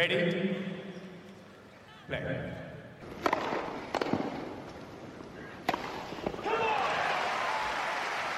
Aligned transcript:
Ready? 0.00 0.32
Play. 2.08 2.20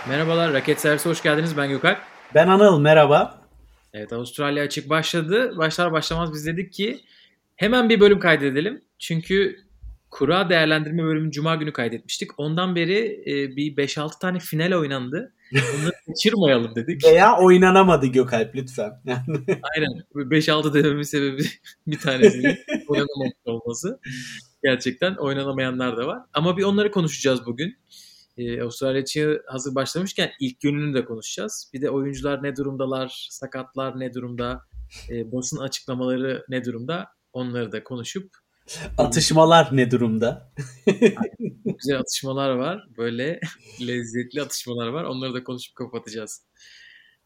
Merhabalar, 0.09 0.53
Raket 0.53 0.81
Servisi 0.81 1.09
hoş 1.09 1.23
geldiniz. 1.23 1.57
Ben 1.57 1.69
Gökalp. 1.69 1.99
Ben 2.35 2.49
Anıl, 2.49 2.81
merhaba. 2.81 3.43
Evet, 3.93 4.13
Avustralya 4.13 4.65
açık 4.65 4.91
başladı. 4.91 5.57
Başlar 5.57 5.93
başlamaz 5.93 6.33
biz 6.33 6.47
dedik 6.47 6.73
ki 6.73 7.01
hemen 7.57 7.89
bir 7.89 8.01
bölüm 8.01 8.19
kaydedelim. 8.21 8.83
Çünkü 8.99 9.61
kura 10.13 10.51
değerlendirme 10.51 11.03
bölümünü 11.03 11.31
Cuma 11.31 11.55
günü 11.55 11.73
kaydetmiştik. 11.73 12.31
Ondan 12.37 12.77
beri 12.77 13.23
e, 13.27 13.57
bir 13.57 13.77
5-6 13.77 14.19
tane 14.21 14.39
final 14.39 14.73
oynandı. 14.73 15.35
Onları 15.55 15.93
kaçırmayalım 16.07 16.75
dedik. 16.75 17.05
Veya 17.05 17.39
oynanamadı 17.39 18.07
Gökalp 18.07 18.55
lütfen. 18.55 18.91
Aynen. 19.47 20.03
5-6 20.15 20.75
dememin 20.75 21.03
sebebi 21.03 21.43
bir 21.87 21.99
tanesinin 21.99 22.59
oynanamamış 22.89 23.33
olması. 23.45 24.01
Gerçekten 24.65 25.15
oynanamayanlar 25.15 25.97
da 25.97 26.07
var. 26.07 26.19
Ama 26.35 26.57
bir 26.57 26.63
onları 26.63 26.91
konuşacağız 26.91 27.47
bugün. 27.47 27.77
Ee, 28.37 28.63
Avustralya 28.63 29.01
için 29.01 29.39
hazır 29.47 29.75
başlamışken 29.75 30.31
ilk 30.41 30.61
gününü 30.61 30.95
de 30.95 31.05
konuşacağız. 31.05 31.71
Bir 31.75 31.83
de 31.83 31.91
oyuncular 31.91 32.43
ne 32.43 32.57
durumdalar, 32.57 33.27
sakatlar 33.31 34.01
ne 34.01 34.15
durumda, 34.15 34.61
e, 35.11 35.33
basın 35.33 35.57
açıklamaları 35.57 36.45
ne 36.49 36.65
durumda 36.65 37.09
onları 37.33 37.73
da 37.73 37.85
konuşup 37.85 38.42
Atışmalar 38.99 39.69
ne 39.77 39.91
durumda? 39.91 40.53
güzel 41.65 41.99
atışmalar 41.99 42.51
var. 42.51 42.85
Böyle 42.97 43.41
lezzetli 43.81 44.43
atışmalar 44.43 44.89
var. 44.89 45.05
Onları 45.05 45.35
da 45.35 45.45
konuşup 45.45 45.75
kapatacağız. 45.75 46.47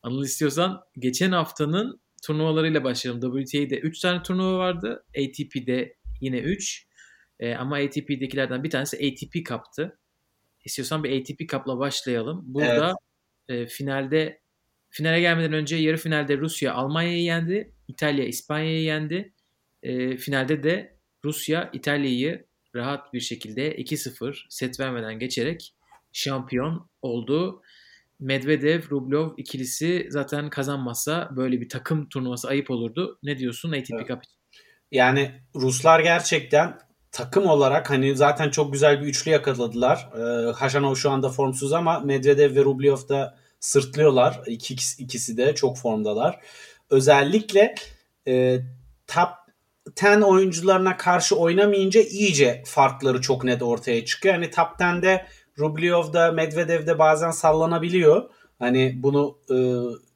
Anıl 0.03 0.25
istiyorsan 0.25 0.81
geçen 0.99 1.33
haftanın 1.33 2.01
turnuvalarıyla 2.27 2.85
başlayalım. 2.85 3.45
WTA'de 3.45 3.79
3 3.79 4.01
tane 4.01 4.23
turnuva 4.23 4.59
vardı. 4.59 5.05
ATP'de 5.19 5.97
yine 6.21 6.39
3. 6.39 6.87
Ee, 7.41 7.55
ama 7.55 7.77
ATP'dekilerden 7.77 8.65
bir 8.65 8.71
tanesi 8.71 8.97
ATP 8.97 9.47
Cup'tı. 9.47 9.99
İstiyorsan 10.65 11.05
bir 11.05 11.21
ATP 11.21 11.49
Cup'la 11.49 11.79
başlayalım. 11.79 12.43
Burada 12.47 12.95
e, 13.49 13.67
finalde 13.67 14.41
finale 14.91 15.21
gelmeden 15.21 15.53
önce 15.53 15.77
yarı 15.77 15.97
finalde 15.97 16.39
Rusya 16.39 16.75
Almanya'yı 16.75 17.23
yendi. 17.23 17.73
İtalya 17.89 18.25
İspanya'yı 18.25 18.83
yendi. 18.83 19.33
E, 19.83 20.17
finalde 20.17 20.63
de 20.63 20.96
Rusya 21.25 21.71
İtalya'yı 21.73 22.47
rahat 22.75 23.13
bir 23.13 23.21
şekilde 23.21 23.77
2-0 23.77 24.47
set 24.49 24.81
vermeden 24.81 25.19
geçerek 25.19 25.75
şampiyon 26.13 26.91
oldu. 27.03 27.63
Medvedev 28.21 28.83
Rublev 28.91 29.29
ikilisi 29.37 30.07
zaten 30.11 30.51
kazanmazsa 30.51 31.29
böyle 31.37 31.61
bir 31.61 31.69
takım 31.69 32.09
turnuvası 32.09 32.49
ayıp 32.49 32.71
olurdu. 32.71 33.19
Ne 33.23 33.39
diyorsun 33.39 33.73
ATP 33.73 33.93
Evet. 33.93 34.09
Cup 34.09 34.23
için? 34.25 34.37
Yani 34.93 35.31
Ruslar 35.55 36.01
gerçekten 36.01 36.79
takım 37.13 37.47
olarak 37.47 37.91
hani 37.91 38.17
zaten 38.17 38.51
çok 38.51 38.73
güzel 38.73 39.01
bir 39.01 39.07
üçlü 39.07 39.31
yakaladılar. 39.31 40.09
Ee, 40.15 40.53
Haşanov 40.53 40.95
şu 40.95 41.11
anda 41.11 41.29
formsuz 41.29 41.73
ama 41.73 42.01
Medvedev 42.01 42.57
ve 42.57 42.65
Rublev 42.65 43.09
da 43.09 43.39
sırtlıyorlar. 43.61 44.41
İki, 44.47 44.75
ikisi 44.99 45.37
de 45.37 45.55
çok 45.55 45.79
formdalar. 45.79 46.41
Özellikle 46.91 47.75
e, 48.29 48.61
top 49.07 49.29
10 50.05 50.21
oyuncularına 50.21 50.97
karşı 50.97 51.37
oynamayınca 51.37 52.01
iyice 52.01 52.63
farkları 52.67 53.21
çok 53.21 53.45
net 53.45 53.63
ortaya 53.63 54.05
çıkıyor. 54.05 54.35
Hani 54.35 54.51
top 54.51 54.67
10'de 54.81 55.27
Rublev'da 55.59 56.33
Medvedev'de 56.33 56.99
bazen 56.99 57.31
sallanabiliyor. 57.31 58.31
Hani 58.59 58.95
bunu 59.03 59.39
e, 59.51 59.57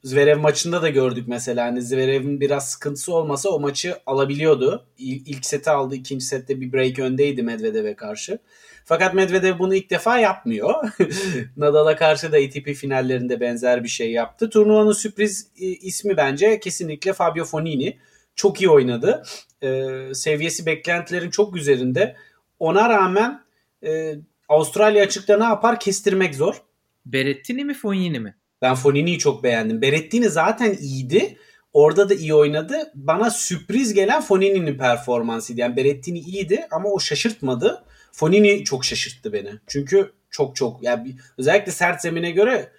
Zverev 0.04 0.38
maçında 0.38 0.82
da 0.82 0.88
gördük 0.88 1.24
mesela. 1.28 1.64
Hani 1.66 1.82
Zverev'in 1.82 2.41
biraz 2.41 2.70
sıkıntısı 2.70 3.14
olmasa 3.14 3.48
o 3.48 3.60
maçı 3.60 3.96
alabiliyordu. 4.06 4.86
İl- 4.98 5.22
İlk 5.26 5.46
seti 5.46 5.70
aldı. 5.70 5.94
ikinci 5.94 6.24
sette 6.24 6.60
bir 6.60 6.72
break 6.72 6.98
öndeydi 6.98 7.42
Medvedev'e 7.42 7.94
karşı. 7.96 8.38
Fakat 8.84 9.14
Medvedev 9.14 9.58
bunu 9.58 9.74
ilk 9.74 9.91
defa 9.91 10.18
yapmıyor. 10.18 10.74
Nadal'a 11.56 11.97
karşı 11.97 12.32
da 12.32 12.37
ATP 12.37 12.75
finallerinde 12.75 13.41
benzer 13.41 13.84
bir 13.84 13.88
şey 13.88 14.12
yaptı. 14.12 14.50
Turnuvanın 14.50 14.92
sürpriz 14.92 15.48
e, 15.60 15.66
ismi 15.66 16.16
bence 16.16 16.60
kesinlikle 16.60 17.12
Fabio 17.12 17.44
Fonini. 17.44 17.98
Çok 18.40 18.60
iyi 18.60 18.70
oynadı. 18.70 19.22
E, 19.62 19.88
seviyesi 20.14 20.66
beklentilerin 20.66 21.30
çok 21.30 21.56
üzerinde. 21.56 22.16
Ona 22.58 22.88
rağmen 22.88 23.40
e, 23.84 24.14
Avustralya 24.48 25.04
açıkta 25.04 25.38
ne 25.38 25.44
yapar 25.44 25.80
kestirmek 25.80 26.34
zor. 26.34 26.62
Berrettini 27.06 27.64
mi 27.64 27.74
Fognini 27.74 28.20
mi? 28.20 28.36
Ben 28.62 28.74
Fonini'yi 28.74 29.18
çok 29.18 29.42
beğendim. 29.42 29.82
Berrettini 29.82 30.28
zaten 30.28 30.76
iyiydi. 30.80 31.38
Orada 31.72 32.08
da 32.08 32.14
iyi 32.14 32.34
oynadı. 32.34 32.92
Bana 32.94 33.30
sürpriz 33.30 33.94
gelen 33.94 34.20
Fonini'nin 34.20 34.78
performansıydı. 34.78 35.60
Yani 35.60 35.76
Berrettini 35.76 36.18
iyiydi 36.18 36.66
ama 36.70 36.88
o 36.88 37.00
şaşırtmadı. 37.00 37.84
Fonini 38.12 38.64
çok 38.64 38.84
şaşırttı 38.84 39.32
beni. 39.32 39.50
Çünkü 39.66 40.12
çok 40.30 40.56
çok 40.56 40.82
yani 40.82 41.16
özellikle 41.38 41.72
sert 41.72 42.00
zemine 42.00 42.30
göre 42.30 42.72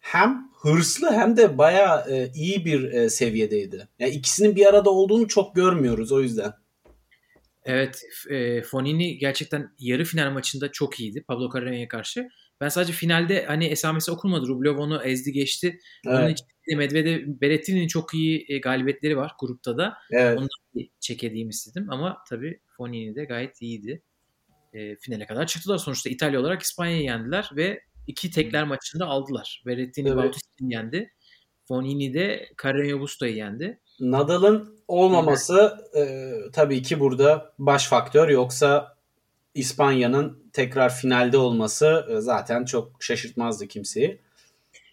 hem 0.00 0.51
hırslı 0.62 1.10
hem 1.12 1.36
de 1.36 1.58
bayağı 1.58 2.10
e, 2.10 2.30
iyi 2.34 2.64
bir 2.64 2.92
e, 2.92 3.10
seviyedeydi. 3.10 3.88
Yani 3.98 4.12
ikisinin 4.12 4.56
bir 4.56 4.66
arada 4.66 4.90
olduğunu 4.90 5.28
çok 5.28 5.54
görmüyoruz 5.54 6.12
o 6.12 6.20
yüzden. 6.20 6.52
Evet, 7.64 8.02
e, 8.30 8.62
Fonini 8.62 9.18
gerçekten 9.18 9.70
yarı 9.78 10.04
final 10.04 10.30
maçında 10.32 10.72
çok 10.72 11.00
iyiydi 11.00 11.24
Pablo 11.28 11.44
Carreño'ya 11.44 11.88
karşı. 11.88 12.28
Ben 12.60 12.68
sadece 12.68 12.92
finalde 12.92 13.44
hani 13.44 13.66
esamesi 13.66 14.10
okunmadı. 14.10 14.48
Rublev 14.48 14.76
onu 14.76 15.02
ezdi 15.04 15.32
geçti. 15.32 15.78
Onun 16.06 16.20
Evet, 16.22 16.38
için 16.38 16.46
de 16.70 16.76
Medvedev, 16.76 17.20
Berrettini'nin 17.26 17.86
çok 17.86 18.14
iyi 18.14 18.46
e, 18.48 18.58
galibiyetleri 18.58 19.16
var 19.16 19.32
grupta 19.40 19.78
da. 19.78 19.94
evet. 20.10 20.38
Ondan 20.38 20.48
bir 20.74 20.90
edeyim 21.26 21.48
istedim 21.48 21.86
ama 21.90 22.18
tabii 22.28 22.60
Fonini 22.76 23.16
de 23.16 23.24
gayet 23.24 23.62
iyiydi. 23.62 24.02
E, 24.72 24.96
finale 24.96 25.26
kadar 25.26 25.46
çıktılar 25.46 25.78
sonuçta. 25.78 26.10
İtalya 26.10 26.40
olarak 26.40 26.62
İspanya'yı 26.62 27.02
yendiler 27.02 27.50
ve 27.56 27.80
iki 28.12 28.30
tekler 28.30 28.64
maçında 28.64 29.06
aldılar. 29.06 29.62
Berrettini 29.66 30.08
Evet. 30.08 30.18
Bautista'yı 30.18 30.70
yendi. 30.70 31.12
Fonini 31.68 32.14
de 32.14 32.48
Carreño 32.56 33.00
Busta'yı 33.00 33.34
yendi. 33.34 33.80
Nadal'ın 34.00 34.78
olmaması 34.88 35.76
e, 35.96 36.32
tabii 36.52 36.82
ki 36.82 37.00
burada 37.00 37.54
baş 37.58 37.88
faktör. 37.88 38.28
Yoksa 38.28 38.96
İspanya'nın 39.54 40.50
tekrar 40.52 40.94
finalde 40.94 41.38
olması 41.38 42.06
e, 42.10 42.20
zaten 42.20 42.64
çok 42.64 43.04
şaşırtmazdı 43.04 43.68
kimseyi. 43.68 44.18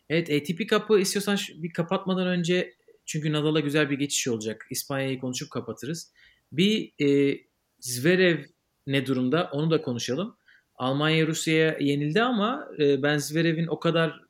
Evet 0.09 0.29
ATP 0.29 0.69
Cup'ı 0.69 0.99
istiyorsan 0.99 1.37
bir 1.55 1.73
kapatmadan 1.73 2.27
önce 2.27 2.73
çünkü 3.05 3.31
Nadal'a 3.31 3.59
güzel 3.59 3.89
bir 3.89 3.99
geçiş 3.99 4.27
olacak. 4.27 4.67
İspanya'yı 4.69 5.19
konuşup 5.19 5.51
kapatırız. 5.51 6.11
Bir 6.51 6.93
e, 7.01 7.39
Zverev 7.79 8.43
ne 8.87 9.05
durumda 9.05 9.49
onu 9.53 9.71
da 9.71 9.81
konuşalım. 9.81 10.35
Almanya 10.79 11.27
Rusya'ya 11.27 11.77
yenildi 11.79 12.21
ama 12.21 12.67
e, 12.79 13.03
ben 13.03 13.17
Zverev'in 13.17 13.67
o 13.67 13.79
kadar 13.79 14.21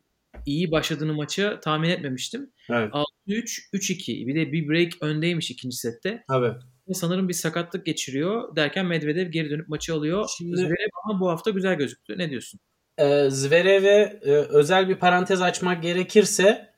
iyi 0.46 0.72
başladığını 0.72 1.14
maça 1.14 1.60
tahmin 1.60 1.90
etmemiştim. 1.90 2.50
Evet. 2.70 2.92
6-3, 3.28 3.70
3-2 3.74 4.28
bir 4.28 4.36
de 4.36 4.52
bir 4.52 4.70
break 4.70 4.92
öndeymiş 5.02 5.52
ikinci 5.52 5.76
sette. 5.78 6.24
Tabii. 6.28 6.54
Sanırım 6.94 7.30
bir 7.30 7.34
sakatlık 7.34 7.86
geçiriyor 7.86 8.56
derken 8.56 8.86
Medvedev 8.86 9.32
geri 9.32 9.50
dönüp 9.50 9.70
maçı 9.70 9.94
alıyor. 9.94 10.30
Şimdi- 10.38 10.58
Zverev 10.58 10.90
ama 11.06 11.20
bu 11.20 11.30
hafta 11.30 11.50
güzel 11.52 11.76
gözüktü. 11.76 12.18
Ne 12.18 12.30
diyorsun? 12.30 12.60
E, 12.98 13.30
Zverev'e 13.30 14.20
e, 14.22 14.31
özel 14.31 14.90
bir 14.90 14.96
parantez 14.96 15.42
açmak 15.42 15.84
gerekirse 15.84 16.70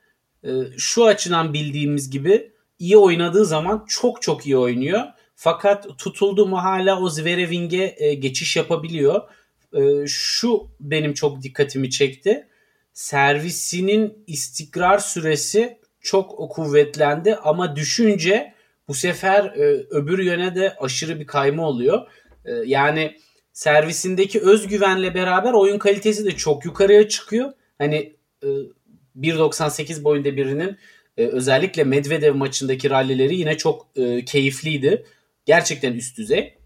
e, 0.44 0.50
şu 0.78 1.06
açıdan 1.06 1.54
bildiğimiz 1.54 2.10
gibi 2.10 2.52
iyi 2.80 2.98
oynadığı 2.98 3.46
zaman 3.46 3.86
çok 3.88 4.22
çok 4.22 4.46
iyi 4.46 4.58
oynuyor. 4.58 5.02
Fakat 5.36 6.00
tutuldu 6.00 6.46
mu 6.48 6.58
hala 6.58 7.00
o 7.02 7.10
Zverev'inge 7.10 7.96
e, 7.98 8.14
geçiş 8.14 8.56
yapabiliyor. 8.56 9.22
E, 9.74 10.08
şu 10.08 10.68
benim 10.80 11.14
çok 11.14 11.42
dikkatimi 11.42 11.90
çekti. 11.90 12.48
Servisinin 12.94 14.24
istikrar 14.28 14.98
süresi 14.98 15.78
çok 16.02 16.52
kuvvetlendi 16.52 17.36
ama 17.36 17.76
düşünce 17.76 18.54
bu 18.88 18.94
sefer 18.94 19.46
e, 19.46 19.86
öbür 19.90 20.20
yöne 20.20 20.56
de 20.56 20.76
aşırı 20.80 21.20
bir 21.20 21.26
kayma 21.26 21.68
oluyor. 21.68 22.08
E, 22.46 22.52
yani 22.52 23.18
servisindeki 23.54 24.42
özgüvenle 24.42 25.16
beraber 25.16 25.54
oyun 25.54 25.80
kalitesi 25.80 26.26
de 26.26 26.32
çok 26.32 26.66
yukarıya 26.66 27.08
çıkıyor. 27.08 27.52
Hani 27.78 28.16
e, 28.44 28.48
1.98 29.20 30.04
boyunda 30.04 30.36
birinin 30.36 30.78
e, 31.18 31.26
özellikle 31.26 31.84
Medvedev 31.84 32.36
maçındaki 32.36 32.90
rallileri 32.90 33.36
yine 33.36 33.58
çok 33.58 33.88
e, 33.96 34.26
keyifliydi. 34.26 35.06
Gerçekten 35.46 35.94
üst 35.94 36.18
düzey. 36.18 36.58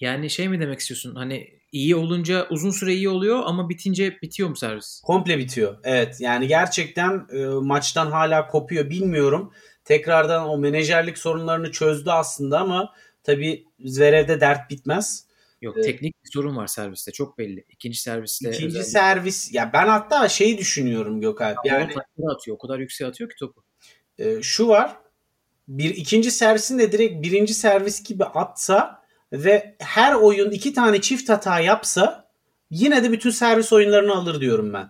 Yani 0.00 0.30
şey 0.30 0.48
mi 0.48 0.60
demek 0.60 0.80
istiyorsun? 0.80 1.14
Hani 1.14 1.59
iyi 1.72 1.96
olunca 1.96 2.46
uzun 2.50 2.70
süre 2.70 2.94
iyi 2.94 3.08
oluyor 3.08 3.42
ama 3.44 3.68
bitince 3.68 4.18
bitiyor 4.22 4.48
mu 4.48 4.56
servis? 4.56 5.00
Komple 5.04 5.38
bitiyor. 5.38 5.78
Evet 5.84 6.16
yani 6.20 6.46
gerçekten 6.48 7.26
e, 7.32 7.44
maçtan 7.44 8.10
hala 8.10 8.46
kopuyor 8.46 8.90
bilmiyorum. 8.90 9.52
Tekrardan 9.84 10.48
o 10.48 10.58
menajerlik 10.58 11.18
sorunlarını 11.18 11.70
çözdü 11.72 12.10
aslında 12.10 12.58
ama 12.60 12.94
tabii 13.24 13.64
Zverev'de 13.84 14.40
dert 14.40 14.70
bitmez. 14.70 15.26
Yok 15.62 15.74
Evet. 15.76 15.84
teknik 15.86 16.24
bir 16.24 16.30
sorun 16.32 16.56
var 16.56 16.66
serviste 16.66 17.12
çok 17.12 17.38
belli. 17.38 17.64
İkinci 17.68 17.98
serviste 18.00 18.48
İkinci 18.50 18.66
özellikle. 18.66 18.90
servis 18.90 19.54
ya 19.54 19.70
ben 19.72 19.88
hatta 19.88 20.28
şeyi 20.28 20.58
düşünüyorum 20.58 21.20
Gökalp. 21.20 21.56
yani 21.64 21.80
Yani 21.80 22.30
atıyor 22.34 22.54
o 22.56 22.58
kadar 22.58 22.78
yükseğe 22.78 23.10
atıyor 23.10 23.30
ki 23.30 23.36
topu. 23.38 23.62
e, 24.18 24.42
şu 24.42 24.68
var. 24.68 24.96
bir 25.68 25.90
ikinci 25.94 26.30
servisini 26.30 26.82
de 26.82 26.92
direkt 26.92 27.22
birinci 27.22 27.54
servis 27.54 28.02
gibi 28.04 28.24
atsa 28.24 28.99
ve 29.32 29.76
her 29.78 30.14
oyun 30.14 30.50
iki 30.50 30.72
tane 30.72 31.00
çift 31.00 31.28
hata 31.28 31.60
yapsa 31.60 32.30
yine 32.70 33.02
de 33.02 33.12
bütün 33.12 33.30
servis 33.30 33.72
oyunlarını 33.72 34.14
alır 34.14 34.40
diyorum 34.40 34.72
ben. 34.72 34.88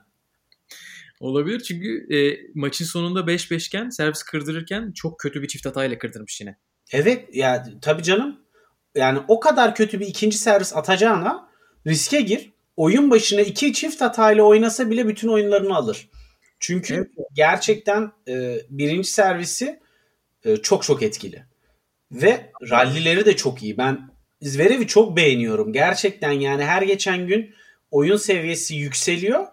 Olabilir 1.21 1.61
çünkü 1.61 2.15
e, 2.17 2.39
maçın 2.55 2.85
sonunda 2.85 3.21
5-5 3.21 3.67
iken 3.67 3.89
servis 3.89 4.23
kırdırırken 4.23 4.93
çok 4.93 5.19
kötü 5.19 5.43
bir 5.43 5.49
çift 5.49 5.67
hatayla 5.67 5.99
kırdırmış 5.99 6.41
yine. 6.41 6.59
Evet 6.93 7.35
ya 7.35 7.55
yani, 7.55 7.81
tabii 7.81 8.03
canım. 8.03 8.41
Yani 8.95 9.21
o 9.29 9.41
kadar 9.41 9.75
kötü 9.75 10.01
bir 10.01 10.07
ikinci 10.07 10.39
servis 10.39 10.77
atacağına 10.77 11.49
riske 11.87 12.21
gir. 12.21 12.51
Oyun 12.77 13.11
başına 13.11 13.41
iki 13.41 13.73
çift 13.73 14.01
hatayla 14.01 14.43
oynasa 14.43 14.91
bile 14.91 15.09
bütün 15.09 15.29
oyunlarını 15.29 15.77
alır. 15.77 16.09
Çünkü 16.61 16.95
evet. 16.95 17.29
gerçekten 17.35 18.13
e, 18.29 18.57
birinci 18.71 19.11
servisi 19.11 19.81
e, 20.45 20.57
çok 20.57 20.83
çok 20.83 21.03
etkili. 21.03 21.45
Ve 22.13 22.53
rallileri 22.71 23.27
de 23.27 23.37
çok 23.37 23.63
iyi. 23.63 23.79
Ben 23.79 24.10
Zverev'i 24.43 24.87
çok 24.87 25.17
beğeniyorum. 25.17 25.73
Gerçekten 25.73 26.33
yani 26.33 26.65
her 26.65 26.83
geçen 26.83 27.27
gün 27.27 27.55
oyun 27.91 28.17
seviyesi 28.17 28.75
yükseliyor. 28.75 29.47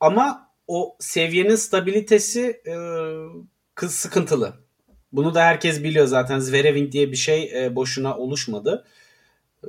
Ama 0.00 0.50
o 0.66 0.96
seviyenin 1.00 1.54
stabilitesi 1.54 2.62
e, 2.66 3.88
sıkıntılı. 3.88 4.54
Bunu 5.12 5.34
da 5.34 5.44
herkes 5.44 5.82
biliyor 5.82 6.06
zaten. 6.06 6.38
Zverev'in 6.38 6.92
diye 6.92 7.12
bir 7.12 7.16
şey 7.16 7.64
e, 7.64 7.76
boşuna 7.76 8.16
oluşmadı. 8.16 8.86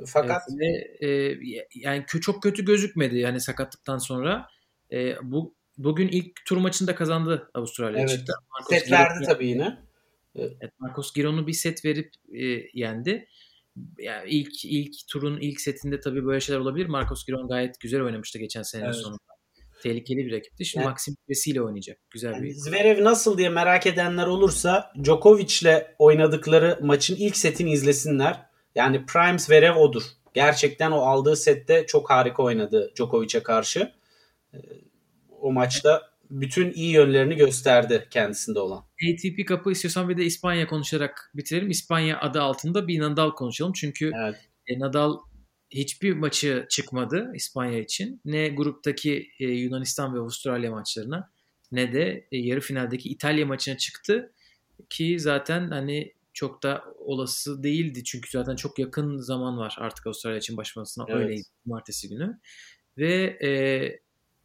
Fakat 0.06 0.42
evet, 0.50 0.60
ve, 1.00 1.06
e, 1.08 1.38
yani 1.74 2.04
çok 2.06 2.42
kötü 2.42 2.64
gözükmedi 2.64 3.18
yani 3.18 3.40
sakatlıktan 3.40 3.98
sonra. 3.98 4.48
E, 4.92 5.16
bu 5.22 5.54
bugün 5.78 6.08
ilk 6.08 6.44
tur 6.44 6.56
maçında 6.56 6.94
kazandı 6.94 7.50
Avustralya. 7.54 8.00
Evet. 8.00 8.10
Çıktı. 8.10 8.32
set 8.68 8.90
verdi 8.90 9.24
tabii 9.26 9.46
yine. 9.46 9.78
Evet, 10.34 10.72
Marcos 10.78 11.12
Giron'u 11.12 11.46
bir 11.46 11.52
set 11.52 11.84
verip 11.84 12.12
e, 12.34 12.44
yendi. 12.74 13.28
Yani 13.98 14.30
ilk 14.30 14.64
ilk 14.64 14.94
turun 15.08 15.40
ilk 15.40 15.60
setinde 15.60 16.00
tabii 16.00 16.24
böyle 16.24 16.40
şeyler 16.40 16.60
olabilir. 16.60 16.86
Marcos 16.86 17.26
Giron 17.26 17.48
gayet 17.48 17.80
güzel 17.80 18.02
oynamıştı 18.02 18.38
geçen 18.38 18.62
sene 18.62 18.84
evet. 18.84 18.94
sonunda. 18.94 19.18
Tehlikeli 19.82 20.26
bir 20.26 20.32
rakipti. 20.32 20.64
Şimdi 20.64 20.84
yani, 20.84 20.90
Maxim 20.90 21.16
ile 21.46 21.62
oynayacak. 21.62 21.98
Güzel 22.10 22.32
yani 22.32 22.42
bir. 22.42 22.54
Zverev 22.54 23.04
nasıl 23.04 23.38
diye 23.38 23.48
merak 23.48 23.86
edenler 23.86 24.26
olursa 24.26 24.92
Djokovic'le 25.04 25.86
oynadıkları 25.98 26.78
maçın 26.82 27.16
ilk 27.16 27.36
setini 27.36 27.72
izlesinler. 27.72 28.46
Yani 28.74 29.06
Prime 29.06 29.38
Zverev 29.38 29.76
odur. 29.76 30.02
Gerçekten 30.34 30.90
o 30.90 31.00
aldığı 31.00 31.36
sette 31.36 31.86
çok 31.86 32.10
harika 32.10 32.42
oynadı 32.42 32.92
Djokovic'e 32.96 33.42
karşı. 33.42 33.92
Ee, 34.54 34.58
o 35.40 35.52
maçta 35.52 36.11
bütün 36.32 36.72
iyi 36.72 36.92
yönlerini 36.92 37.36
gösterdi 37.36 38.06
kendisinde 38.10 38.58
olan. 38.58 38.78
ATP 38.78 39.48
kapı 39.48 39.72
istiyorsan 39.72 40.08
bir 40.08 40.16
de 40.16 40.24
İspanya 40.24 40.66
konuşarak 40.66 41.30
bitirelim. 41.34 41.70
İspanya 41.70 42.20
adı 42.20 42.40
altında 42.40 42.88
bir 42.88 43.00
Nadal 43.00 43.30
konuşalım. 43.30 43.72
Çünkü 43.72 44.10
evet. 44.24 44.36
E, 44.66 44.78
Nadal 44.78 45.18
hiçbir 45.70 46.12
maçı 46.12 46.66
çıkmadı 46.70 47.32
İspanya 47.34 47.78
için. 47.78 48.20
Ne 48.24 48.48
gruptaki 48.48 49.28
e, 49.40 49.44
Yunanistan 49.44 50.14
ve 50.14 50.18
Avustralya 50.18 50.70
maçlarına 50.70 51.30
ne 51.72 51.92
de 51.92 52.28
e, 52.32 52.36
yarı 52.38 52.60
finaldeki 52.60 53.08
İtalya 53.08 53.46
maçına 53.46 53.76
çıktı. 53.76 54.32
Ki 54.90 55.20
zaten 55.20 55.70
hani 55.70 56.12
çok 56.32 56.62
da 56.62 56.84
olası 56.98 57.62
değildi. 57.62 58.04
Çünkü 58.04 58.30
zaten 58.30 58.56
çok 58.56 58.78
yakın 58.78 59.16
zaman 59.16 59.58
var 59.58 59.76
artık 59.78 60.06
Avustralya 60.06 60.38
için 60.38 60.56
başlamasına. 60.56 61.04
Evet. 61.08 61.22
Öyleydi 61.22 61.42
cumartesi 61.64 62.08
günü. 62.08 62.40
Ve 62.98 63.38
e, 63.42 63.50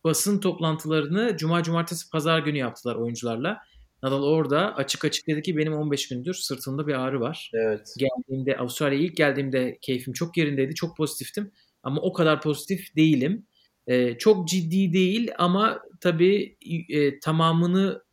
basın 0.08 0.40
toplantılarını 0.40 1.38
cuma, 1.38 1.64
cumartesi, 1.64 2.10
pazar 2.10 2.40
günü 2.40 2.58
yaptılar 2.58 2.96
oyuncularla. 2.96 3.58
Nadal 4.04 4.24
orada 4.24 4.76
açık 4.76 5.06
açık 5.06 5.28
dedi 5.28 5.42
ki 5.42 5.58
benim 5.58 5.74
15 5.74 6.08
gündür 6.08 6.34
sırtımda 6.34 6.88
bir 6.88 6.94
ağrı 6.94 7.20
var. 7.20 7.52
Evet. 7.54 7.94
Geldiğimde 7.98 8.58
Avustralya'ya 8.58 9.06
ilk 9.06 9.18
geldiğimde 9.18 9.78
keyfim 9.82 10.14
çok 10.14 10.38
yerindeydi. 10.38 10.76
Çok 10.76 10.98
pozitiftim. 10.98 11.52
Ama 11.84 12.02
o 12.02 12.14
kadar 12.14 12.42
pozitif 12.42 12.96
değilim. 12.96 13.46
Ee, 13.88 14.18
çok 14.18 14.48
ciddi 14.48 14.94
değil 14.94 15.32
ama 15.38 15.82
tabii 16.02 16.58
e, 16.90 17.20
tamamını 17.20 18.04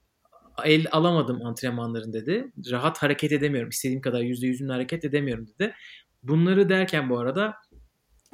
el 0.64 0.86
alamadım 0.92 1.46
antrenmanların 1.46 2.12
dedi. 2.12 2.52
Rahat 2.70 2.98
hareket 2.98 3.32
edemiyorum. 3.32 3.70
İstediğim 3.70 4.00
kadar 4.00 4.20
%100'ünle 4.20 4.72
hareket 4.72 5.04
edemiyorum 5.04 5.46
dedi. 5.46 5.74
Bunları 6.22 6.68
derken 6.68 7.10
bu 7.10 7.18
arada 7.18 7.54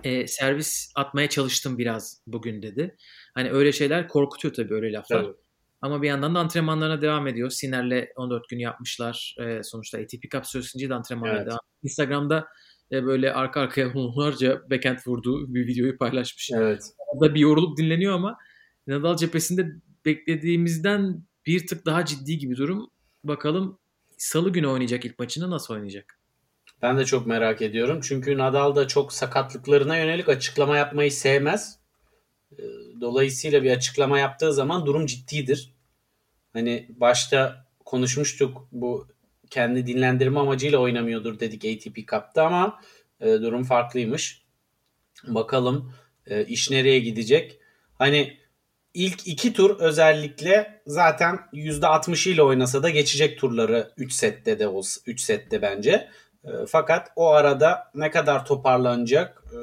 e, 0.05 0.27
servis 0.27 0.93
atmaya 0.95 1.29
çalıştım 1.29 1.79
biraz 1.79 2.23
bugün 2.27 2.63
dedi. 2.63 2.97
Hani 3.41 3.51
öyle 3.51 3.73
şeyler 3.73 4.09
korkutuyor 4.09 4.55
tabii 4.55 4.75
öyle 4.75 4.93
laflar. 4.93 5.25
Evet. 5.25 5.37
Ama 5.83 6.03
bir 6.03 6.09
yandan 6.09 6.35
da 6.35 6.39
antrenmanlarına 6.39 7.03
devam 7.03 7.27
ediyor. 7.27 7.51
Siner'le 7.51 8.09
14 8.17 8.49
gün 8.49 8.59
yapmışlar. 8.59 9.37
E, 9.41 9.63
sonuçta 9.63 9.99
ATP 9.99 10.31
Cup 10.33 10.47
süresince 10.47 10.89
de 10.89 10.95
antrenmanlara 10.95 11.37
evet. 11.37 11.47
devam 11.47 11.59
Instagram'da 11.83 12.47
e, 12.93 13.05
böyle 13.05 13.33
arka 13.33 13.61
arkaya 13.61 13.93
onlarca 13.95 14.71
backhand 14.71 14.99
vurduğu 15.07 15.55
bir 15.55 15.67
videoyu 15.67 15.99
paylaşmış. 15.99 16.51
Evet. 16.55 16.83
Orada 16.99 17.35
bir 17.35 17.41
yorulup 17.41 17.79
dinleniyor 17.79 18.15
ama 18.15 18.39
Nadal 18.87 19.17
cephesinde 19.17 19.67
beklediğimizden 20.05 21.25
bir 21.47 21.67
tık 21.67 21.87
daha 21.87 22.05
ciddi 22.05 22.39
gibi 22.39 22.57
durum. 22.57 22.91
Bakalım 23.25 23.79
salı 24.19 24.53
günü 24.53 24.67
oynayacak 24.67 25.05
ilk 25.05 25.19
maçını 25.19 25.51
nasıl 25.51 25.75
oynayacak? 25.75 26.21
Ben 26.83 26.99
de 26.99 27.05
çok 27.05 27.27
merak 27.27 27.63
ediyorum. 27.63 28.01
Çünkü 28.03 28.39
Nadal 28.39 28.77
da 28.77 28.89
çok 28.89 29.13
sakatlıklarına 29.13 29.97
yönelik 29.97 30.29
açıklama 30.29 30.77
yapmayı 30.77 31.13
sevmez. 31.13 31.81
Dolayısıyla 33.00 33.62
bir 33.62 33.70
açıklama 33.70 34.19
yaptığı 34.19 34.52
zaman 34.52 34.87
durum 34.87 35.06
ciddidir. 35.06 35.75
Hani 36.52 36.87
başta 36.88 37.67
konuşmuştuk 37.85 38.69
bu 38.73 39.08
kendi 39.50 39.87
dinlendirme 39.87 40.41
amacıyla 40.41 40.79
oynamıyordur 40.79 41.41
dedik 41.41 41.64
ATP 41.64 41.97
Cup'ta 41.97 42.47
ama 42.47 42.81
e, 43.20 43.26
durum 43.26 43.64
farklıymış. 43.64 44.43
Bakalım 45.26 45.93
e, 46.26 46.44
iş 46.44 46.70
nereye 46.70 46.99
gidecek. 46.99 47.61
Hani 47.99 48.37
ilk 48.94 49.26
iki 49.26 49.53
tur 49.53 49.81
özellikle 49.81 50.82
zaten 50.87 51.38
%60 51.53 52.31
ile 52.31 52.43
oynasa 52.43 52.82
da 52.82 52.91
geçecek 52.91 53.38
turları 53.38 53.93
3 53.96 54.12
sette 54.12 54.58
de 54.58 54.69
olsa 54.69 55.00
3 55.06 55.20
sette 55.20 55.62
bence. 55.62 56.08
E, 56.44 56.50
fakat 56.69 57.12
o 57.17 57.29
arada 57.29 57.91
ne 57.94 58.11
kadar 58.11 58.46
toparlanacak, 58.46 59.44
e, 59.53 59.58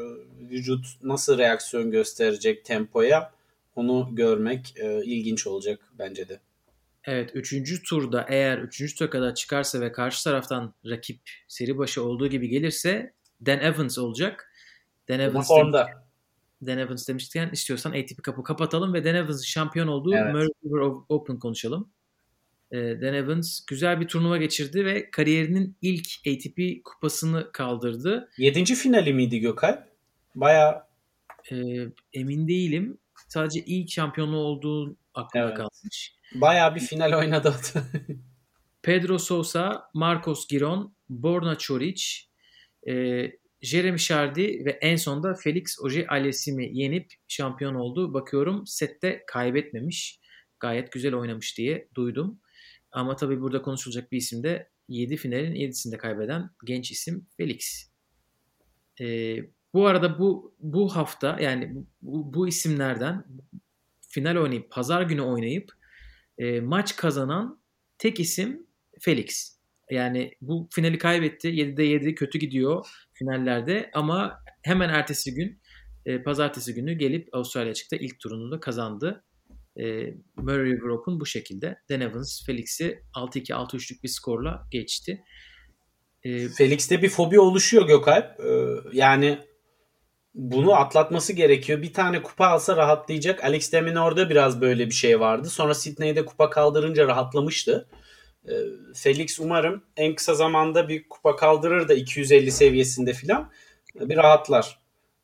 vücut 0.49 0.85
nasıl 1.03 1.37
reaksiyon 1.37 1.91
gösterecek 1.91 2.65
tempoya 2.65 3.31
onu 3.75 4.09
görmek 4.11 4.73
e, 4.77 5.03
ilginç 5.05 5.47
olacak 5.47 5.79
bence 5.99 6.29
de. 6.29 6.39
Evet 7.03 7.31
3. 7.33 7.83
turda 7.89 8.25
eğer 8.29 8.57
3. 8.57 8.95
tura 8.95 9.09
kadar 9.09 9.35
çıkarsa 9.35 9.81
ve 9.81 9.91
karşı 9.91 10.23
taraftan 10.23 10.73
rakip 10.85 11.19
seri 11.47 11.77
başı 11.77 12.03
olduğu 12.03 12.27
gibi 12.27 12.49
gelirse 12.49 13.13
Dan 13.45 13.59
Evans 13.59 13.97
olacak. 13.97 14.51
Dan 15.09 15.19
Evans 15.19 15.47
formda. 15.47 15.87
Dan 16.65 16.77
Evans 16.77 17.07
demişken 17.07 17.49
istiyorsan 17.49 17.91
ATP 17.91 18.23
kapı 18.23 18.43
kapatalım 18.43 18.93
ve 18.93 19.05
Dan 19.05 19.15
Evans'ın 19.15 19.43
şampiyon 19.43 19.87
olduğu 19.87 20.15
evet. 20.15 20.33
Murray 20.33 20.47
River 20.65 21.03
Open 21.09 21.39
konuşalım. 21.39 21.89
Ee, 22.71 22.77
Dan 22.77 23.13
Evans 23.13 23.65
güzel 23.65 24.01
bir 24.01 24.07
turnuva 24.07 24.37
geçirdi 24.37 24.85
ve 24.85 25.11
kariyerinin 25.11 25.77
ilk 25.81 26.07
ATP 26.27 26.83
kupasını 26.83 27.51
kaldırdı. 27.51 28.29
Yedinci 28.37 28.75
finali 28.75 29.13
miydi 29.13 29.39
Gökay? 29.39 29.79
Baya 30.41 30.87
ee, 31.51 31.55
emin 32.13 32.47
değilim. 32.47 32.97
Sadece 33.27 33.59
ilk 33.59 33.89
şampiyonluğu 33.89 34.37
olduğu 34.37 34.97
aklımda 35.13 35.47
evet. 35.47 35.57
kalmış. 35.57 36.15
Baya 36.35 36.75
bir 36.75 36.79
final 36.79 37.13
oynadı. 37.13 37.55
Pedro 38.81 39.17
Sousa, 39.19 39.89
Marcos 39.93 40.47
Giron, 40.47 40.95
Borna 41.09 41.57
Çoric, 41.57 42.03
e, 42.87 43.23
Jeremy 43.61 43.97
Chardy 43.97 44.65
ve 44.65 44.71
en 44.81 44.95
sonda 44.95 45.33
Felix 45.33 45.79
Auger-Aliassime 45.79 46.69
yenip 46.71 47.13
şampiyon 47.27 47.75
oldu. 47.75 48.13
Bakıyorum 48.13 48.67
sette 48.67 49.23
kaybetmemiş. 49.27 50.19
Gayet 50.59 50.91
güzel 50.91 51.13
oynamış 51.13 51.57
diye 51.57 51.87
duydum. 51.95 52.39
Ama 52.91 53.15
tabii 53.15 53.41
burada 53.41 53.61
konuşulacak 53.61 54.11
bir 54.11 54.17
isim 54.17 54.43
de 54.43 54.69
7 54.89 55.17
finalin 55.17 55.55
7'sinde 55.55 55.97
kaybeden 55.97 56.49
genç 56.65 56.91
isim 56.91 57.27
Felix. 57.37 57.91
Ee, 59.01 59.37
bu 59.73 59.87
arada 59.87 60.19
bu 60.19 60.55
bu 60.59 60.95
hafta 60.95 61.37
yani 61.41 61.73
bu, 62.01 62.33
bu 62.33 62.47
isimlerden 62.47 63.25
final 64.01 64.35
oynayıp 64.35 64.71
pazar 64.71 65.01
günü 65.01 65.21
oynayıp 65.21 65.71
e, 66.37 66.61
maç 66.61 66.95
kazanan 66.95 67.61
tek 67.97 68.19
isim 68.19 68.67
Felix. 68.99 69.57
Yani 69.91 70.31
bu 70.41 70.67
finali 70.71 70.97
kaybetti. 70.97 71.47
7'de 71.47 71.83
7 71.83 72.15
kötü 72.15 72.39
gidiyor 72.39 72.87
finallerde 73.13 73.91
ama 73.93 74.43
hemen 74.61 74.89
ertesi 74.89 75.33
gün 75.33 75.61
e, 76.05 76.23
pazartesi 76.23 76.73
günü 76.73 76.93
gelip 76.93 77.35
Avustralya 77.35 77.73
çıktı. 77.73 77.95
ilk 77.95 78.19
turunu 78.19 78.51
da 78.51 78.59
kazandı. 78.59 79.23
E, 79.79 80.13
Murray 80.35 80.91
Open 80.91 81.19
bu 81.19 81.25
şekilde. 81.25 81.77
Dan 81.89 82.01
Evans 82.01 82.45
Felix'i 82.45 83.03
6-2 83.13 83.53
6-3'lük 83.53 84.03
bir 84.03 84.07
skorla 84.07 84.67
geçti. 84.71 85.23
E, 86.23 86.49
Felix'te 86.49 87.01
bir 87.01 87.09
fobi 87.09 87.39
oluşuyor 87.39 87.87
Gökalp. 87.87 88.39
Ee, 88.39 88.75
yani 88.93 89.39
bunu 90.37 90.73
atlatması 90.73 91.33
gerekiyor. 91.33 91.81
Bir 91.81 91.93
tane 91.93 92.23
kupa 92.23 92.47
alsa 92.47 92.77
rahatlayacak. 92.77 93.43
Alex 93.43 93.71
Demin 93.71 93.95
orada 93.95 94.29
biraz 94.29 94.61
böyle 94.61 94.85
bir 94.85 94.93
şey 94.93 95.19
vardı. 95.19 95.49
Sonra 95.49 95.73
Sydney'de 95.73 96.25
kupa 96.25 96.49
kaldırınca 96.49 97.07
rahatlamıştı. 97.07 97.87
E, 98.45 98.53
Felix 98.95 99.39
umarım 99.39 99.83
en 99.97 100.15
kısa 100.15 100.35
zamanda 100.35 100.89
bir 100.89 101.09
kupa 101.09 101.35
kaldırır 101.35 101.89
da 101.89 101.93
250 101.93 102.51
seviyesinde 102.51 103.13
filan 103.13 103.51
bir 103.95 104.17
rahatlar. 104.17 104.79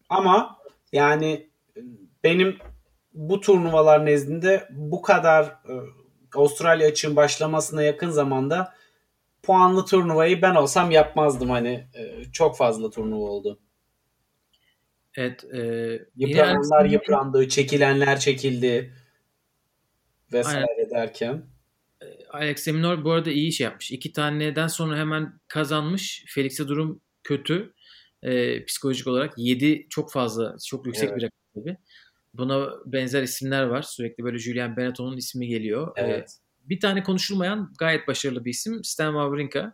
Ama 0.09 0.57
yani 0.91 1.47
e, 1.77 1.81
benim 2.23 2.57
bu 3.13 3.39
turnuvalar 3.39 4.05
nezdinde 4.05 4.67
bu 4.69 5.01
kadar 5.01 5.45
e, 5.45 5.73
Avustralya 6.35 6.87
açığın 6.87 7.15
başlamasına 7.15 7.83
yakın 7.83 8.09
zamanda 8.09 8.73
puanlı 9.43 9.85
turnuvayı 9.85 10.41
ben 10.41 10.55
olsam 10.55 10.91
yapmazdım 10.91 11.49
hani 11.49 11.87
e, 11.93 12.23
çok 12.31 12.57
fazla 12.57 12.89
turnuva 12.89 13.25
oldu. 13.25 13.59
Evet. 15.17 15.43
E, 15.53 15.59
Yıprananlar 16.15 16.85
yıprandı, 16.85 17.47
çekilenler 17.47 18.19
çekildi 18.19 18.93
vesaire 20.33 20.65
Aynen. 20.77 20.89
derken. 20.89 21.45
E, 22.01 22.05
Alex 22.29 22.67
Eminor 22.67 23.03
bu 23.03 23.11
arada 23.11 23.31
iyi 23.31 23.47
iş 23.47 23.59
yapmış. 23.59 23.91
İki 23.91 24.13
taneden 24.13 24.67
sonra 24.67 24.97
hemen 24.97 25.39
kazanmış. 25.47 26.25
Felix'e 26.27 26.67
durum 26.67 27.01
kötü. 27.23 27.73
E, 28.23 28.65
psikolojik 28.65 29.07
olarak 29.07 29.33
7 29.37 29.87
çok 29.89 30.11
fazla, 30.11 30.55
çok 30.67 30.85
yüksek 30.85 31.09
evet. 31.09 31.17
bir 31.17 31.23
rakam 31.23 31.39
tabii. 31.55 31.77
Buna 32.33 32.69
benzer 32.85 33.23
isimler 33.23 33.63
var. 33.63 33.81
Sürekli 33.81 34.23
böyle 34.23 34.37
Julian 34.37 34.77
Benetton'un 34.77 35.17
ismi 35.17 35.47
geliyor. 35.47 35.97
E, 35.97 36.01
evet. 36.01 36.39
E, 36.65 36.69
bir 36.69 36.79
tane 36.79 37.03
konuşulmayan 37.03 37.73
gayet 37.79 38.07
başarılı 38.07 38.45
bir 38.45 38.49
isim. 38.49 38.83
Stan 38.83 39.11
Wawrinka. 39.11 39.73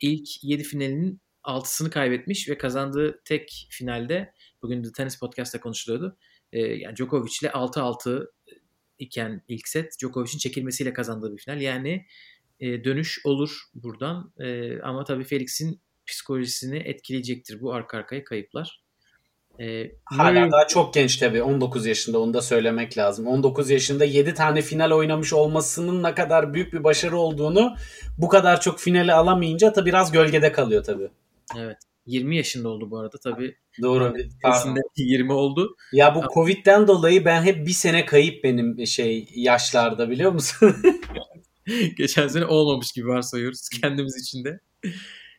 İlk 0.00 0.44
7 0.44 0.62
finalinin 0.62 1.20
6'sını 1.44 1.90
kaybetmiş 1.90 2.48
ve 2.48 2.58
kazandığı 2.58 3.20
tek 3.24 3.66
finalde 3.70 4.32
bugün 4.62 4.84
de 4.84 4.92
tenis 4.92 5.18
podcast'ta 5.18 5.60
konuşuluyordu. 5.60 6.16
E, 6.52 6.60
yani 6.60 6.96
Djokovic'le 6.96 7.42
6-6 7.42 8.26
iken 8.98 9.42
ilk 9.48 9.68
set 9.68 9.98
Djokovic'in 10.00 10.38
çekilmesiyle 10.38 10.92
kazandığı 10.92 11.32
bir 11.32 11.42
final. 11.42 11.60
Yani 11.60 12.06
e, 12.60 12.84
dönüş 12.84 13.20
olur 13.24 13.62
buradan. 13.74 14.32
E, 14.38 14.78
ama 14.80 15.04
tabii 15.04 15.24
Felix'in 15.24 15.80
psikolojisini 16.06 16.78
etkileyecektir 16.78 17.60
bu 17.60 17.72
arka 17.72 17.98
arkaya 17.98 18.24
kayıplar. 18.24 18.82
E, 19.60 19.92
Hala 20.04 20.32
Murray... 20.32 20.52
daha 20.52 20.66
çok 20.66 20.94
genç 20.94 21.16
tabii. 21.16 21.42
19 21.42 21.86
yaşında 21.86 22.18
onu 22.18 22.34
da 22.34 22.42
söylemek 22.42 22.98
lazım. 22.98 23.26
19 23.26 23.70
yaşında 23.70 24.04
7 24.04 24.34
tane 24.34 24.62
final 24.62 24.90
oynamış 24.90 25.32
olmasının 25.32 26.02
ne 26.02 26.14
kadar 26.14 26.54
büyük 26.54 26.72
bir 26.72 26.84
başarı 26.84 27.16
olduğunu 27.18 27.76
bu 28.18 28.28
kadar 28.28 28.60
çok 28.60 28.80
finali 28.80 29.12
alamayınca 29.12 29.72
tabii 29.72 29.88
biraz 29.88 30.12
gölgede 30.12 30.52
kalıyor 30.52 30.84
tabii. 30.84 31.08
Evet. 31.58 31.78
20 32.08 32.36
yaşında 32.36 32.68
oldu 32.68 32.90
bu 32.90 32.98
arada 32.98 33.16
tabii. 33.24 33.56
Doğru. 33.82 34.14
Aslında 34.44 34.80
20 34.96 35.32
oldu. 35.32 35.76
Ya 35.92 36.14
bu 36.14 36.22
Covid'den 36.34 36.86
dolayı 36.86 37.24
ben 37.24 37.42
hep 37.42 37.66
bir 37.66 37.72
sene 37.72 38.06
kayıp 38.06 38.44
benim 38.44 38.86
şey 38.86 39.28
yaşlarda 39.34 40.10
biliyor 40.10 40.32
musun? 40.32 40.76
Geçen 41.96 42.28
sene 42.28 42.44
olmamış 42.44 42.92
gibi 42.92 43.06
varsayıyoruz 43.06 43.68
kendimiz 43.68 44.22
için 44.22 44.44
de. 44.44 44.60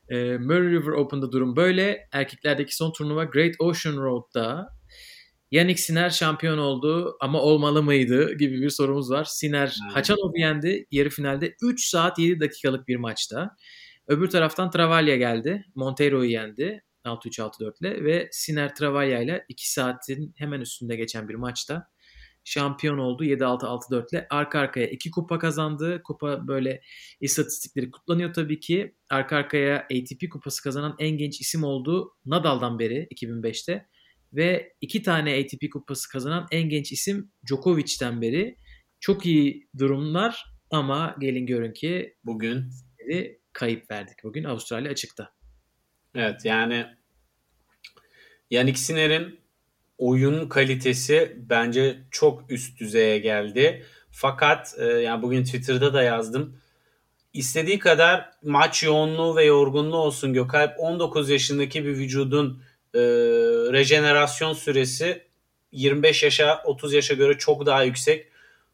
E, 0.09 0.38
Murray 0.38 0.71
River 0.71 0.91
Open'da 0.91 1.31
durum 1.31 1.55
böyle. 1.55 2.07
Erkeklerdeki 2.11 2.75
son 2.75 2.91
turnuva 2.91 3.23
Great 3.23 3.55
Ocean 3.59 3.97
Road'da 3.97 4.79
Yannick 5.51 5.81
Sinner 5.81 6.09
şampiyon 6.09 6.57
oldu 6.57 7.17
ama 7.19 7.41
olmalı 7.41 7.83
mıydı 7.83 8.33
gibi 8.33 8.61
bir 8.61 8.69
sorumuz 8.69 9.11
var. 9.11 9.25
Sinner 9.25 9.67
hmm. 9.67 9.93
Haçanov'u 9.93 10.38
yendi 10.38 10.85
yarı 10.91 11.09
finalde 11.09 11.55
3 11.61 11.85
saat 11.85 12.19
7 12.19 12.39
dakikalık 12.39 12.88
bir 12.88 12.95
maçta. 12.95 13.55
Öbür 14.09 14.29
taraftan 14.29 14.71
Travaglia 14.71 15.15
geldi. 15.15 15.65
Montero'yu 15.75 16.29
yendi 16.29 16.83
6-3-6-4 17.05 17.79
ile 17.81 18.03
ve 18.03 18.29
Sinner 18.31 18.75
Travaglia 18.75 19.21
ile 19.21 19.45
2 19.49 19.71
saatin 19.71 20.33
hemen 20.37 20.61
üstünde 20.61 20.95
geçen 20.95 21.29
bir 21.29 21.35
maçta 21.35 21.87
şampiyon 22.43 22.97
oldu 22.97 23.23
7-6-6-4 23.23 24.11
ile. 24.11 24.27
Arka 24.29 24.59
arkaya 24.59 24.87
2 24.87 25.11
kupa 25.11 25.39
kazandı. 25.39 26.01
Kupa 26.03 26.47
böyle 26.47 26.81
istatistikleri 27.21 27.91
kutlanıyor 27.91 28.33
tabii 28.33 28.59
ki. 28.59 28.95
Arka 29.09 29.35
arkaya 29.35 29.77
ATP 29.79 30.29
kupası 30.31 30.63
kazanan 30.63 30.95
en 30.99 31.17
genç 31.17 31.41
isim 31.41 31.63
oldu 31.63 32.11
Nadal'dan 32.25 32.79
beri 32.79 33.07
2005'te. 33.15 33.85
Ve 34.33 34.73
iki 34.81 35.03
tane 35.03 35.39
ATP 35.39 35.71
kupası 35.73 36.09
kazanan 36.09 36.47
en 36.51 36.69
genç 36.69 36.91
isim 36.91 37.31
Djokovic'ten 37.47 38.21
beri. 38.21 38.57
Çok 38.99 39.25
iyi 39.25 39.67
durumlar 39.77 40.45
ama 40.71 41.15
gelin 41.19 41.45
görün 41.45 41.73
ki 41.73 42.15
bugün 42.23 42.69
kayıp 43.59 43.91
verdik 43.91 44.23
bugün 44.23 44.43
Avustralya 44.43 44.91
açıkta. 44.91 45.31
Evet 46.15 46.45
yani 46.45 46.85
Yannick 48.51 48.79
Sinner'in 48.79 49.39
oyun 49.97 50.49
kalitesi 50.49 51.37
bence 51.49 51.99
çok 52.11 52.51
üst 52.51 52.79
düzeye 52.79 53.19
geldi. 53.19 53.85
Fakat 54.11 54.75
e, 54.77 54.85
yani 54.85 55.21
bugün 55.21 55.43
Twitter'da 55.43 55.93
da 55.93 56.03
yazdım. 56.03 56.57
İstediği 57.33 57.79
kadar 57.79 58.31
maç 58.43 58.83
yoğunluğu 58.83 59.35
ve 59.35 59.45
yorgunluğu 59.45 59.97
olsun 59.97 60.33
Gökalp 60.33 60.79
19 60.79 61.29
yaşındaki 61.29 61.85
bir 61.85 61.97
vücudun 61.97 62.63
e, 62.93 62.99
rejenerasyon 63.73 64.53
süresi 64.53 65.23
25 65.71 66.23
yaşa 66.23 66.61
30 66.65 66.93
yaşa 66.93 67.13
göre 67.13 67.37
çok 67.37 67.65
daha 67.65 67.83
yüksek. 67.83 68.27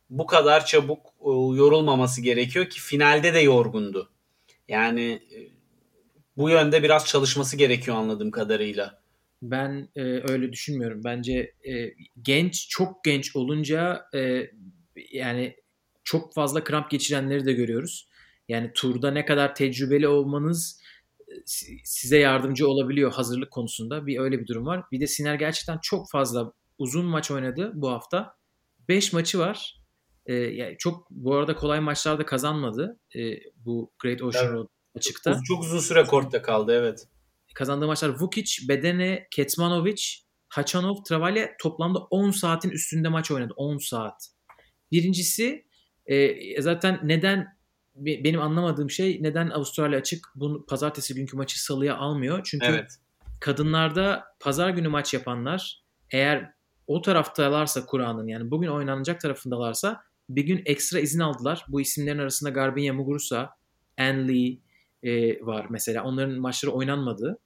Bu 0.10 0.26
kadar 0.26 0.66
çabuk 0.66 1.06
e, 1.22 1.30
yorulmaması 1.58 2.22
gerekiyor 2.22 2.70
ki 2.70 2.82
finalde 2.82 3.34
de 3.34 3.40
yorgundu. 3.40 4.15
Yani 4.68 5.12
e, 5.12 5.38
bu 6.38 6.50
yönde 6.50 6.84
biraz 6.84 7.06
çalışması 7.06 7.58
gerekiyor 7.58 7.98
anladığım 7.98 8.32
kadarıyla. 8.32 9.02
Ben 9.42 9.90
e, 9.96 10.02
öyle 10.02 10.52
düşünmüyorum. 10.52 11.04
Bence 11.04 11.54
e, 11.68 11.94
genç, 12.22 12.70
çok 12.70 13.04
genç 13.04 13.36
olunca 13.36 14.06
e, 14.16 14.52
yani 15.12 15.56
çok 16.04 16.34
fazla 16.34 16.64
kramp 16.64 16.90
geçirenleri 16.90 17.46
de 17.46 17.54
görüyoruz. 17.54 18.10
Yani 18.48 18.72
turda 18.74 19.12
ne 19.12 19.26
kadar 19.26 19.56
tecrübeli 19.56 20.08
olmanız 20.08 20.82
e, 21.28 21.34
size 21.84 22.18
yardımcı 22.18 22.68
olabiliyor 22.68 23.12
hazırlık 23.14 23.52
konusunda. 23.52 24.08
Bir 24.08 24.20
öyle 24.20 24.40
bir 24.40 24.48
durum 24.48 24.66
var. 24.66 24.84
Bir 24.92 25.00
de 25.00 25.08
Siner 25.08 25.36
gerçekten 25.36 25.80
çok 25.82 26.12
fazla 26.12 26.52
uzun 26.78 27.06
maç 27.06 27.32
oynadı 27.32 27.72
bu 27.76 27.90
hafta. 27.90 28.36
5 28.90 29.14
maçı 29.14 29.40
var. 29.40 29.85
Ee, 30.26 30.34
yani 30.34 30.76
çok 30.78 31.10
bu 31.10 31.36
arada 31.36 31.56
kolay 31.56 31.80
maçlarda 31.80 32.26
kazanmadı. 32.26 33.00
Ee, 33.16 33.20
bu 33.56 33.92
Great 34.00 34.22
Ocean 34.22 34.46
evet. 34.46 34.54
Road 34.54 34.68
açıkta. 34.96 35.40
Çok 35.48 35.64
uzun 35.64 35.80
süre 35.80 36.04
kortta 36.04 36.42
kaldı 36.42 36.74
evet 36.74 37.08
kazandığı 37.56 37.88
maçlar 37.88 38.20
Vukic, 38.20 38.68
Bedene, 38.68 39.28
Ketmanovic, 39.32 40.04
Hachanov, 40.48 41.04
Travaglia 41.04 41.48
toplamda 41.62 42.00
10 42.00 42.32
saatin 42.32 42.70
üstünde 42.70 43.10
maç 43.10 43.32
oynadı. 43.32 43.54
10 43.56 43.78
saat. 43.78 44.28
Birincisi 44.92 45.66
e, 46.06 46.62
zaten 46.62 47.00
neden 47.04 47.56
benim 47.96 48.42
anlamadığım 48.42 48.90
şey 48.90 49.18
neden 49.22 49.50
Avustralya 49.50 50.00
açık 50.00 50.28
bunu 50.36 50.66
pazartesi 50.66 51.16
günkü 51.16 51.38
maçı 51.38 51.64
salıya 51.64 51.98
almıyor? 51.98 52.42
Çünkü 52.44 52.66
evet. 52.66 52.92
kadınlarda 53.40 54.24
pazar 54.40 54.70
günü 54.70 54.88
maç 54.88 55.14
yapanlar 55.14 55.84
eğer 56.12 56.52
o 56.88 57.02
taraftalarsa 57.02 57.86
Kur'an'ın 57.86 58.28
yani 58.28 58.52
bugün 58.52 58.68
oynanacak 58.68 59.22
tarafındalarsa 59.22 60.02
bir 60.30 60.44
gün 60.44 60.62
ekstra 60.66 61.00
izin 61.00 61.20
aldılar. 61.20 61.66
Bu 61.68 61.82
isimlerin 61.82 62.20
arasında 62.20 62.50
Garbiñe 62.50 62.92
Muguruza, 62.92 63.50
Anne 63.98 64.28
Lee 64.28 64.58
e, 65.04 65.42
var 65.46 65.68
mesela. 65.70 66.04
Onların 66.04 66.40
maçları 66.40 66.72
oynanmadı. 66.72 67.40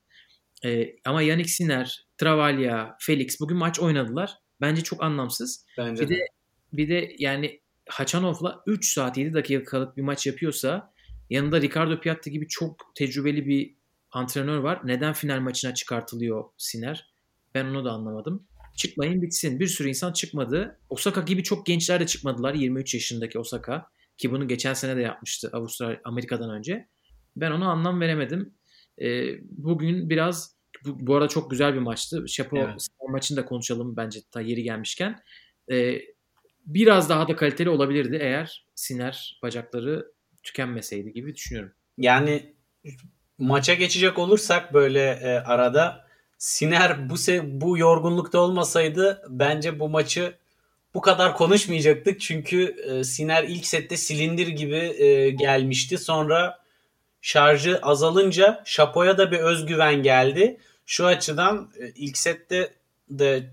E, 0.66 0.96
ama 1.06 1.22
Yannick 1.22 1.50
Sinner, 1.50 2.08
Travaglia, 2.18 2.96
Felix 3.00 3.40
bugün 3.40 3.58
maç 3.58 3.80
oynadılar. 3.80 4.34
Bence 4.62 4.82
çok 4.82 5.04
anlamsız. 5.04 5.66
Bence 5.78 6.04
bir 6.04 6.10
de. 6.10 6.16
de 6.16 6.28
bir 6.74 6.90
de 6.90 7.16
yani 7.20 7.62
Haçanov'la 7.90 8.64
3 8.68 8.94
saat 8.94 9.18
7 9.18 9.34
dakikalık 9.34 9.98
bir 9.98 10.02
maç 10.02 10.28
yapıyorsa 10.28 10.94
yanında 11.30 11.62
Ricardo 11.62 12.00
Piatti 12.00 12.32
gibi 12.32 12.48
çok 12.48 12.92
tecrübeli 12.96 13.46
bir 13.46 13.76
antrenör 14.12 14.58
var. 14.58 14.82
Neden 14.84 15.14
final 15.14 15.40
maçına 15.40 15.74
çıkartılıyor 15.74 16.44
Sinner? 16.58 17.14
Ben 17.56 17.66
onu 17.66 17.86
da 17.86 17.92
anlamadım. 17.92 18.48
Çıkmayın 18.80 19.22
bitsin. 19.22 19.60
Bir 19.60 19.68
sürü 19.68 19.90
insan 19.90 20.14
çıkmadı. 20.14 20.80
Osaka 20.90 21.22
gibi 21.22 21.44
çok 21.44 21.66
gençler 21.66 22.00
de 22.00 22.08
çıkmadılar. 22.08 22.54
23 22.54 22.94
yaşındaki 22.94 23.40
Osaka. 23.40 23.90
Ki 24.18 24.32
bunu 24.32 24.48
geçen 24.48 24.74
sene 24.74 24.96
de 24.98 25.02
yapmıştı 25.02 25.50
Avustralya 25.54 26.02
Amerika'dan 26.04 26.50
önce. 26.50 26.88
Ben 27.36 27.52
ona 27.52 27.72
anlam 27.72 28.02
veremedim. 28.02 28.54
E, 29.02 29.36
bugün 29.42 30.10
biraz 30.10 30.56
bu, 30.86 31.08
bu 31.08 31.16
arada 31.16 31.28
çok 31.28 31.52
güzel 31.52 31.74
bir 31.74 31.80
maçtı. 31.80 32.26
Şapo 32.28 32.58
evet. 32.58 32.88
maçını 33.10 33.38
da 33.38 33.46
konuşalım 33.46 33.98
bence 33.98 34.20
ta 34.32 34.42
yeri 34.42 34.64
gelmişken. 34.64 35.20
E, 35.72 36.02
biraz 36.66 37.10
daha 37.10 37.28
da 37.28 37.36
kaliteli 37.36 37.70
olabilirdi 37.70 38.18
eğer 38.22 38.66
Siner 38.76 39.40
bacakları 39.44 40.12
tükenmeseydi 40.44 41.14
gibi 41.14 41.36
düşünüyorum. 41.36 41.74
Yani 41.98 42.56
maça 43.38 43.74
geçecek 43.74 44.20
olursak 44.20 44.74
böyle 44.74 45.10
e, 45.10 45.28
arada 45.28 46.09
Siner 46.39 47.10
bu 47.10 47.17
se 47.17 47.62
bu 47.62 47.77
yorgunlukta 47.77 48.39
olmasaydı 48.39 49.22
bence 49.29 49.79
bu 49.79 49.89
maçı 49.89 50.34
bu 50.93 51.01
kadar 51.01 51.38
konuşmayacaktık. 51.38 52.22
Çünkü 52.22 52.75
e, 52.89 53.03
Siner 53.03 53.43
ilk 53.43 53.65
sette 53.65 53.98
silindir 53.98 54.48
gibi 54.48 54.75
e, 54.75 55.29
gelmişti. 55.29 55.98
Sonra 55.98 56.60
şarjı 57.22 57.79
azalınca 57.81 58.63
Şapo'ya 58.65 59.17
da 59.17 59.31
bir 59.31 59.39
özgüven 59.39 60.03
geldi. 60.03 60.58
Şu 60.86 61.05
açıdan 61.05 61.72
e, 61.79 61.89
ilk 61.96 62.17
sette 62.17 62.74
de 63.10 63.50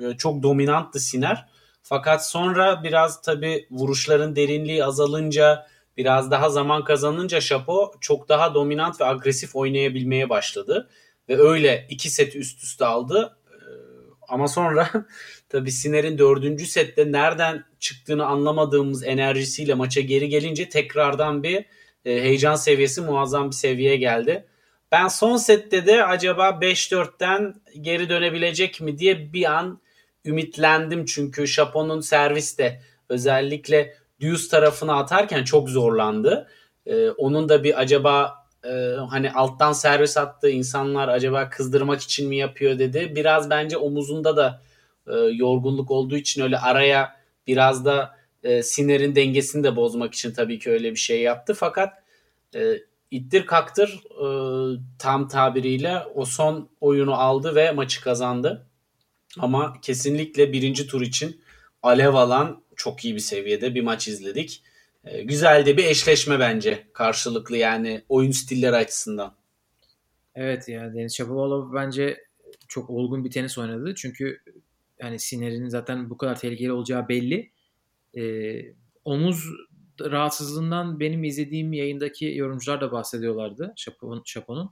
e, 0.00 0.16
çok 0.16 0.42
dominanttı 0.42 1.00
Siner. 1.00 1.48
Fakat 1.82 2.28
sonra 2.28 2.84
biraz 2.84 3.22
tabi 3.22 3.66
vuruşların 3.70 4.36
derinliği 4.36 4.84
azalınca 4.84 5.66
biraz 5.96 6.30
daha 6.30 6.50
zaman 6.50 6.84
kazanınca 6.84 7.40
Şapo 7.40 7.92
çok 8.00 8.28
daha 8.28 8.54
dominant 8.54 9.00
ve 9.00 9.04
agresif 9.04 9.56
oynayabilmeye 9.56 10.28
başladı. 10.28 10.88
Ve 11.28 11.38
öyle 11.38 11.86
iki 11.88 12.10
seti 12.10 12.38
üst 12.38 12.62
üste 12.62 12.84
aldı. 12.84 13.38
Ee, 13.52 13.56
ama 14.28 14.48
sonra 14.48 14.90
tabii 15.48 15.72
Siner'in 15.72 16.18
dördüncü 16.18 16.66
sette 16.66 17.12
nereden 17.12 17.64
çıktığını 17.80 18.26
anlamadığımız 18.26 19.04
enerjisiyle 19.04 19.74
maça 19.74 20.00
geri 20.00 20.28
gelince 20.28 20.68
tekrardan 20.68 21.42
bir 21.42 21.56
e, 22.04 22.22
heyecan 22.22 22.54
seviyesi 22.54 23.00
muazzam 23.00 23.50
bir 23.50 23.56
seviyeye 23.56 23.96
geldi. 23.96 24.44
Ben 24.92 25.08
son 25.08 25.36
sette 25.36 25.86
de 25.86 26.04
acaba 26.04 26.48
5-4'ten 26.48 27.54
geri 27.80 28.08
dönebilecek 28.08 28.80
mi 28.80 28.98
diye 28.98 29.32
bir 29.32 29.58
an 29.58 29.80
ümitlendim. 30.24 31.04
Çünkü 31.04 31.48
Şapo'nun 31.48 32.00
serviste 32.00 32.82
özellikle 33.08 33.94
Deuce 34.20 34.48
tarafına 34.48 34.98
atarken 34.98 35.44
çok 35.44 35.68
zorlandı. 35.68 36.48
Ee, 36.86 37.10
onun 37.10 37.48
da 37.48 37.64
bir 37.64 37.80
acaba 37.80 38.37
e, 38.64 38.70
hani 39.10 39.32
alttan 39.32 39.72
servis 39.72 40.16
attı 40.16 40.50
insanlar 40.50 41.08
acaba 41.08 41.50
kızdırmak 41.50 42.00
için 42.00 42.28
mi 42.28 42.36
yapıyor 42.36 42.78
dedi. 42.78 43.12
Biraz 43.16 43.50
bence 43.50 43.76
omuzunda 43.76 44.36
da 44.36 44.62
e, 45.06 45.14
yorgunluk 45.16 45.90
olduğu 45.90 46.16
için 46.16 46.42
öyle 46.42 46.58
araya 46.58 47.16
biraz 47.46 47.84
da 47.84 48.18
e, 48.42 48.62
Siner'in 48.62 49.14
dengesini 49.14 49.64
de 49.64 49.76
bozmak 49.76 50.14
için 50.14 50.32
tabii 50.32 50.58
ki 50.58 50.70
öyle 50.70 50.90
bir 50.90 50.96
şey 50.96 51.20
yaptı. 51.22 51.54
Fakat 51.54 52.02
e, 52.54 52.78
ittir 53.10 53.46
kaktır 53.46 54.00
e, 54.24 54.26
tam 54.98 55.28
tabiriyle 55.28 56.02
o 56.14 56.24
son 56.24 56.68
oyunu 56.80 57.14
aldı 57.14 57.54
ve 57.54 57.72
maçı 57.72 58.02
kazandı. 58.02 58.66
Ama 59.38 59.80
kesinlikle 59.82 60.52
birinci 60.52 60.86
tur 60.86 61.02
için 61.02 61.40
alev 61.82 62.14
alan 62.14 62.62
çok 62.76 63.04
iyi 63.04 63.14
bir 63.14 63.20
seviyede 63.20 63.74
bir 63.74 63.82
maç 63.82 64.08
izledik. 64.08 64.62
E, 65.10 65.22
güzel 65.22 65.66
de 65.66 65.76
bir 65.76 65.84
eşleşme 65.84 66.38
bence 66.38 66.86
karşılıklı 66.92 67.56
yani 67.56 68.02
oyun 68.08 68.30
stilleri 68.30 68.76
açısından. 68.76 69.34
Evet 70.34 70.68
ya 70.68 70.94
Deniz 70.94 71.16
Şapovalov 71.16 71.74
bence 71.74 72.24
çok 72.68 72.90
olgun 72.90 73.24
bir 73.24 73.30
tenis 73.30 73.58
oynadı. 73.58 73.94
Çünkü 73.96 74.40
yani 75.02 75.18
Siner'in 75.18 75.68
zaten 75.68 76.10
bu 76.10 76.16
kadar 76.16 76.40
tehlikeli 76.40 76.72
olacağı 76.72 77.08
belli. 77.08 77.50
Ee, 78.16 78.62
omuz 79.04 79.44
rahatsızlığından 80.00 81.00
benim 81.00 81.24
izlediğim 81.24 81.72
yayındaki 81.72 82.26
yorumcular 82.36 82.80
da 82.80 82.92
bahsediyorlardı 82.92 83.72
Şapon, 83.76 84.22
Şapon'un. 84.24 84.70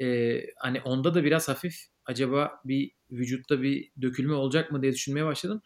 Ee, 0.00 0.40
hani 0.56 0.80
onda 0.80 1.14
da 1.14 1.24
biraz 1.24 1.48
hafif 1.48 1.74
acaba 2.06 2.60
bir 2.64 2.90
vücutta 3.10 3.62
bir 3.62 3.90
dökülme 4.02 4.34
olacak 4.34 4.72
mı 4.72 4.82
diye 4.82 4.92
düşünmeye 4.92 5.24
başladım. 5.24 5.62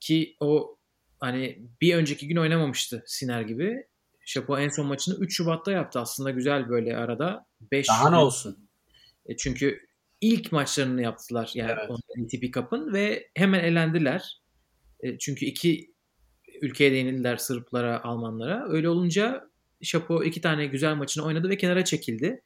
Ki 0.00 0.36
o 0.40 0.78
hani 1.24 1.62
bir 1.80 1.94
önceki 1.94 2.28
gün 2.28 2.36
oynamamıştı 2.36 3.04
Siner 3.06 3.40
gibi. 3.40 3.86
Şapo 4.26 4.58
en 4.58 4.68
son 4.68 4.86
maçını 4.86 5.18
3 5.20 5.36
Şubat'ta 5.36 5.72
yaptı. 5.72 6.00
Aslında 6.00 6.30
güzel 6.30 6.68
böyle 6.68 6.96
arada. 6.96 7.46
5 7.60 7.88
Daha 7.88 8.10
ne 8.10 8.16
olsun? 8.16 8.68
E, 9.26 9.36
çünkü 9.36 9.80
ilk 10.20 10.52
maçlarını 10.52 11.02
yaptılar 11.02 11.50
yani 11.54 11.72
evet. 11.72 11.90
ATP 11.90 12.54
Cup'ın 12.54 12.92
ve 12.92 13.28
hemen 13.34 13.64
elendiler. 13.64 14.40
E, 15.00 15.18
çünkü 15.18 15.46
iki 15.46 15.94
ülkeye 16.62 16.92
değinildiler 16.92 17.36
Sırplara, 17.36 18.04
Almanlara. 18.04 18.68
Öyle 18.68 18.88
olunca 18.88 19.50
Şapo 19.82 20.24
iki 20.24 20.40
tane 20.40 20.66
güzel 20.66 20.94
maçını 20.94 21.24
oynadı 21.24 21.48
ve 21.48 21.56
kenara 21.56 21.84
çekildi. 21.84 22.42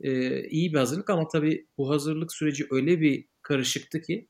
E, 0.00 0.40
iyi 0.48 0.72
bir 0.72 0.78
hazırlık 0.78 1.10
ama 1.10 1.28
tabii 1.28 1.66
bu 1.78 1.90
hazırlık 1.90 2.32
süreci 2.32 2.66
öyle 2.70 3.00
bir 3.00 3.24
karışıktı 3.42 4.02
ki 4.02 4.28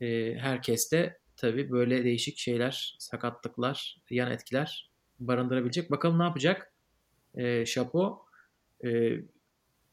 e, 0.00 0.34
herkes 0.34 0.92
de 0.92 1.18
tabii 1.42 1.70
böyle 1.70 2.04
değişik 2.04 2.38
şeyler, 2.38 2.96
sakatlıklar, 2.98 3.96
yan 4.10 4.30
etkiler 4.30 4.90
barındırabilecek. 5.20 5.90
Bakalım 5.90 6.18
ne 6.18 6.22
yapacak 6.22 6.72
e, 7.34 7.66
Şapo. 7.66 8.26
E, 8.84 8.88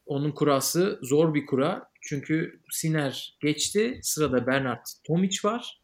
onun 0.06 0.32
kurası 0.32 0.98
zor 1.02 1.34
bir 1.34 1.46
kura. 1.46 1.90
Çünkü 2.00 2.60
Siner 2.70 3.36
geçti. 3.40 4.00
Sırada 4.02 4.46
Bernard 4.46 4.84
Tomic 5.04 5.36
var. 5.44 5.80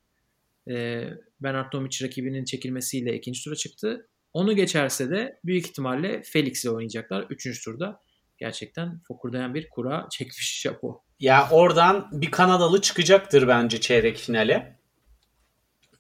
E, 0.71 1.05
Bernard 1.41 1.73
Tomic 1.73 2.05
rakibinin 2.05 2.45
çekilmesiyle 2.45 3.17
ikinci 3.17 3.45
tura 3.45 3.55
çıktı. 3.55 4.09
Onu 4.33 4.57
geçerse 4.57 5.11
de 5.11 5.41
büyük 5.45 5.67
ihtimalle 5.67 6.23
Felix 6.23 6.65
ile 6.65 6.71
oynayacaklar. 6.71 7.27
Üçüncü 7.31 7.63
turda 7.63 8.01
gerçekten 8.39 9.01
fokurdayan 9.09 9.55
bir 9.55 9.69
kura 9.69 10.07
çekmiş 10.11 10.61
Şapo. 10.61 11.03
Ya 11.21 11.49
oradan 11.51 12.09
bir 12.13 12.31
Kanadalı 12.31 12.81
çıkacaktır 12.81 13.49
bence 13.49 13.81
çeyrek 13.81 14.17
finale. 14.17 14.76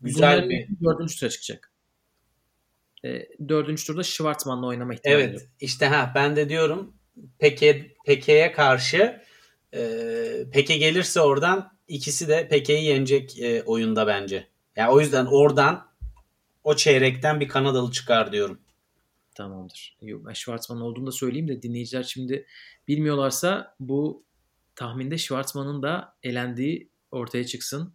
Güzel 0.00 0.32
Bunların 0.32 0.50
bir... 0.50 0.68
Dördüncü 0.85 1.18
tura 1.18 1.30
çıkacak. 1.30 1.72
E, 3.04 3.28
dördüncü 3.48 3.87
turda 3.87 4.02
Schwartzman'la 4.02 4.66
oynama 4.66 4.94
ihtimali 4.94 5.22
Evet 5.22 5.35
yok. 5.35 5.42
işte 5.61 5.87
ha 5.87 6.12
ben 6.14 6.37
de 6.37 6.48
diyorum 6.48 6.94
Peke, 7.38 7.94
Peke'ye 8.06 8.52
karşı 8.52 9.22
e, 9.74 9.80
Peke 10.52 10.76
gelirse 10.76 11.20
oradan 11.20 11.72
ikisi 11.88 12.28
de 12.28 12.48
Peke'yi 12.48 12.85
yenecek 12.85 13.38
e, 13.40 13.62
oyunda 13.62 14.06
bence. 14.06 14.46
Yani 14.76 14.90
o 14.90 15.00
yüzden 15.00 15.26
oradan 15.26 15.88
o 16.64 16.76
çeyrekten 16.76 17.40
bir 17.40 17.48
Kanadalı 17.48 17.92
çıkar 17.92 18.32
diyorum. 18.32 18.61
Tamamdır. 19.35 19.98
Ben 20.02 20.32
Schwartzman 20.32 20.80
olduğunu 20.80 21.06
da 21.06 21.12
söyleyeyim 21.12 21.48
de 21.48 21.62
dinleyiciler 21.62 22.02
şimdi 22.02 22.46
bilmiyorlarsa 22.88 23.74
bu 23.80 24.24
tahminde 24.74 25.18
Schwartzman'ın 25.18 25.82
da 25.82 26.16
elendiği 26.22 26.90
ortaya 27.11 27.46
çıksın. 27.46 27.94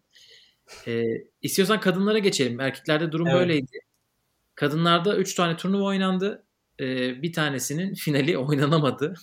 Ee, 0.87 1.03
istiyorsan 1.41 1.79
kadınlara 1.79 2.19
geçelim. 2.19 2.59
Erkeklerde 2.59 3.11
durum 3.11 3.27
evet. 3.27 3.39
böyleydi. 3.39 3.79
Kadınlarda 4.55 5.17
3 5.17 5.33
tane 5.33 5.57
turnuva 5.57 5.83
oynandı. 5.83 6.45
Ee, 6.79 7.21
bir 7.21 7.33
tanesinin 7.33 7.93
finali 8.05 8.37
oynanamadı. 8.37 9.13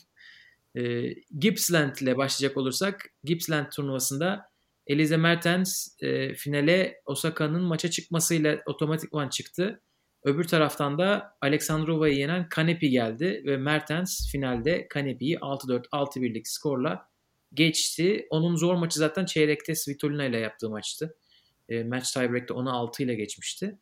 Ee, 0.76 1.14
Gippsland 1.38 1.96
ile 1.96 2.16
başlayacak 2.16 2.56
olursak 2.56 3.11
Gippsland 3.24 3.66
turnuvasında 3.70 4.50
Elize 4.87 5.16
Mertens 5.16 5.88
e, 6.02 6.34
finale 6.34 7.00
Osaka'nın 7.06 7.62
maça 7.62 7.90
çıkmasıyla 7.90 8.58
otomatikman 8.66 9.28
çıktı. 9.28 9.80
Öbür 10.24 10.44
taraftan 10.44 10.98
da 10.98 11.37
Aleksandrova'yı 11.40 12.16
yenen 12.16 12.48
Kanepi 12.48 12.90
geldi 12.90 13.42
ve 13.46 13.56
Mertens 13.56 14.32
finalde 14.32 14.88
Kanepi'yi 14.88 15.37
6-4 15.37 15.88
6-1'lik 15.88 16.48
skorla 16.48 17.08
geçti. 17.54 18.26
Onun 18.30 18.56
zor 18.56 18.74
maçı 18.74 18.98
zaten 18.98 19.24
çeyrekte 19.24 19.74
Svitolina 19.74 20.24
ile 20.24 20.38
yaptığı 20.38 20.70
maçtı. 20.70 21.16
E, 21.68 21.85
match 21.85 22.12
tiebreak'te 22.12 22.54
onu 22.54 22.76
6 22.76 23.02
ile 23.02 23.14
geçmişti. 23.14 23.78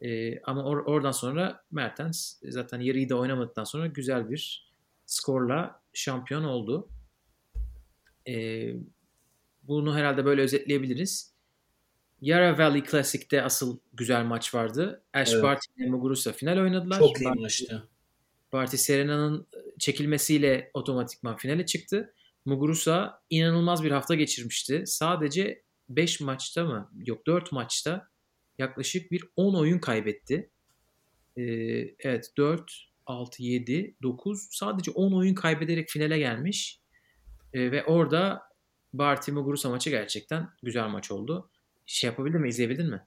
E, 0.00 0.40
ama 0.40 0.60
or- 0.60 0.84
oradan 0.84 1.10
sonra 1.12 1.64
Mertens 1.70 2.34
zaten 2.48 2.80
yarıyı 2.80 3.08
da 3.08 3.14
oynamadıktan 3.14 3.64
sonra 3.64 3.86
güzel 3.86 4.30
bir 4.30 4.70
skorla 5.06 5.80
şampiyon 5.92 6.44
oldu. 6.44 6.88
E, 8.28 8.66
bunu 9.62 9.96
herhalde 9.96 10.24
böyle 10.24 10.42
özetleyebiliriz. 10.42 11.36
Yara 12.20 12.58
Valley 12.58 12.84
Classic'te 12.90 13.42
asıl 13.42 13.78
güzel 13.92 14.24
maç 14.24 14.54
vardı. 14.54 15.02
Ash 15.14 15.32
evet. 15.32 15.42
Barty 15.42 15.66
ile 15.76 15.90
Muguruza 15.90 16.32
final 16.32 16.58
oynadılar. 16.58 16.98
Çok 16.98 17.20
iyi 17.20 17.28
maçtı. 17.28 17.88
Barty 18.52 18.76
Serena'nın 18.76 19.46
çekilmesiyle 19.78 20.70
otomatikman 20.74 21.36
finale 21.36 21.66
çıktı. 21.66 22.14
Muguruza 22.44 23.22
inanılmaz 23.30 23.84
bir 23.84 23.90
hafta 23.90 24.14
geçirmişti. 24.14 24.82
Sadece 24.86 25.62
5 25.88 26.20
maçta 26.20 26.64
mı? 26.64 26.90
Yok 27.06 27.26
4 27.26 27.52
maçta 27.52 28.08
yaklaşık 28.58 29.10
bir 29.10 29.24
10 29.36 29.54
oyun 29.54 29.78
kaybetti. 29.78 30.50
Ee, 31.36 31.42
evet 32.00 32.32
4, 32.36 32.72
6, 33.06 33.42
7, 33.42 33.96
9 34.02 34.48
sadece 34.50 34.90
10 34.90 35.12
oyun 35.12 35.34
kaybederek 35.34 35.88
finale 35.88 36.18
gelmiş. 36.18 36.80
Ee, 37.52 37.72
ve 37.72 37.84
orada 37.84 38.42
Barty 38.92 39.30
Muguruza 39.30 39.70
maçı 39.70 39.90
gerçekten 39.90 40.48
güzel 40.62 40.88
maç 40.88 41.10
oldu. 41.10 41.50
Şey 41.86 42.10
yapabildin 42.10 42.40
mi? 42.40 42.48
izleyebildin 42.48 42.90
mi? 42.90 43.06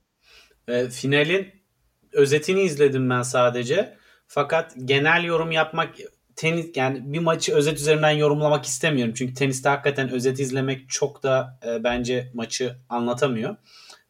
E, 0.67 0.89
finalin 0.89 1.51
özetini 2.13 2.61
izledim 2.61 3.09
ben 3.09 3.21
sadece. 3.21 3.97
Fakat 4.27 4.75
genel 4.85 5.23
yorum 5.23 5.51
yapmak 5.51 5.95
tenis 6.39 6.67
yani 6.75 7.13
bir 7.13 7.19
maçı 7.19 7.55
özet 7.55 7.77
üzerinden 7.77 8.11
yorumlamak 8.11 8.65
istemiyorum. 8.65 9.13
Çünkü 9.17 9.33
teniste 9.33 9.69
hakikaten 9.69 10.09
özet 10.09 10.39
izlemek 10.39 10.89
çok 10.89 11.23
da 11.23 11.59
e, 11.65 11.83
bence 11.83 12.31
maçı 12.33 12.75
anlatamıyor. 12.89 13.55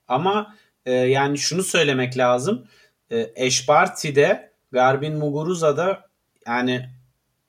Ama 0.07 0.55
e, 0.85 0.91
yani 0.91 1.37
şunu 1.37 1.63
söylemek 1.63 2.17
lazım. 2.17 2.67
E, 3.11 3.29
Eşbarti'de 3.35 4.51
Garbin 4.71 5.17
Muguruza'da 5.17 6.09
yani 6.47 6.89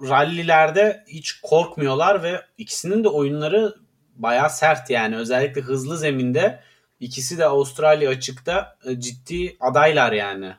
rallilerde 0.02 1.04
hiç 1.08 1.40
korkmuyorlar 1.40 2.22
ve 2.22 2.42
ikisinin 2.58 3.04
de 3.04 3.08
oyunları 3.08 3.74
baya 4.14 4.48
sert 4.48 4.90
yani. 4.90 5.16
Özellikle 5.16 5.60
hızlı 5.60 5.98
zeminde 5.98 6.60
ikisi 7.00 7.38
de 7.38 7.44
Avustralya 7.44 8.10
açıkta 8.10 8.78
e, 8.84 9.00
ciddi 9.00 9.56
adaylar 9.60 10.12
yani. 10.12 10.54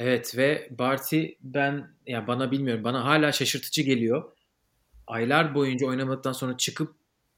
Evet 0.00 0.36
ve 0.36 0.68
Barty 0.78 1.26
ben 1.40 1.96
ya 2.06 2.26
bana 2.26 2.50
bilmiyorum 2.50 2.84
bana 2.84 3.04
hala 3.04 3.32
şaşırtıcı 3.32 3.82
geliyor. 3.82 4.32
Aylar 5.06 5.54
boyunca 5.54 5.86
oynamadıktan 5.86 6.32
sonra 6.32 6.56
çıkıp 6.56 6.94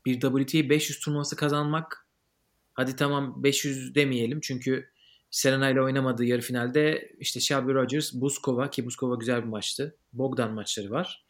bir 0.07 0.21
WTA 0.21 0.71
500 0.71 1.01
turnuvası 1.01 1.37
kazanmak 1.37 2.07
hadi 2.75 2.97
tamam 2.97 3.43
500 3.43 3.95
demeyelim 3.95 4.41
çünkü 4.41 4.89
Serena 5.31 5.71
ile 5.71 5.83
oynamadığı 5.83 6.25
yarı 6.25 6.41
finalde 6.41 7.13
işte 7.19 7.41
Shelby 7.41 7.73
Rogers, 7.73 8.15
Buzkova 8.15 8.71
ki 8.71 8.87
Buzkova 8.87 9.15
güzel 9.15 9.43
bir 9.43 9.49
maçtı. 9.49 9.97
Bogdan 10.13 10.53
maçları 10.53 10.91
var. 10.91 11.25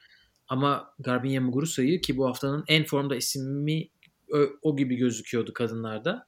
Ama 0.48 0.94
Garbiñe 1.00 1.40
Muguruza'yı 1.40 2.00
ki 2.00 2.16
bu 2.16 2.26
haftanın 2.26 2.64
en 2.68 2.84
formda 2.84 3.16
ismi 3.16 3.88
o, 4.32 4.38
o 4.62 4.76
gibi 4.76 4.96
gözüküyordu 4.96 5.52
kadınlarda. 5.52 6.26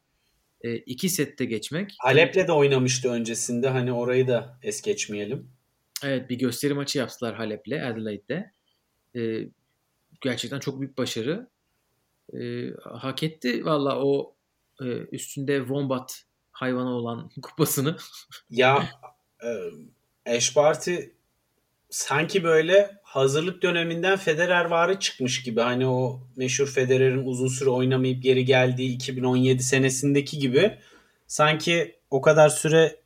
E, 0.64 0.76
iki 0.76 1.08
sette 1.08 1.44
geçmek. 1.44 1.94
Halep'le 1.98 2.48
de 2.48 2.52
oynamıştı 2.52 3.10
öncesinde. 3.10 3.68
Hani 3.68 3.92
orayı 3.92 4.28
da 4.28 4.58
es 4.62 4.82
geçmeyelim. 4.82 5.50
Evet 6.04 6.30
bir 6.30 6.38
gösteri 6.38 6.74
maçı 6.74 6.98
yaptılar 6.98 7.34
Halep'le 7.34 7.72
Adelaide'de. 7.72 8.52
E, 9.16 9.48
gerçekten 10.20 10.60
çok 10.60 10.80
büyük 10.80 10.98
başarı. 10.98 11.50
E, 12.40 12.70
hak 12.84 13.22
etti 13.22 13.64
valla 13.64 14.04
o 14.04 14.36
e, 14.80 14.84
üstünde 14.86 15.58
Wombat 15.58 16.24
hayvanı 16.52 16.90
olan 16.90 17.30
kupasını. 17.42 17.96
ya 18.50 18.88
e, 19.44 19.50
Ash 20.36 20.56
Barty 20.56 20.96
sanki 21.90 22.44
böyle 22.44 23.00
hazırlık 23.14 23.62
döneminden 23.62 24.16
Federer 24.16 24.64
varı 24.64 24.98
çıkmış 24.98 25.42
gibi. 25.42 25.60
Hani 25.60 25.86
o 25.86 26.20
meşhur 26.36 26.66
Federer'in 26.66 27.26
uzun 27.26 27.48
süre 27.48 27.70
oynamayıp 27.70 28.22
geri 28.22 28.44
geldiği 28.44 28.94
2017 28.94 29.62
senesindeki 29.62 30.38
gibi 30.38 30.78
sanki 31.26 31.96
o 32.10 32.20
kadar 32.20 32.48
süre 32.48 32.96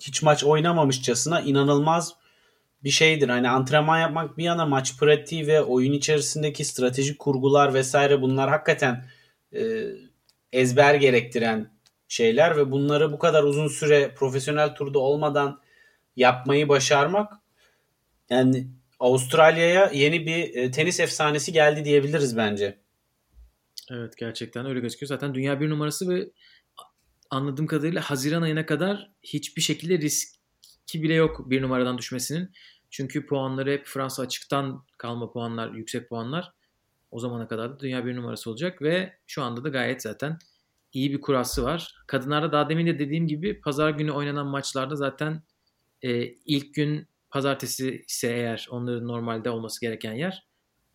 hiç 0.00 0.22
maç 0.22 0.44
oynamamışçasına 0.44 1.40
inanılmaz 1.40 2.14
bir 2.84 2.90
şeydir. 2.90 3.28
Hani 3.28 3.48
antrenman 3.48 3.98
yapmak 3.98 4.38
bir 4.38 4.44
yana 4.44 4.66
maç 4.66 4.98
pratiği 4.98 5.46
ve 5.46 5.62
oyun 5.62 5.92
içerisindeki 5.92 6.64
stratejik 6.64 7.18
kurgular 7.18 7.74
vesaire 7.74 8.22
bunlar 8.22 8.50
hakikaten 8.50 9.04
e, 9.52 9.84
ezber 10.52 10.94
gerektiren 10.94 11.70
şeyler 12.08 12.56
ve 12.56 12.70
bunları 12.70 13.12
bu 13.12 13.18
kadar 13.18 13.42
uzun 13.42 13.68
süre 13.68 14.14
profesyonel 14.14 14.74
turda 14.74 14.98
olmadan 14.98 15.60
yapmayı 16.16 16.68
başarmak 16.68 17.32
yani 18.30 18.66
Avustralya'ya 19.04 19.90
yeni 19.94 20.26
bir 20.26 20.54
e, 20.54 20.70
tenis 20.70 21.00
efsanesi 21.00 21.52
geldi 21.52 21.84
diyebiliriz 21.84 22.36
bence. 22.36 22.78
Evet 23.90 24.16
gerçekten 24.16 24.66
öyle 24.66 24.80
gözüküyor. 24.80 25.08
Zaten 25.08 25.34
dünya 25.34 25.60
bir 25.60 25.70
numarası 25.70 26.08
ve 26.08 26.30
anladığım 27.30 27.66
kadarıyla 27.66 28.00
Haziran 28.02 28.42
ayına 28.42 28.66
kadar 28.66 29.12
hiçbir 29.22 29.62
şekilde 29.62 29.98
riski 29.98 31.02
bile 31.02 31.14
yok 31.14 31.50
bir 31.50 31.62
numaradan 31.62 31.98
düşmesinin. 31.98 32.50
Çünkü 32.90 33.26
puanları 33.26 33.70
hep 33.72 33.86
Fransa 33.86 34.22
açıktan 34.22 34.86
kalma 34.98 35.32
puanlar, 35.32 35.70
yüksek 35.72 36.08
puanlar. 36.08 36.52
O 37.10 37.18
zamana 37.18 37.48
kadar 37.48 37.72
da 37.72 37.80
dünya 37.80 38.06
bir 38.06 38.16
numarası 38.16 38.50
olacak 38.50 38.82
ve 38.82 39.12
şu 39.26 39.42
anda 39.42 39.64
da 39.64 39.68
gayet 39.68 40.02
zaten 40.02 40.38
iyi 40.92 41.12
bir 41.12 41.20
kurası 41.20 41.64
var. 41.64 41.94
Kadınlarda 42.06 42.52
daha 42.52 42.68
demin 42.68 42.86
de 42.86 42.98
dediğim 42.98 43.26
gibi 43.26 43.60
pazar 43.60 43.90
günü 43.90 44.10
oynanan 44.10 44.46
maçlarda 44.46 44.96
zaten 44.96 45.42
e, 46.02 46.24
ilk 46.26 46.74
gün 46.74 47.08
pazartesi 47.34 48.04
ise 48.08 48.32
eğer 48.32 48.66
onların 48.70 49.08
normalde 49.08 49.50
olması 49.50 49.80
gereken 49.80 50.12
yer 50.12 50.46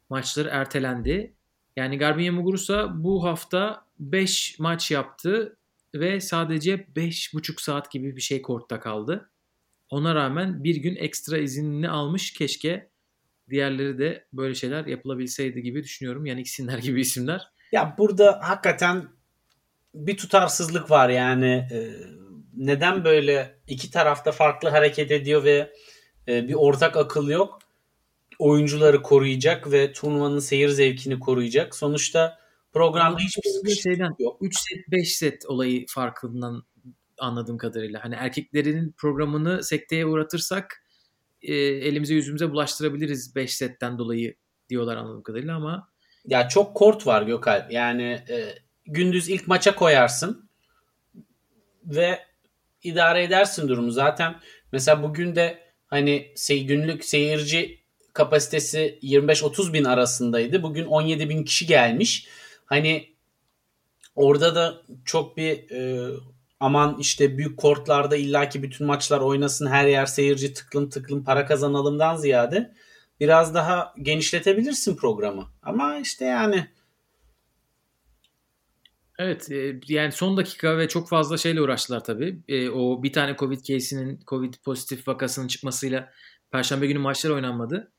maçları 0.09 0.49
ertelendi. 0.49 1.33
Yani 1.75 1.97
Garbiñe 1.97 2.31
Muguruza 2.31 3.03
bu 3.03 3.23
hafta 3.23 3.85
5 3.99 4.59
maç 4.59 4.91
yaptı 4.91 5.57
ve 5.95 6.19
sadece 6.19 6.75
5,5 6.75 7.61
saat 7.61 7.91
gibi 7.91 8.15
bir 8.15 8.21
şey 8.21 8.41
kortta 8.41 8.79
kaldı. 8.79 9.29
Ona 9.89 10.15
rağmen 10.15 10.63
bir 10.63 10.75
gün 10.75 10.95
ekstra 10.95 11.37
izinini 11.37 11.89
almış 11.89 12.33
keşke 12.33 12.89
diğerleri 13.49 13.99
de 13.99 14.27
böyle 14.33 14.55
şeyler 14.55 14.85
yapılabilseydi 14.85 15.61
gibi 15.61 15.83
düşünüyorum. 15.83 16.25
Yani 16.25 16.41
iksinler 16.41 16.77
gibi 16.77 17.01
isimler. 17.01 17.47
Ya 17.71 17.95
burada 17.97 18.39
hakikaten 18.43 19.07
bir 19.93 20.17
tutarsızlık 20.17 20.91
var 20.91 21.09
yani. 21.09 21.67
Ee, 21.71 21.91
neden 22.57 23.05
böyle 23.05 23.59
iki 23.67 23.91
tarafta 23.91 24.31
farklı 24.31 24.69
hareket 24.69 25.11
ediyor 25.11 25.43
ve 25.43 25.73
bir 26.29 26.53
ortak 26.53 26.97
akıl 26.97 27.29
yok? 27.29 27.59
Oyuncuları 28.39 29.01
koruyacak 29.01 29.71
ve 29.71 29.93
turnuvanın 29.93 30.39
seyir 30.39 30.69
zevkini 30.69 31.19
koruyacak. 31.19 31.75
Sonuçta 31.75 32.37
programda 32.73 33.19
hiçbir 33.19 33.75
şeyden 33.75 34.15
yok. 34.19 34.37
3 34.41 34.59
set 34.59 34.91
5 34.91 35.17
set 35.17 35.45
olayı 35.45 35.85
farkından 35.87 36.63
anladığım 37.19 37.57
kadarıyla. 37.57 38.03
Hani 38.03 38.15
erkeklerin 38.15 38.91
programını 38.97 39.63
sekteye 39.63 40.05
uğratırsak 40.05 40.83
e, 41.41 41.53
elimize 41.55 42.13
yüzümüze 42.13 42.51
bulaştırabiliriz 42.51 43.35
5 43.35 43.55
setten 43.55 43.97
dolayı 43.97 44.35
diyorlar 44.69 44.97
anladığım 44.97 45.23
kadarıyla 45.23 45.55
ama 45.55 45.89
ya 46.25 46.47
çok 46.49 46.75
kort 46.75 47.07
var 47.07 47.21
Gökalp. 47.21 47.71
Yani 47.71 48.03
e, 48.29 48.55
gündüz 48.85 49.29
ilk 49.29 49.47
maça 49.47 49.75
koyarsın 49.75 50.49
ve 51.85 52.19
idare 52.83 53.23
edersin 53.23 53.67
durumu. 53.67 53.91
Zaten 53.91 54.39
mesela 54.71 55.03
bugün 55.03 55.35
de 55.35 55.68
hani 55.89 56.31
sey, 56.35 56.65
günlük 56.65 57.05
seyirci 57.05 57.79
kapasitesi 58.13 58.99
25-30 59.03 59.73
bin 59.73 59.83
arasındaydı. 59.83 60.63
Bugün 60.63 60.85
17 60.85 61.29
bin 61.29 61.43
kişi 61.43 61.67
gelmiş. 61.67 62.27
Hani 62.65 63.09
orada 64.15 64.55
da 64.55 64.81
çok 65.05 65.37
bir 65.37 65.71
e, 65.71 66.09
aman 66.59 66.97
işte 66.99 67.37
büyük 67.37 67.57
kortlarda 67.57 68.15
illaki 68.15 68.63
bütün 68.63 68.87
maçlar 68.87 69.19
oynasın 69.19 69.67
her 69.67 69.87
yer 69.87 70.05
seyirci 70.05 70.53
tıklım 70.53 70.89
tıklım 70.89 71.23
para 71.23 71.45
kazanalımdan 71.45 72.15
ziyade 72.15 72.73
biraz 73.19 73.53
daha 73.53 73.93
genişletebilirsin 74.01 74.95
programı. 74.95 75.47
Ama 75.63 75.97
işte 75.97 76.25
yani 76.25 76.67
Evet 79.19 79.51
e, 79.51 79.79
yani 79.87 80.11
son 80.11 80.37
dakika 80.37 80.77
ve 80.77 80.87
çok 80.87 81.09
fazla 81.09 81.37
şeyle 81.37 81.61
uğraştılar 81.61 82.03
tabii. 82.03 82.39
E, 82.47 82.69
o 82.69 83.03
bir 83.03 83.13
tane 83.13 83.35
Covid 83.35 83.61
case'inin 83.61 84.19
Covid 84.27 84.53
pozitif 84.63 85.07
vakasının 85.07 85.47
çıkmasıyla 85.47 86.09
Perşembe 86.51 86.87
günü 86.87 86.99
maçlar 86.99 87.29
oynanmadı. 87.29 87.91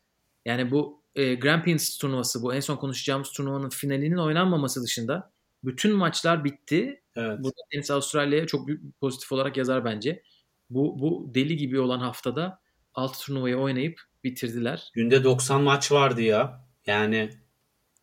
Yani 0.44 0.70
bu 0.70 1.02
e, 1.14 1.34
Grand 1.34 1.64
Prix 1.64 1.98
turnuvası 1.98 2.42
bu 2.42 2.54
en 2.54 2.60
son 2.60 2.76
konuşacağımız 2.76 3.32
turnuvanın 3.32 3.68
finalinin 3.68 4.16
oynanmaması 4.16 4.82
dışında 4.82 5.32
bütün 5.64 5.96
maçlar 5.96 6.44
bitti. 6.44 7.02
Evet. 7.16 7.38
Burada 7.38 7.60
Tenis 7.72 7.90
Avustralya'ya 7.90 8.46
çok 8.46 8.66
büyük 8.66 9.00
pozitif 9.00 9.32
olarak 9.32 9.56
yazar 9.56 9.84
bence. 9.84 10.22
Bu, 10.70 10.98
bu 10.98 11.30
deli 11.34 11.56
gibi 11.56 11.80
olan 11.80 11.98
haftada 11.98 12.60
6 12.94 13.20
turnuvayı 13.26 13.56
oynayıp 13.56 14.00
bitirdiler. 14.24 14.90
Günde 14.94 15.24
90 15.24 15.62
maç 15.62 15.92
vardı 15.92 16.22
ya. 16.22 16.66
Yani 16.86 17.30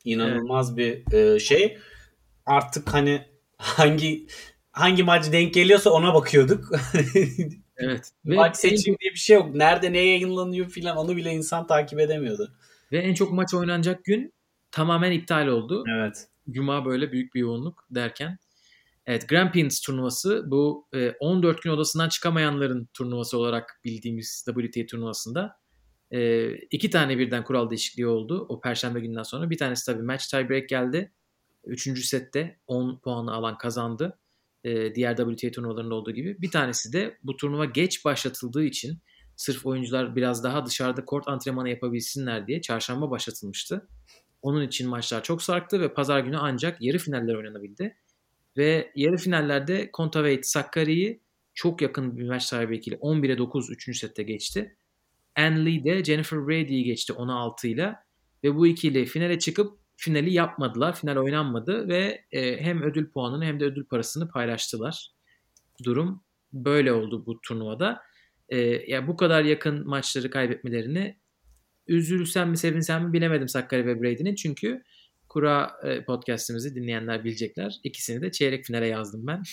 inanılmaz 0.06 0.80
evet. 0.80 1.08
bir 1.12 1.18
e, 1.18 1.40
şey. 1.40 1.78
Artık 2.48 2.94
hani 2.94 3.26
hangi 3.58 4.28
hangi 4.72 5.04
maç 5.04 5.32
denk 5.32 5.54
geliyorsa 5.54 5.90
ona 5.90 6.14
bakıyorduk. 6.14 6.72
evet. 7.78 8.12
maç 8.24 8.58
seçim 8.58 8.96
diye 9.00 9.12
bir 9.12 9.20
şey 9.20 9.36
yok. 9.36 9.56
Nerede 9.56 9.94
ne 9.94 10.00
yayınlanıyor 10.00 10.70
filan 10.70 10.98
onu 10.98 11.16
bile 11.16 11.32
insan 11.32 11.68
takip 11.68 12.00
edemiyordu. 12.00 12.54
Ve 12.92 13.00
en 13.00 13.14
çok 13.14 13.32
maç 13.32 13.54
oynanacak 13.54 14.06
gün 14.06 14.34
tamamen 14.72 15.12
iptal 15.12 15.48
oldu. 15.48 15.84
Evet. 15.98 16.28
Cuma 16.52 16.86
böyle 16.86 17.12
büyük 17.12 17.36
bir 17.36 17.40
yoğunluk 17.40 17.88
derken. 17.92 18.38
Evet 19.06 19.30
Grand 19.30 19.52
Prix 19.52 19.82
turnuvası 19.82 20.44
bu 20.52 20.88
14 21.20 21.62
gün 21.62 21.72
odasından 21.72 22.10
çıkamayanların 22.10 22.90
turnuvası 22.94 23.38
olarak 23.38 23.82
bildiğimiz 23.86 24.46
WTA 24.46 24.86
turnuvasında 24.86 25.60
e, 26.12 26.52
iki 26.56 26.90
tane 26.90 27.18
birden 27.18 27.44
kural 27.44 27.70
değişikliği 27.70 28.08
oldu 28.08 28.46
o 28.50 28.62
perşembe 28.62 29.00
günden 29.00 29.24
sonra. 29.24 29.50
Bir 29.50 29.58
tanesi 29.58 29.86
tabii 29.86 30.04
match 30.04 30.26
tie 30.30 30.50
break 30.50 30.70
geldi. 30.70 31.12
Üçüncü 31.68 32.04
sette 32.04 32.60
10 32.68 33.00
puanı 33.00 33.34
alan 33.34 33.58
kazandı. 33.58 34.20
E, 34.64 34.96
diğer 34.96 35.18
WTA 35.18 35.52
turnuvalarında 35.52 35.96
olduğu 35.96 36.12
gibi. 36.12 36.42
Bir 36.42 36.52
tanesi 36.52 36.94
de 36.94 37.18
bu 37.24 37.38
turnuva 37.38 37.66
geç 37.66 38.06
başlatıldığı 38.06 38.64
için 38.64 39.00
sırf 39.36 39.66
oyuncular 39.66 40.16
biraz 40.16 40.44
daha 40.44 40.66
dışarıda 40.66 41.06
kort 41.06 41.28
antrenmanı 41.28 41.70
yapabilsinler 41.70 42.48
diye 42.48 42.62
çarşamba 42.62 43.12
başlatılmıştı. 43.12 43.88
Onun 44.42 44.68
için 44.68 44.90
maçlar 44.90 45.24
çok 45.24 45.42
sarktı 45.42 45.82
ve 45.82 45.94
pazar 45.94 46.20
günü 46.20 46.38
ancak 46.38 46.82
yarı 46.82 46.98
finaller 46.98 47.36
oynanabildi. 47.36 47.98
Ve 48.58 48.92
yarı 48.96 49.18
finallerde 49.18 49.92
Kontaveit 49.92 50.46
Sakkari'yi 50.46 51.22
çok 51.54 51.82
yakın 51.82 52.18
bir 52.18 52.28
maç 52.28 52.44
sahibiyle 52.44 52.96
11'e 52.96 53.38
9 53.38 53.70
3. 53.72 54.00
sette 54.00 54.24
geçti. 54.24 54.78
Ann 55.36 55.66
Lee 55.66 55.84
de 55.84 56.04
Jennifer 56.04 56.48
Brady'yi 56.48 56.84
geçti 56.84 57.14
16 57.14 57.68
ile 57.68 57.96
ve 58.44 58.56
bu 58.56 58.68
ikili 58.68 59.06
finale 59.06 59.40
çıkıp 59.40 59.80
finali 59.98 60.34
yapmadılar. 60.34 60.96
Final 60.96 61.18
oynanmadı 61.18 61.88
ve 61.88 62.26
e, 62.32 62.62
hem 62.62 62.82
ödül 62.82 63.10
puanını 63.10 63.46
hem 63.46 63.60
de 63.60 63.66
ödül 63.66 63.86
parasını 63.86 64.30
paylaştılar. 64.30 65.12
Durum 65.84 66.24
böyle 66.54 66.94
oldu 66.94 67.26
bu 67.26 67.42
turnuvada. 67.42 68.02
E, 68.50 68.58
ya 68.92 69.08
bu 69.08 69.16
kadar 69.16 69.44
yakın 69.44 69.88
maçları 69.88 70.30
kaybetmelerini 70.30 71.18
üzülsem 71.88 72.50
mi 72.50 72.58
sevinsem 72.58 73.06
mi 73.06 73.14
bilemedim 73.14 73.48
Sakkari 73.48 73.86
ve 73.86 74.02
Brady'nin 74.02 74.36
çünkü 74.36 74.84
Kura 75.30 75.72
e, 75.84 76.04
podcastimizi 76.04 76.76
dinleyenler 76.76 77.24
bilecekler. 77.24 77.80
İkisini 77.84 78.22
de 78.22 78.32
çeyrek 78.32 78.66
finale 78.66 78.88
yazdım 78.88 79.28
ben. 79.28 79.44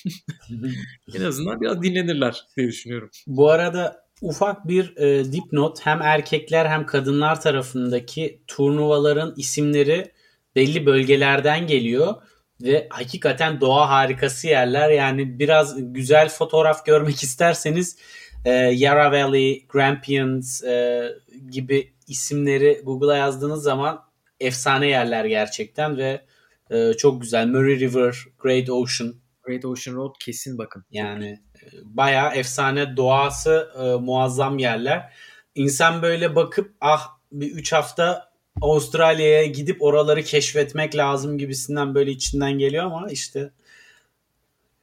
en 1.14 1.22
azından 1.22 1.61
biraz 1.61 1.83
dinlenirler 1.83 2.46
diye 2.57 2.68
düşünüyorum. 2.68 3.11
Bu 3.26 3.50
arada 3.50 4.04
ufak 4.22 4.68
bir 4.68 4.96
e, 4.96 5.33
dipnot 5.33 5.87
hem 5.87 6.02
erkekler 6.02 6.66
hem 6.66 6.87
kadınlar 6.87 7.40
tarafındaki 7.40 8.42
turnuvaların 8.46 9.35
isimleri 9.37 10.12
belli 10.57 10.87
bölgelerden 10.87 11.67
geliyor. 11.67 12.14
ve 12.62 12.87
hakikaten 12.90 13.61
doğa 13.61 13.90
harikası 13.90 14.47
yerler. 14.47 14.90
Yani 14.90 15.38
biraz 15.38 15.93
güzel 15.93 16.29
fotoğraf 16.29 16.87
görmek 16.87 17.23
isterseniz 17.23 17.99
e, 18.45 18.51
Yarra 18.53 19.12
Valley, 19.12 19.67
Grampians 19.69 20.64
e, 20.64 21.09
gibi 21.51 21.95
isimleri 22.07 22.81
Google'a 22.85 23.17
yazdığınız 23.17 23.62
zaman 23.62 24.05
efsane 24.40 24.88
yerler 24.88 25.25
gerçekten 25.25 25.97
ve 25.97 26.25
e, 26.71 26.93
çok 26.93 27.23
güzel. 27.23 27.47
Murray 27.47 27.81
River, 27.81 28.17
Great 28.38 28.71
Ocean. 28.71 29.14
Great 29.43 29.64
Ocean 29.64 29.97
Road 29.97 30.14
kesin 30.21 30.59
bakın. 30.59 30.85
Yani 30.90 31.40
e, 31.62 31.67
bayağı 31.85 32.35
efsane 32.35 32.97
doğası 32.97 33.71
e, 33.79 34.05
muazzam 34.05 34.59
yerler. 34.59 35.12
İnsan 35.55 36.03
böyle 36.03 36.37
bakıp 36.37 36.75
ah 36.81 37.19
bir 37.33 37.51
3 37.51 37.73
hafta 37.73 38.34
Avustralya'ya 38.61 39.47
gidip 39.47 39.83
oraları 39.83 40.23
keşfetmek 40.23 40.97
lazım 40.97 41.38
gibisinden 41.38 41.95
böyle 41.95 42.11
içinden 42.11 42.59
geliyor 42.59 42.85
ama 42.85 43.11
işte 43.11 43.51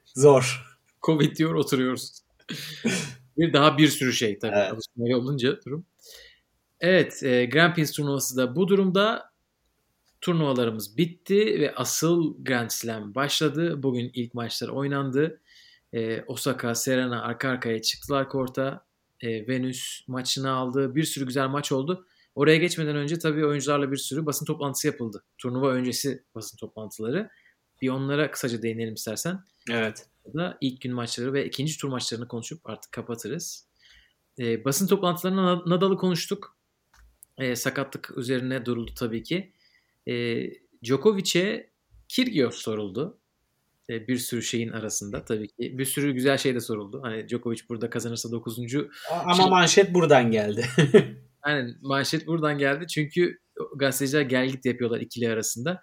zor. 0.06 0.72
Covid 1.02 1.36
diyor 1.36 1.54
oturuyoruz. 1.54 2.12
bir 3.38 3.54
daha 3.54 3.78
bir 3.78 3.88
sürü 3.88 4.14
şey 4.14 4.40
tabii 4.40 4.56
Evet. 4.56 4.74
Avustralya 4.74 5.18
olunca 5.18 5.62
durum. 5.66 5.86
Evet, 6.80 7.24
e, 7.24 7.46
Grand 7.46 7.76
Prix 7.76 7.92
turnuvası 7.92 8.38
da 8.38 8.56
bu 8.56 8.68
durumda. 8.68 9.32
Turnuvalarımız 10.22 10.98
bitti 10.98 11.60
ve 11.60 11.76
asıl 11.76 12.44
Grand 12.44 12.70
Slam 12.70 13.16
başladı. 13.16 13.84
Bugün 13.84 14.12
ilk 14.14 14.34
maçlar 14.34 14.70
oynandı. 14.70 15.42
E, 15.94 16.22
Osaka, 16.22 16.76
Serena 16.76 17.22
arka 17.24 17.50
arkaya 17.50 17.82
çıktılar 17.82 18.30
korta. 18.30 18.86
E, 19.22 19.48
Venüs 19.48 20.08
maçını 20.08 20.52
aldı. 20.52 20.96
Bir 20.96 21.04
sürü 21.04 21.26
güzel 21.26 21.48
maç 21.48 21.72
oldu. 21.72 22.06
Oraya 22.36 22.58
geçmeden 22.58 22.96
önce 22.96 23.20
tabii 23.20 23.46
oyuncularla 23.46 23.92
bir 23.92 23.98
sürü 23.98 24.26
basın 24.26 24.46
toplantısı 24.46 24.88
yapıldı. 24.88 25.24
Turnuva 25.38 25.72
öncesi 25.72 26.24
basın 26.36 26.58
toplantıları. 26.58 27.30
Bir 27.82 27.90
onlara 27.90 28.32
kısaca 28.32 28.62
değinelim 28.62 28.94
istersen. 28.94 29.40
Evet. 29.72 30.06
da 30.34 30.58
ilk 30.62 30.82
gün 30.82 30.94
maçları 30.94 31.34
ve 31.34 31.46
ikinci 31.46 31.78
tur 31.78 31.90
maçlarını 31.90 32.28
konuşup 32.28 32.70
artık 32.70 32.92
kapatırız. 32.92 33.68
E, 34.40 34.66
basın 34.66 34.88
toplantılarında 34.88 35.44
Na- 35.46 35.64
Nadal'ı 35.66 35.98
konuştuk. 35.98 36.58
E, 37.38 37.56
sakatlık 37.56 38.18
üzerine 38.18 38.66
duruldu 38.66 38.92
tabii 39.00 39.24
ki. 39.24 39.54
E, 40.08 40.44
Djokovic'e 40.84 41.70
Kyrgios 42.08 42.56
soruldu. 42.56 43.18
E, 43.90 44.08
bir 44.08 44.18
sürü 44.18 44.42
şeyin 44.42 44.70
arasında 44.70 45.26
tabii 45.26 45.48
ki. 45.48 45.78
Bir 45.78 45.86
sürü 45.86 46.12
güzel 46.12 46.38
şey 46.38 46.56
de 46.56 46.60
soruldu. 46.60 47.00
Hani 47.04 47.30
Djokovic 47.30 47.60
burada 47.70 47.90
kazanırsa 47.90 48.32
9. 48.32 48.60
Ama 49.12 49.34
Şey- 49.34 49.50
manşet 49.50 49.94
buradan 49.94 50.32
geldi. 50.32 50.66
Aynen 51.42 51.76
manşet 51.82 52.28
buradan 52.28 52.58
geldi. 52.58 52.88
Çünkü 52.88 53.40
gazeteciler 53.76 54.22
gel 54.22 54.48
git 54.50 54.66
yapıyorlar 54.66 55.00
ikili 55.02 55.30
arasında. 55.30 55.82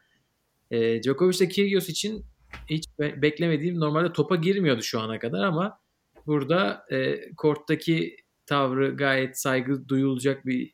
E, 0.71 1.03
Djokovic 1.03 1.37
ile 1.39 1.49
Kyrgios 1.49 1.89
için 1.89 2.25
hiç 2.71 2.85
be- 2.99 3.23
beklemediğim 3.23 3.81
normalde 3.81 4.13
topa 4.13 4.37
girmiyordu 4.37 4.83
şu 4.83 5.01
ana 5.01 5.19
kadar 5.19 5.45
ama 5.45 5.81
burada 6.27 6.85
e, 6.91 7.21
korttaki 7.37 8.17
tavrı 8.47 8.97
gayet 8.97 9.39
saygı 9.41 9.89
duyulacak 9.89 10.47
bir 10.47 10.73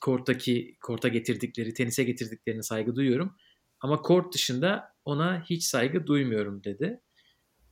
korttaki 0.00 0.76
korta 0.82 1.08
getirdikleri, 1.08 1.74
tenise 1.74 2.04
getirdiklerine 2.04 2.62
saygı 2.62 2.96
duyuyorum. 2.96 3.36
Ama 3.80 4.02
kort 4.02 4.34
dışında 4.34 4.94
ona 5.04 5.44
hiç 5.50 5.64
saygı 5.64 6.06
duymuyorum 6.06 6.64
dedi. 6.64 7.00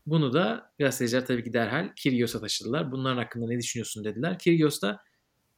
Bunu 0.06 0.32
da 0.32 0.72
gazeteciler 0.78 1.26
tabii 1.26 1.44
ki 1.44 1.52
derhal 1.52 1.92
Kyrgios'a 1.96 2.40
taşıdılar. 2.40 2.92
Bunların 2.92 3.16
hakkında 3.16 3.46
ne 3.48 3.58
düşünüyorsun 3.58 4.04
dediler. 4.04 4.38
Kyrgios 4.38 4.82
da 4.82 5.00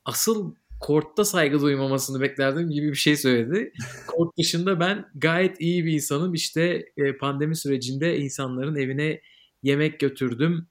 asıl 0.05 0.55
kortta 0.81 1.25
saygı 1.25 1.61
duymamasını 1.61 2.21
beklerdim 2.21 2.71
gibi 2.71 2.89
bir 2.89 2.97
şey 2.97 3.17
söyledi. 3.17 3.73
Kort 4.07 4.39
dışında 4.39 4.81
ben 4.81 5.07
gayet 5.15 5.61
iyi 5.61 5.85
bir 5.85 5.93
insanım. 5.93 6.35
İşte 6.35 6.85
e, 6.97 7.17
pandemi 7.17 7.57
sürecinde 7.57 8.19
insanların 8.19 8.77
evine 8.77 9.21
yemek 9.63 10.01
götürdüm. 10.01 10.67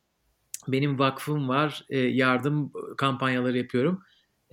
Benim 0.68 1.00
vakfım 1.00 1.50
var. 1.50 1.86
e, 1.90 2.00
yardım 2.00 2.72
kampanyaları 2.98 3.58
yapıyorum. 3.58 4.02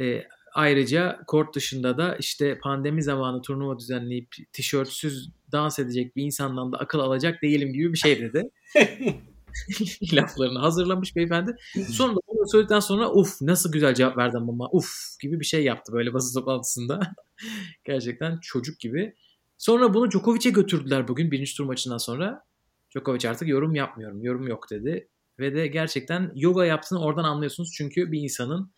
E, 0.00 0.22
ayrıca 0.54 1.20
kort 1.26 1.54
dışında 1.54 1.98
da 1.98 2.16
işte 2.16 2.58
pandemi 2.58 3.02
zamanı 3.02 3.42
turnuva 3.42 3.78
düzenleyip 3.78 4.28
tişörtsüz 4.52 5.30
dans 5.52 5.78
edecek 5.78 6.16
bir 6.16 6.22
insandan 6.22 6.72
da 6.72 6.78
akıl 6.78 6.98
alacak 6.98 7.42
değilim 7.42 7.72
gibi 7.72 7.92
bir 7.92 7.98
şey 7.98 8.20
dedi. 8.20 8.50
laflarını 10.12 10.58
hazırlamış 10.58 11.16
beyefendi. 11.16 11.56
Sonra 11.88 12.16
bunu 12.46 12.50
söyledikten 12.50 12.80
sonra 12.80 13.12
uf 13.12 13.42
nasıl 13.42 13.72
güzel 13.72 13.94
cevap 13.94 14.16
verdim 14.16 14.48
ama 14.48 14.68
uf 14.72 14.88
gibi 15.22 15.40
bir 15.40 15.44
şey 15.44 15.64
yaptı 15.64 15.92
böyle 15.92 16.14
basın 16.14 16.40
toplantısında. 16.40 17.00
Gerçekten 17.84 18.38
çocuk 18.42 18.80
gibi. 18.80 19.14
Sonra 19.58 19.94
bunu 19.94 20.10
Djokovic'e 20.10 20.50
götürdüler 20.50 21.08
bugün 21.08 21.30
birinci 21.30 21.56
tur 21.56 21.64
maçından 21.64 21.98
sonra. 21.98 22.42
Djokovic 22.90 23.28
artık 23.28 23.48
yorum 23.48 23.74
yapmıyorum, 23.74 24.22
yorum 24.22 24.48
yok 24.48 24.70
dedi. 24.70 25.08
Ve 25.38 25.54
de 25.54 25.66
gerçekten 25.66 26.32
yoga 26.34 26.64
yaptığını 26.64 27.00
oradan 27.00 27.24
anlıyorsunuz. 27.24 27.72
Çünkü 27.76 28.12
bir 28.12 28.20
insanın 28.20 28.72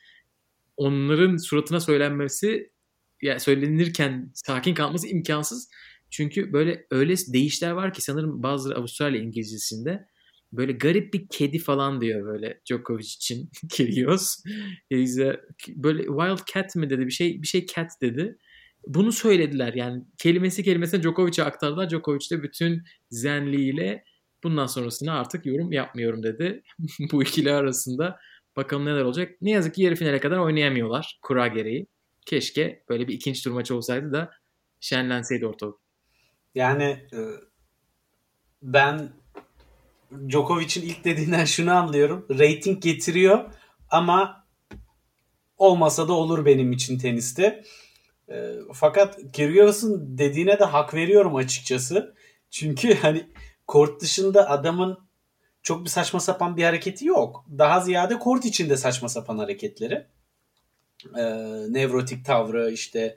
onların 0.77 1.37
suratına 1.37 1.81
söylenmesi 1.81 2.73
yani 3.23 3.41
söylenirken 3.41 4.31
sakin 4.35 4.75
kalması 4.75 5.09
imkansız. 5.09 5.69
Çünkü 6.11 6.53
böyle 6.53 6.87
öyle 6.91 7.15
deyişler 7.33 7.71
var 7.71 7.93
ki 7.93 8.03
sanırım 8.03 8.43
bazıları 8.43 8.79
Avustralya 8.79 9.21
İngilizcesinde 9.21 10.09
böyle 10.53 10.73
garip 10.73 11.15
bir 11.15 11.29
kedi 11.31 11.59
falan 11.59 12.01
diyor 12.01 12.27
böyle 12.27 12.61
Djokovic 12.67 13.05
için 13.05 13.51
Kyrgios. 13.71 14.37
Böyle 15.69 16.03
wild 16.03 16.55
cat 16.55 16.77
mi 16.77 16.91
dedi 16.91 17.07
bir 17.07 17.11
şey 17.11 17.43
bir 17.43 17.47
şey 17.47 17.67
cat 17.67 17.91
dedi. 18.03 18.39
Bunu 18.87 19.13
söylediler 19.13 19.75
yani 19.75 20.05
kelimesi 20.19 20.63
kelimesine 20.63 21.03
Djokovic'e 21.03 21.45
aktardılar. 21.45 21.91
Djokovic 21.91 22.31
de 22.31 22.43
bütün 22.43 22.83
zenliğiyle 23.11 24.05
bundan 24.45 24.67
sonrasını 24.67 25.13
artık 25.13 25.47
yorum 25.47 25.73
yapmıyorum 25.73 26.23
dedi. 26.23 26.63
Bu 27.13 27.23
ikili 27.23 27.53
arasında 27.53 28.19
bakalım 28.57 28.87
neler 28.87 29.03
olacak. 29.03 29.33
Ne 29.41 29.51
yazık 29.51 29.75
ki 29.75 29.83
yarı 29.83 29.95
finale 29.95 30.21
kadar 30.21 30.39
oynayamıyorlar 30.39 31.19
kura 31.23 31.47
gereği. 31.47 31.87
Keşke 32.27 32.85
böyle 32.89 33.09
bir 33.09 33.15
ikinci 33.15 33.43
tur 33.43 33.51
maçı 33.51 33.77
olsaydı 33.77 34.13
da 34.13 34.31
şenlenseydi 34.81 35.47
ortalık. 35.47 35.81
Yani 36.55 36.85
e, 36.85 37.19
ben 38.63 39.13
Djokovic'in 40.29 40.83
ilk 40.87 41.05
dediğinden 41.05 41.45
şunu 41.45 41.73
anlıyorum. 41.73 42.27
Rating 42.31 42.83
getiriyor 42.83 43.45
ama 43.91 44.47
olmasa 45.57 46.09
da 46.09 46.13
olur 46.13 46.45
benim 46.45 46.73
için 46.73 46.99
teniste. 46.99 47.65
E, 48.29 48.53
fakat 48.75 49.19
Kyrgios'un 49.33 50.19
dediğine 50.19 50.59
de 50.59 50.65
hak 50.65 50.95
veriyorum 50.95 51.37
açıkçası. 51.37 52.15
Çünkü 52.51 52.95
hani 53.03 53.27
kort 53.67 54.01
dışında 54.01 54.51
adamın 54.51 54.99
çok 55.63 55.85
bir 55.85 55.91
saçma 55.91 56.21
sapan 56.21 56.57
bir 56.57 56.65
hareketi 56.65 57.07
yok. 57.07 57.45
Daha 57.59 57.81
ziyade 57.81 58.19
kort 58.19 58.45
içinde 58.45 58.77
saçma 58.77 59.09
sapan 59.09 59.39
hareketleri. 59.39 60.07
E, 61.17 61.23
nevrotik 61.69 62.25
tavrı 62.25 62.71
işte 62.71 63.17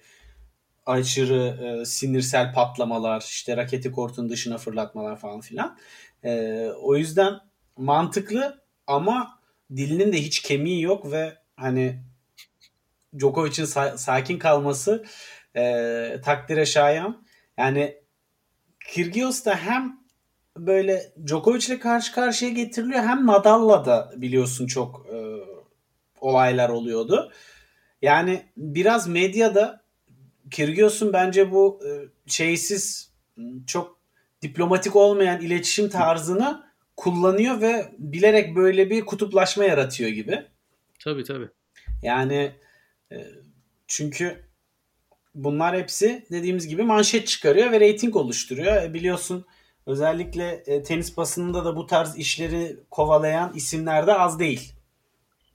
aşırı 0.86 1.58
e, 1.82 1.86
sinirsel 1.86 2.54
patlamalar, 2.54 3.22
işte 3.22 3.58
raketi 3.58 3.92
kortun 3.92 4.30
dışına 4.30 4.58
fırlatmalar 4.58 5.20
falan 5.20 5.42
filan. 5.42 5.78
E, 6.24 6.66
o 6.82 6.96
yüzden 6.96 7.34
mantıklı 7.78 8.64
ama 8.88 9.40
dilinin 9.76 10.14
de 10.14 10.18
hiç 10.22 10.42
kemiği 10.42 10.82
yok 10.82 11.12
ve 11.12 11.38
hani 11.56 12.04
Djokovic'in 13.20 13.66
sa- 13.66 13.98
sakin 13.98 14.40
kalması 14.40 15.06
e, 15.56 16.16
takdire 16.24 16.66
şayan. 16.66 17.24
Yani 17.58 17.96
Kyrgios 18.88 19.46
da 19.46 19.56
hem 19.56 20.02
böyle 20.58 21.14
Djokovic 21.26 21.66
ile 21.68 21.80
karşı 21.80 22.14
karşıya 22.14 22.52
getiriliyor 22.52 23.04
hem 23.04 23.28
Nadal'la 23.28 23.86
da 23.86 24.14
biliyorsun 24.18 24.68
çok 24.68 25.06
e, 25.14 25.18
olaylar 26.22 26.70
oluyordu. 26.70 27.32
Yani 28.02 28.46
biraz 28.58 29.08
medyada 29.08 29.82
Kyrgios'un 30.52 31.14
bence 31.14 31.52
bu 31.52 31.80
e, 31.88 31.90
şeysiz 32.28 33.12
çok 33.68 34.01
diplomatik 34.42 34.96
olmayan 34.96 35.42
iletişim 35.42 35.90
tarzını 35.90 36.64
kullanıyor 36.98 37.62
ve 37.62 37.96
bilerek 37.98 38.56
böyle 38.56 38.90
bir 38.90 39.06
kutuplaşma 39.06 39.64
yaratıyor 39.64 40.10
gibi. 40.10 40.46
Tabii 41.04 41.24
tabii. 41.24 41.50
Yani 42.04 42.52
e, 43.12 43.28
çünkü 43.88 44.46
bunlar 45.36 45.78
hepsi 45.78 46.26
dediğimiz 46.32 46.68
gibi 46.68 46.84
manşet 46.84 47.28
çıkarıyor 47.28 47.72
ve 47.72 47.80
reyting 47.80 48.16
oluşturuyor. 48.16 48.84
E, 48.84 48.94
biliyorsun 48.94 49.46
özellikle 49.86 50.64
e, 50.66 50.84
tenis 50.84 51.18
basınında 51.18 51.66
da 51.66 51.76
bu 51.76 51.86
tarz 51.86 52.18
işleri 52.18 52.80
kovalayan 52.92 53.54
isimler 53.56 54.08
de 54.08 54.14
az 54.14 54.40
değil. 54.40 54.74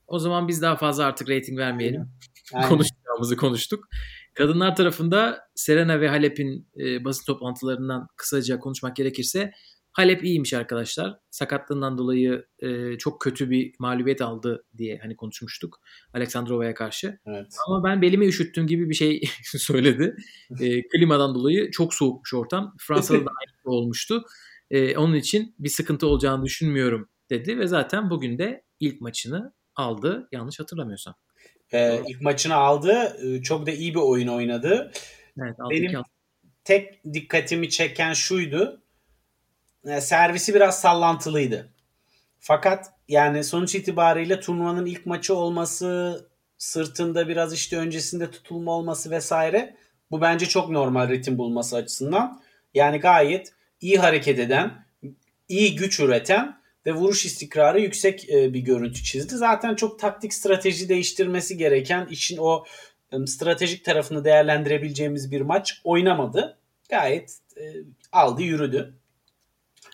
O 0.07 0.19
zaman 0.19 0.49
biz 0.49 0.63
daha 0.63 0.77
fazla 0.77 1.05
artık 1.05 1.31
rating 1.31 1.59
vermeyelim. 1.59 2.09
Yani, 2.53 2.69
Konuşacağımızı 2.69 3.37
konuştuk. 3.37 3.89
Kadınlar 4.37 4.77
tarafında 4.77 5.41
Serena 5.55 6.01
ve 6.01 6.09
Halep'in 6.09 6.69
e, 6.81 7.05
basın 7.05 7.25
toplantılarından 7.25 8.07
kısaca 8.17 8.59
konuşmak 8.59 8.97
gerekirse 8.97 9.53
Halep 9.93 10.25
iyiymiş 10.25 10.55
arkadaşlar. 10.55 11.19
Sakatlığından 11.31 11.99
dolayı 11.99 12.47
e, 12.59 12.99
çok 12.99 13.21
kötü 13.21 13.51
bir 13.51 13.75
mağlubiyet 13.79 14.23
aldı 14.23 14.65
diye 14.79 14.99
hani 15.03 15.17
konuşmuştuk 15.17 15.81
Aleksandrova'ya 16.15 16.75
karşı. 16.75 17.19
Evet. 17.27 17.47
Ama 17.69 17.85
ben 17.85 18.03
belimi 18.03 18.27
üşüttüm 18.27 18.67
gibi 18.67 18.91
bir 18.91 18.95
şey 18.95 19.23
söyledi. 19.45 20.17
E, 20.61 20.89
klimadan 20.89 21.35
dolayı 21.35 21.71
çok 21.71 21.95
soğukmuş 21.95 22.35
ortam. 22.35 22.75
Fransa'da 22.81 23.19
da 23.19 23.31
aynı 23.31 23.53
şey 23.63 23.65
olmuştu. 23.65 24.23
E, 24.71 24.97
onun 24.97 25.15
için 25.15 25.55
bir 25.59 25.69
sıkıntı 25.69 26.07
olacağını 26.07 26.45
düşünmüyorum 26.45 27.09
dedi 27.31 27.59
ve 27.59 27.67
zaten 27.67 28.11
bugün 28.11 28.39
de 28.39 28.65
ilk 28.81 29.01
maçını 29.01 29.53
aldı 29.77 30.29
yanlış 30.33 30.61
hatırlamıyorsam. 30.61 31.15
Ee, 31.73 32.01
ilk 32.07 32.21
maçını 32.21 32.55
aldı. 32.55 33.17
Ee, 33.23 33.43
Çok 33.43 33.67
da 33.67 33.71
iyi 33.71 33.95
bir 33.95 34.01
oyun 34.01 34.29
oynadı. 34.29 34.93
Evet, 35.43 35.57
Benim 35.71 36.03
tek 36.65 37.05
dikkatimi 37.15 37.71
çeken 37.71 38.13
şuydu. 38.13 38.83
Ee, 39.87 40.01
Servisi 40.01 40.55
biraz 40.55 40.81
sallantılıydı. 40.81 41.69
Fakat 42.41 42.93
yani 43.09 43.45
sonuç 43.45 43.75
itibariyle 43.75 44.41
turnuvanın 44.41 44.87
ilk 44.87 45.07
maçı 45.07 45.35
olması, 45.35 46.21
sırtında 46.59 47.29
biraz 47.29 47.53
işte 47.53 47.77
öncesinde 47.79 48.31
tutulma 48.31 48.73
olması 48.73 49.11
vesaire 49.11 49.77
bu 50.11 50.21
bence 50.21 50.47
çok 50.47 50.71
normal 50.71 51.09
ritim 51.09 51.39
bulması 51.39 51.77
açısından. 51.77 52.43
Yani 52.75 52.99
gayet 52.99 53.53
iyi 53.81 53.99
hareket 53.99 54.39
eden, 54.39 54.87
iyi 55.49 55.77
güç 55.77 56.01
üreten 56.01 56.61
ve 56.87 56.93
vuruş 56.93 57.25
istikrarı 57.27 57.81
yüksek 57.81 58.31
e, 58.31 58.55
bir 58.55 58.61
görüntü 58.61 59.03
çizdi. 59.03 59.35
Zaten 59.35 59.75
çok 59.75 59.99
taktik 59.99 60.35
strateji 60.35 60.89
değiştirmesi 60.89 61.57
gereken 61.57 62.07
işin 62.11 62.37
o 62.37 62.65
e, 63.13 63.27
stratejik 63.27 63.85
tarafını 63.85 64.25
değerlendirebileceğimiz 64.25 65.31
bir 65.31 65.41
maç 65.41 65.81
oynamadı. 65.85 66.59
Gayet 66.91 67.39
e, 67.57 67.63
aldı 68.13 68.43
yürüdü. 68.43 68.95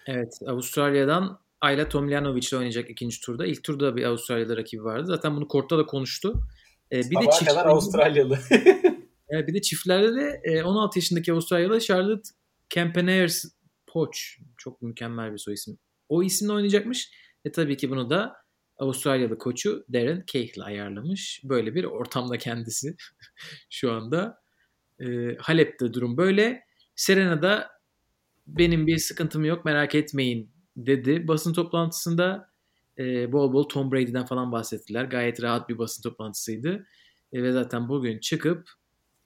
Evet 0.06 0.38
Avustralya'dan 0.46 1.38
Ayla 1.60 1.88
Tomljanovic 1.88 2.48
ile 2.48 2.56
oynayacak 2.56 2.90
ikinci 2.90 3.20
turda. 3.20 3.46
İlk 3.46 3.64
turda 3.64 3.96
bir 3.96 4.04
Avustralya'da 4.04 4.56
rakibi 4.56 4.84
vardı. 4.84 5.06
Zaten 5.06 5.36
bunu 5.36 5.48
kortta 5.48 5.78
da 5.78 5.86
konuştu. 5.86 6.42
Ee, 6.92 6.96
bir 6.96 7.02
de 7.02 7.08
Sabaha 7.10 7.38
kadar 7.38 7.52
çiftler- 7.52 7.68
Avustralyalı. 7.68 8.38
Bir 9.32 9.54
de 9.54 9.62
çiftlerde 9.62 10.14
de 10.14 10.40
e, 10.44 10.62
16 10.62 10.98
yaşındaki 10.98 11.32
Avustralyalı 11.32 11.80
Charlotte 11.80 12.28
Campenaers 12.70 13.44
Poch. 13.86 14.18
Çok 14.56 14.82
mükemmel 14.82 15.32
bir 15.32 15.38
soy 15.38 15.54
isim. 15.54 15.78
O 16.12 16.22
isimle 16.22 16.52
oynayacakmış. 16.52 17.10
Ve 17.46 17.52
tabii 17.52 17.76
ki 17.76 17.90
bunu 17.90 18.10
da 18.10 18.36
Avustralyalı 18.76 19.38
koçu 19.38 19.84
Darren 19.92 20.24
Cahill 20.26 20.64
ayarlamış. 20.64 21.40
Böyle 21.44 21.74
bir 21.74 21.84
ortamda 21.84 22.38
kendisi 22.38 22.96
şu 23.70 23.92
anda. 23.92 24.42
E, 25.00 25.36
Halep'te 25.38 25.92
durum 25.92 26.16
böyle. 26.16 26.60
Serena'da 26.96 27.70
benim 28.46 28.86
bir 28.86 28.98
sıkıntım 28.98 29.44
yok 29.44 29.64
merak 29.64 29.94
etmeyin 29.94 30.50
dedi. 30.76 31.28
Basın 31.28 31.52
toplantısında 31.52 32.50
e, 32.98 33.32
bol 33.32 33.52
bol 33.52 33.68
Tom 33.68 33.92
Brady'den 33.92 34.26
falan 34.26 34.52
bahsettiler. 34.52 35.04
Gayet 35.04 35.42
rahat 35.42 35.68
bir 35.68 35.78
basın 35.78 36.02
toplantısıydı. 36.02 36.86
E, 37.32 37.42
ve 37.42 37.52
zaten 37.52 37.88
bugün 37.88 38.18
çıkıp 38.18 38.68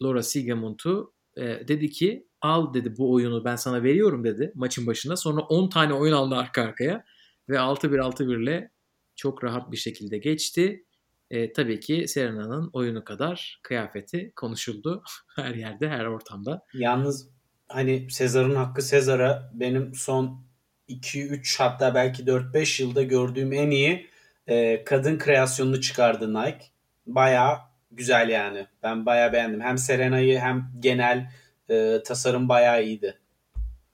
Laura 0.02 0.22
Sigamund'u 0.22 1.14
e, 1.36 1.42
dedi 1.42 1.90
ki 1.90 2.26
al 2.46 2.74
dedi 2.74 2.96
bu 2.98 3.12
oyunu 3.12 3.44
ben 3.44 3.56
sana 3.56 3.82
veriyorum 3.82 4.24
dedi 4.24 4.52
maçın 4.54 4.86
başında. 4.86 5.16
Sonra 5.16 5.40
10 5.40 5.68
tane 5.68 5.92
oyun 5.92 6.12
aldı 6.12 6.34
arka 6.34 6.62
arkaya 6.62 7.04
ve 7.48 7.56
6-1 7.56 7.98
6-1 7.98 8.42
ile 8.42 8.70
çok 9.16 9.44
rahat 9.44 9.72
bir 9.72 9.76
şekilde 9.76 10.18
geçti. 10.18 10.84
E, 11.30 11.52
tabii 11.52 11.80
ki 11.80 12.08
Serena'nın 12.08 12.70
oyunu 12.72 13.04
kadar 13.04 13.60
kıyafeti 13.62 14.32
konuşuldu 14.36 15.02
her 15.36 15.54
yerde 15.54 15.88
her 15.88 16.04
ortamda. 16.04 16.64
Yalnız 16.74 17.30
hani 17.68 18.10
Sezar'ın 18.10 18.54
hakkı 18.54 18.82
Sezar'a 18.82 19.50
benim 19.54 19.94
son 19.94 20.46
2-3 20.88 21.58
hatta 21.58 21.94
belki 21.94 22.22
4-5 22.24 22.82
yılda 22.82 23.02
gördüğüm 23.02 23.52
en 23.52 23.70
iyi 23.70 24.06
e, 24.46 24.84
kadın 24.84 25.18
kreasyonunu 25.18 25.80
çıkardı 25.80 26.34
Nike. 26.34 26.64
Baya 27.06 27.60
güzel 27.90 28.28
yani. 28.28 28.66
Ben 28.82 29.06
baya 29.06 29.32
beğendim. 29.32 29.60
Hem 29.60 29.78
Serena'yı 29.78 30.38
hem 30.38 30.70
genel 30.80 31.30
e, 31.70 32.02
tasarım 32.06 32.48
baya 32.48 32.80
iyiydi. 32.80 33.20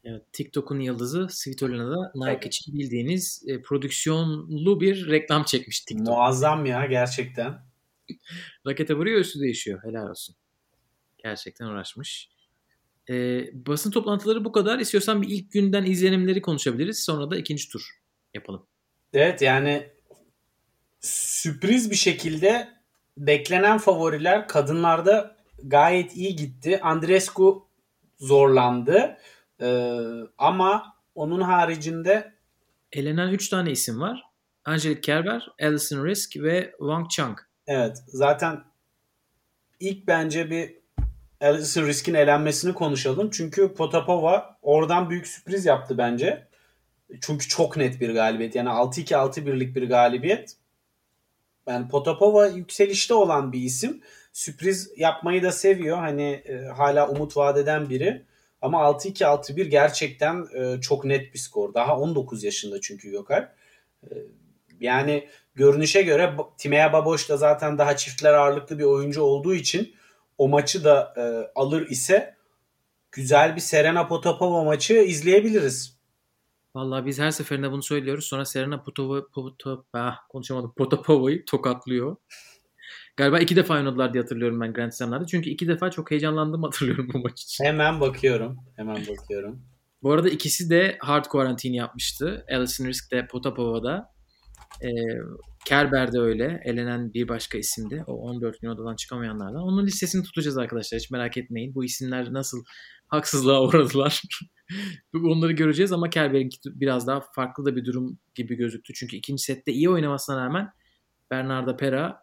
Evet, 0.04 0.22
TikTok'un 0.32 0.80
yıldızı 0.80 1.26
Svitolina 1.30 1.90
da 1.90 2.12
Nike 2.14 2.34
Tabii. 2.34 2.46
için 2.46 2.78
bildiğiniz 2.78 3.44
e, 3.46 3.62
prodüksiyonlu 3.62 4.80
bir 4.80 5.10
reklam 5.10 5.44
çekmiş 5.44 5.80
TikTok. 5.80 6.06
Muazzam 6.06 6.66
ya 6.66 6.86
gerçekten. 6.86 7.58
Rakete 8.66 8.94
vuruyor 8.94 9.20
üstü 9.20 9.40
değişiyor. 9.40 9.80
Helal 9.84 10.10
olsun. 10.10 10.36
Gerçekten 11.18 11.66
uğraşmış. 11.66 12.28
Ee, 13.10 13.50
basın 13.66 13.90
toplantıları 13.90 14.44
bu 14.44 14.52
kadar. 14.52 14.78
İstiyorsan 14.78 15.22
bir 15.22 15.28
ilk 15.28 15.52
günden 15.52 15.84
izlenimleri 15.84 16.42
konuşabiliriz. 16.42 17.04
Sonra 17.04 17.30
da 17.30 17.36
ikinci 17.36 17.68
tur 17.68 18.00
yapalım. 18.34 18.66
Evet 19.12 19.42
yani 19.42 19.90
sürpriz 21.00 21.90
bir 21.90 21.96
şekilde 21.96 22.68
beklenen 23.16 23.78
favoriler 23.78 24.48
kadınlarda 24.48 25.31
gayet 25.64 26.16
iyi 26.16 26.36
gitti. 26.36 26.80
Andrescu 26.82 27.66
zorlandı. 28.18 29.16
Ee, 29.60 29.98
ama 30.38 30.96
onun 31.14 31.40
haricinde 31.40 32.32
Elenen 32.92 33.28
3 33.28 33.48
tane 33.48 33.70
isim 33.70 34.00
var. 34.00 34.22
Angelique 34.64 35.00
Kerber, 35.00 35.48
Alison 35.62 36.04
Risk 36.04 36.36
ve 36.36 36.70
Wang 36.78 37.10
Chang. 37.10 37.38
evet 37.66 37.98
zaten 38.06 38.64
ilk 39.80 40.06
bence 40.06 40.50
bir 40.50 40.74
Alison 41.40 41.86
Risk'in 41.86 42.14
elenmesini 42.14 42.74
konuşalım. 42.74 43.30
Çünkü 43.30 43.74
Potapova 43.74 44.58
oradan 44.62 45.10
büyük 45.10 45.26
sürpriz 45.26 45.66
yaptı 45.66 45.98
bence. 45.98 46.46
Çünkü 47.20 47.48
çok 47.48 47.76
net 47.76 48.00
bir 48.00 48.14
galibiyet. 48.14 48.54
Yani 48.54 48.68
6-2 48.68 49.14
6-1'lik 49.14 49.76
bir 49.76 49.88
galibiyet. 49.88 50.56
Yani 51.66 51.88
Potapova 51.88 52.46
yükselişte 52.46 53.14
olan 53.14 53.52
bir 53.52 53.60
isim. 53.60 54.00
Sürpriz 54.32 54.92
yapmayı 54.96 55.42
da 55.42 55.52
seviyor. 55.52 55.98
Hani 55.98 56.32
e, 56.32 56.64
hala 56.66 57.08
umut 57.08 57.36
vaat 57.36 57.58
eden 57.58 57.90
biri. 57.90 58.22
Ama 58.62 58.78
6-2 58.78 59.24
6-1 59.24 59.64
gerçekten 59.64 60.46
e, 60.54 60.80
çok 60.80 61.04
net 61.04 61.34
bir 61.34 61.38
skor. 61.38 61.74
Daha 61.74 61.98
19 61.98 62.44
yaşında 62.44 62.80
çünkü 62.80 63.10
Gökalp. 63.10 63.48
E, 64.02 64.08
yani 64.80 65.28
görünüşe 65.54 66.02
göre 66.02 66.36
Timea 66.58 66.92
Baboş 66.92 67.28
da 67.28 67.36
zaten 67.36 67.78
daha 67.78 67.96
çiftler 67.96 68.34
ağırlıklı 68.34 68.78
bir 68.78 68.84
oyuncu 68.84 69.22
olduğu 69.22 69.54
için 69.54 69.94
o 70.38 70.48
maçı 70.48 70.84
da 70.84 71.14
e, 71.16 71.22
alır 71.54 71.90
ise 71.90 72.36
güzel 73.12 73.56
bir 73.56 73.60
Serena 73.60 74.08
Potapova 74.08 74.64
maçı 74.64 74.94
izleyebiliriz. 74.94 75.96
Vallahi 76.74 77.06
biz 77.06 77.18
her 77.18 77.30
seferinde 77.30 77.70
bunu 77.70 77.82
söylüyoruz. 77.82 78.24
Sonra 78.24 78.44
Serena 78.44 78.82
Potova, 78.82 79.26
Potova, 79.34 79.84
ah, 79.92 80.16
konuşamadım. 80.28 80.72
Potapova'yı 80.76 81.44
tokatlıyor. 81.44 82.16
Galiba 83.16 83.38
iki 83.38 83.56
defa 83.56 83.74
oynadılar 83.74 84.12
diye 84.12 84.22
hatırlıyorum 84.22 84.60
ben 84.60 84.72
Grand 84.72 84.92
Slam'larda. 84.92 85.26
Çünkü 85.26 85.50
iki 85.50 85.68
defa 85.68 85.90
çok 85.90 86.10
heyecanlandım 86.10 86.62
hatırlıyorum 86.62 87.08
bu 87.14 87.18
maç 87.18 87.42
için. 87.42 87.64
Hemen 87.64 88.00
bakıyorum. 88.00 88.56
Hemen 88.76 89.06
bakıyorum. 89.06 89.62
Bu 90.02 90.12
arada 90.12 90.28
ikisi 90.28 90.70
de 90.70 90.96
hard 91.00 91.24
quarantine 91.24 91.76
yapmıştı. 91.76 92.44
Alison 92.54 92.86
Risk 92.86 93.12
de 93.12 93.26
Potapova'da. 93.26 94.12
Ee, 94.82 94.88
Kerber 95.64 96.12
de 96.12 96.18
öyle. 96.18 96.60
Elenen 96.64 97.14
bir 97.14 97.28
başka 97.28 97.58
isimdi. 97.58 98.04
O 98.06 98.12
14 98.12 98.60
gün 98.60 98.68
odadan 98.68 98.96
çıkamayanlardan. 98.96 99.62
Onun 99.62 99.86
listesini 99.86 100.22
tutacağız 100.22 100.58
arkadaşlar. 100.58 101.00
Hiç 101.00 101.10
merak 101.10 101.36
etmeyin. 101.36 101.74
Bu 101.74 101.84
isimler 101.84 102.32
nasıl 102.32 102.64
haksızlığa 103.08 103.62
uğradılar. 103.62 104.22
Onları 105.14 105.52
göreceğiz 105.52 105.92
ama 105.92 106.10
Kerber'inki 106.10 106.58
biraz 106.64 107.06
daha 107.06 107.20
farklı 107.34 107.64
da 107.64 107.76
bir 107.76 107.84
durum 107.84 108.18
gibi 108.34 108.54
gözüktü. 108.56 108.92
Çünkü 108.94 109.16
ikinci 109.16 109.42
sette 109.42 109.72
iyi 109.72 109.90
oynamasına 109.90 110.44
rağmen 110.44 110.68
Bernardo 111.30 111.76
Pera 111.76 112.22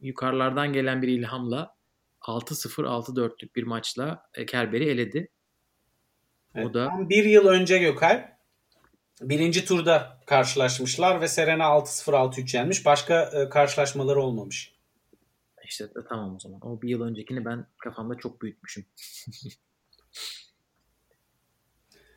yukarılardan 0.00 0.72
gelen 0.72 1.02
bir 1.02 1.08
ilhamla 1.08 1.76
6-0 2.20 2.84
6-4'lük 2.84 3.56
bir 3.56 3.62
maçla 3.62 4.22
e, 4.34 4.46
Kerber'i 4.46 4.84
eledi. 4.84 5.28
Evet, 6.54 6.66
O 6.66 6.74
da- 6.74 6.88
tam 6.88 7.08
bir 7.08 7.24
yıl 7.24 7.46
önce 7.46 7.78
Gökalp 7.78 8.38
birinci 9.20 9.64
turda 9.64 10.20
karşılaşmışlar 10.26 11.20
ve 11.20 11.28
Serena 11.28 11.64
6-0 11.64 12.12
6-3 12.12 12.56
yenmiş. 12.56 12.86
Başka 12.86 13.22
e, 13.22 13.48
karşılaşmaları 13.48 14.22
olmamış. 14.22 14.74
İşte 15.64 15.84
e, 15.84 16.00
tamam 16.08 16.36
o 16.36 16.40
zaman. 16.40 16.60
O 16.66 16.82
bir 16.82 16.88
yıl 16.88 17.02
öncekini 17.02 17.44
ben 17.44 17.66
kafamda 17.78 18.14
çok 18.14 18.42
büyütmüşüm. 18.42 18.84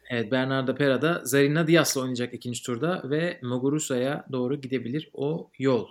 evet 0.10 0.32
Bernardo 0.32 0.76
Pera 0.76 1.02
da 1.02 1.22
Zarina 1.24 1.68
Diaz'la 1.68 2.02
oynayacak 2.02 2.34
ikinci 2.34 2.64
turda 2.64 3.02
ve 3.10 3.40
Muguruza'ya 3.44 4.26
doğru 4.32 4.62
gidebilir 4.62 5.10
o 5.14 5.52
yol. 5.60 5.88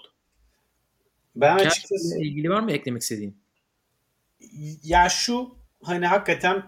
Ben 1.36 1.56
açıkçası 1.56 2.18
ilgili 2.18 2.50
var 2.50 2.60
mı 2.60 2.72
eklemek 2.72 3.02
istediğin? 3.02 3.40
ya 4.84 5.08
şu 5.08 5.54
hani 5.82 6.06
hakikaten 6.06 6.62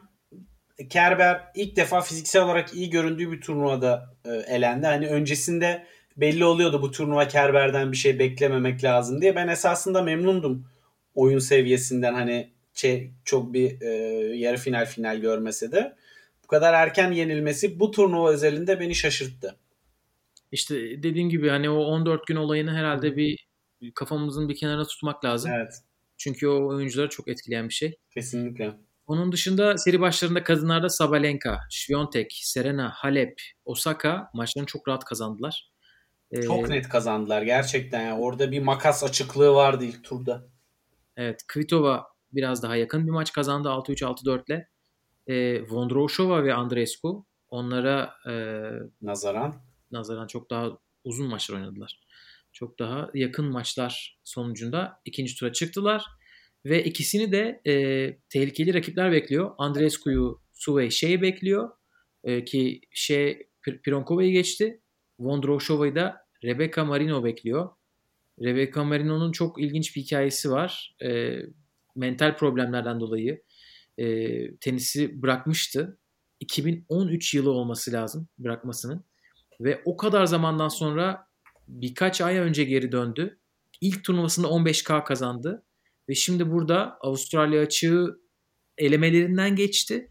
Kerber 0.90 1.42
ilk 1.54 1.76
defa 1.76 2.00
fiziksel 2.00 2.44
olarak 2.44 2.74
iyi 2.74 2.90
göründüğü 2.90 3.32
bir 3.32 3.40
turnuvada 3.40 4.14
e, 4.24 4.30
elendi. 4.30 4.86
Hani 4.86 5.08
öncesinde 5.08 5.86
belli 6.16 6.44
oluyordu 6.44 6.82
bu 6.82 6.90
turnuva 6.90 7.28
Kerber'den 7.28 7.92
bir 7.92 7.96
şey 7.96 8.18
beklememek 8.18 8.84
lazım 8.84 9.20
diye. 9.20 9.36
Ben 9.36 9.48
esasında 9.48 10.02
memnundum 10.02 10.66
oyun 11.14 11.38
seviyesinden 11.38 12.14
hani 12.14 12.50
çok 13.24 13.52
bir 13.52 13.80
e, 13.80 13.88
yarı 14.36 14.56
final 14.56 14.86
final 14.86 15.16
görmese 15.16 15.72
de. 15.72 15.96
kadar 16.48 16.74
erken 16.74 17.12
yenilmesi 17.12 17.80
bu 17.80 17.90
turnuva 17.90 18.30
özelinde 18.30 18.80
beni 18.80 18.94
şaşırttı. 18.94 19.56
İşte 20.52 21.02
dediğim 21.02 21.28
gibi 21.28 21.48
hani 21.48 21.70
o 21.70 21.78
14 21.78 22.26
gün 22.26 22.36
olayını 22.36 22.74
herhalde 22.74 23.16
bir 23.16 23.46
kafamızın 23.94 24.48
bir 24.48 24.56
kenarına 24.56 24.84
tutmak 24.84 25.24
lazım. 25.24 25.50
Evet. 25.54 25.74
Çünkü 26.16 26.48
o 26.48 26.68
oyuncuları 26.68 27.08
çok 27.08 27.28
etkileyen 27.28 27.68
bir 27.68 27.74
şey. 27.74 27.98
Kesinlikle. 28.10 28.72
Onun 29.06 29.32
dışında 29.32 29.78
seri 29.78 30.00
başlarında 30.00 30.44
kadınlarda 30.44 30.88
Sabalenka, 30.88 31.60
Świątek, 31.70 32.40
Serena, 32.42 32.90
Halep, 32.94 33.40
Osaka 33.64 34.30
maçlarını 34.34 34.66
çok 34.66 34.88
rahat 34.88 35.04
kazandılar. 35.04 35.70
Ee, 36.30 36.42
çok 36.42 36.68
net 36.68 36.88
kazandılar 36.88 37.42
gerçekten. 37.42 38.02
Yani 38.02 38.20
orada 38.20 38.50
bir 38.50 38.62
makas 38.62 39.04
açıklığı 39.04 39.54
vardı 39.54 39.84
ilk 39.84 40.04
turda. 40.04 40.46
Evet. 41.16 41.40
Kvitova 41.48 42.06
biraz 42.32 42.62
daha 42.62 42.76
yakın 42.76 43.06
bir 43.06 43.12
maç 43.12 43.32
kazandı 43.32 43.68
6-3 43.68 44.04
6-4 44.04 44.44
ile. 44.46 44.68
E, 45.26 45.62
Vondrousova 45.68 46.44
ve 46.44 46.54
Andreescu 46.54 47.26
onlara 47.50 48.14
e, 48.28 48.32
nazaran 49.02 49.54
nazaran 49.90 50.26
çok 50.26 50.50
daha 50.50 50.78
uzun 51.04 51.28
maçlar 51.28 51.56
oynadılar. 51.56 52.00
Çok 52.52 52.78
daha 52.78 53.10
yakın 53.14 53.44
maçlar 53.44 54.20
sonucunda 54.24 55.00
ikinci 55.04 55.36
tura 55.36 55.52
çıktılar. 55.52 56.04
Ve 56.64 56.84
ikisini 56.84 57.32
de 57.32 57.60
e, 57.66 57.74
tehlikeli 58.28 58.74
rakipler 58.74 59.12
bekliyor. 59.12 59.54
Andreescu'yu 59.58 60.42
Suvey 60.52 60.90
şey 60.90 61.22
bekliyor. 61.22 61.70
E, 62.24 62.44
ki 62.44 62.80
şey 62.90 63.48
Pironkova'yı 63.84 64.32
geçti. 64.32 64.80
Vondrousova'yı 65.18 65.94
da 65.94 66.16
Rebecca 66.44 66.84
Marino 66.84 67.24
bekliyor. 67.24 67.70
Rebecca 68.42 68.84
Marino'nun 68.84 69.32
çok 69.32 69.62
ilginç 69.62 69.96
bir 69.96 70.02
hikayesi 70.02 70.50
var. 70.50 70.96
E, 71.04 71.38
mental 71.96 72.36
problemlerden 72.36 73.00
dolayı 73.00 73.42
e, 73.98 74.56
tenisi 74.56 75.22
bırakmıştı. 75.22 75.98
2013 76.40 77.34
yılı 77.34 77.50
olması 77.50 77.92
lazım 77.92 78.28
bırakmasının. 78.38 79.04
Ve 79.60 79.82
o 79.84 79.96
kadar 79.96 80.26
zamandan 80.26 80.68
sonra 80.68 81.26
birkaç 81.80 82.20
ay 82.20 82.36
önce 82.36 82.64
geri 82.64 82.92
döndü. 82.92 83.38
İlk 83.80 84.04
turnuvasında 84.04 84.46
15K 84.46 85.04
kazandı. 85.04 85.64
Ve 86.08 86.14
şimdi 86.14 86.50
burada 86.50 86.98
Avustralya 87.00 87.62
açığı 87.62 88.20
elemelerinden 88.78 89.56
geçti. 89.56 90.08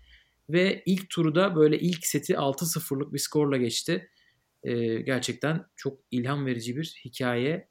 Ve 0.50 0.84
ilk 0.86 1.10
turda 1.10 1.56
böyle 1.56 1.80
ilk 1.80 2.06
seti 2.06 2.34
6-0'lık 2.34 3.14
bir 3.14 3.20
skorla 3.20 3.58
geçti. 3.58 4.10
Ee, 4.64 5.02
gerçekten 5.02 5.66
çok 5.76 6.00
ilham 6.12 6.46
verici 6.46 6.78
bir 6.78 7.02
hikaye. 7.06 7.70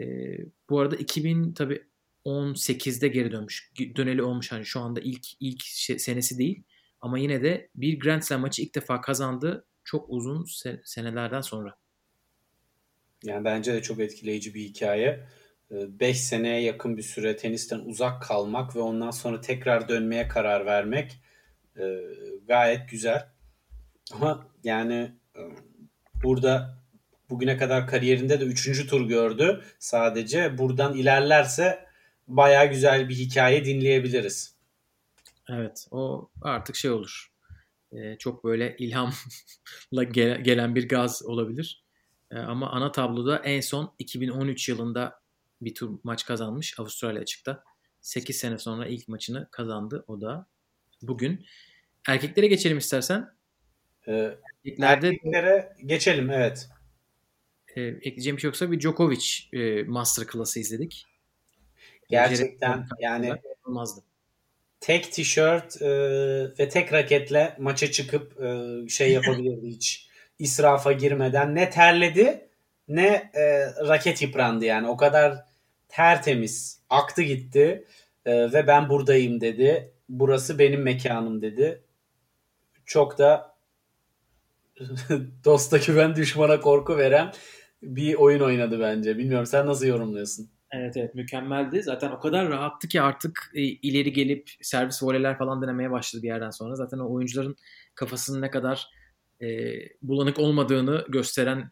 Ee, 0.00 0.38
bu 0.70 0.80
arada 0.80 0.96
2000 0.96 1.52
tabi 1.52 1.82
18'de 2.24 3.08
geri 3.08 3.32
dönmüş. 3.32 3.72
Döneli 3.96 4.22
olmuş 4.22 4.52
hani 4.52 4.66
şu 4.66 4.80
anda 4.80 5.00
ilk 5.00 5.26
ilk 5.40 5.62
şey, 5.62 5.98
senesi 5.98 6.38
değil. 6.38 6.62
Ama 7.00 7.18
yine 7.18 7.42
de 7.42 7.70
bir 7.74 8.00
Grand 8.00 8.22
Slam 8.22 8.40
maçı 8.40 8.62
ilk 8.62 8.74
defa 8.74 9.00
kazandı 9.00 9.66
çok 9.84 10.06
uzun 10.08 10.44
senelerden 10.84 11.40
sonra. 11.40 11.78
Yani 13.24 13.44
bence 13.44 13.74
de 13.74 13.82
çok 13.82 14.00
etkileyici 14.00 14.54
bir 14.54 14.60
hikaye. 14.60 15.26
5 15.70 16.10
ee, 16.10 16.14
seneye 16.14 16.60
yakın 16.60 16.96
bir 16.96 17.02
süre 17.02 17.36
tenisten 17.36 17.78
uzak 17.78 18.22
kalmak 18.22 18.76
ve 18.76 18.80
ondan 18.80 19.10
sonra 19.10 19.40
tekrar 19.40 19.88
dönmeye 19.88 20.28
karar 20.28 20.66
vermek 20.66 21.20
e, 21.76 22.00
gayet 22.46 22.88
güzel. 22.90 23.28
Ama 24.12 24.46
yani 24.64 25.12
e, 25.36 25.40
burada 26.22 26.78
bugüne 27.30 27.56
kadar 27.56 27.86
kariyerinde 27.86 28.40
de 28.40 28.44
3. 28.44 28.86
tur 28.86 29.08
gördü 29.08 29.64
sadece. 29.78 30.58
Buradan 30.58 30.96
ilerlerse 30.96 31.86
baya 32.28 32.64
güzel 32.64 33.08
bir 33.08 33.14
hikaye 33.14 33.64
dinleyebiliriz. 33.64 34.54
Evet 35.50 35.86
o 35.90 36.30
artık 36.42 36.76
şey 36.76 36.90
olur. 36.90 37.32
Ee, 37.92 38.16
çok 38.18 38.44
böyle 38.44 38.76
ilhamla 38.78 40.02
gelen 40.42 40.74
bir 40.74 40.88
gaz 40.88 41.22
olabilir. 41.24 41.84
Ee, 42.30 42.38
ama 42.38 42.70
ana 42.70 42.92
tabloda 42.92 43.38
en 43.38 43.60
son 43.60 43.94
2013 43.98 44.68
yılında 44.68 45.20
bir 45.60 45.74
tur 45.74 45.98
maç 46.02 46.26
kazanmış 46.26 46.80
Avustralya 46.80 47.22
açıkta. 47.22 47.64
8 48.00 48.36
sene 48.36 48.58
sonra 48.58 48.86
ilk 48.86 49.08
maçını 49.08 49.48
kazandı 49.50 50.04
o 50.08 50.20
da 50.20 50.46
bugün. 51.02 51.46
Erkeklere 52.08 52.46
geçelim 52.46 52.78
istersen. 52.78 53.30
Ee, 54.08 54.38
Erkeklerde 54.66 55.08
erkeklere 55.08 55.76
geçelim 55.86 56.30
evet. 56.30 56.68
E, 57.76 57.80
ekleyeceğim 57.82 58.36
bir 58.36 58.40
şey 58.40 58.48
yoksa 58.48 58.72
bir 58.72 58.80
Djokovic 58.80 59.24
e, 59.52 59.82
master 59.82 60.26
klası 60.26 60.60
izledik. 60.60 61.06
Gerçekten 62.08 62.86
yani 63.00 63.34
olmazdı. 63.64 64.04
Tek 64.80 65.12
tişört 65.12 65.82
e, 65.82 65.88
ve 66.58 66.68
tek 66.68 66.92
raketle 66.92 67.56
maça 67.58 67.90
çıkıp 67.90 68.40
e, 68.42 68.88
şey 68.88 69.12
yapabilirdi 69.12 69.66
hiç 69.66 70.07
israfa 70.38 70.92
girmeden. 70.92 71.54
Ne 71.54 71.70
terledi 71.70 72.48
ne 72.88 73.30
e, 73.34 73.66
raket 73.88 74.22
yıprandı 74.22 74.64
yani. 74.64 74.88
O 74.88 74.96
kadar 74.96 75.44
tertemiz 75.88 76.80
aktı 76.90 77.22
gitti 77.22 77.84
e, 78.26 78.52
ve 78.52 78.66
ben 78.66 78.88
buradayım 78.88 79.40
dedi. 79.40 79.92
Burası 80.08 80.58
benim 80.58 80.82
mekanım 80.82 81.42
dedi. 81.42 81.82
Çok 82.84 83.18
da 83.18 83.54
dosta 85.44 85.78
güven 85.78 86.16
düşmana 86.16 86.60
korku 86.60 86.96
veren 86.96 87.32
bir 87.82 88.14
oyun 88.14 88.40
oynadı 88.40 88.80
bence. 88.80 89.18
Bilmiyorum 89.18 89.46
sen 89.46 89.66
nasıl 89.66 89.86
yorumluyorsun? 89.86 90.50
Evet 90.70 90.96
evet 90.96 91.14
mükemmeldi. 91.14 91.82
Zaten 91.82 92.10
o 92.10 92.20
kadar 92.20 92.48
rahattı 92.48 92.88
ki 92.88 93.02
artık 93.02 93.50
e, 93.54 93.60
ileri 93.60 94.12
gelip 94.12 94.50
servis 94.62 95.02
voleyler 95.02 95.38
falan 95.38 95.62
denemeye 95.62 95.90
başladı 95.90 96.22
bir 96.22 96.28
yerden 96.28 96.50
sonra. 96.50 96.74
Zaten 96.74 96.98
o 96.98 97.12
oyuncuların 97.12 97.56
kafasının 97.94 98.42
ne 98.42 98.50
kadar 98.50 98.90
e, 99.42 99.78
bulanık 100.02 100.38
olmadığını 100.38 101.06
gösteren 101.08 101.68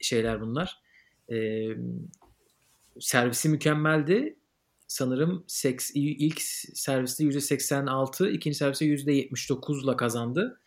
şeyler 0.00 0.40
bunlar. 0.40 0.82
E, 1.32 1.68
servisi 3.00 3.48
mükemmeldi. 3.48 4.38
Sanırım 4.86 5.44
seks, 5.46 5.90
ilk 5.94 6.42
serviste 6.74 7.24
%86, 7.24 8.30
ikinci 8.30 8.58
serviste 8.58 8.86
%79'la 8.86 9.96
kazandı. 9.96 10.60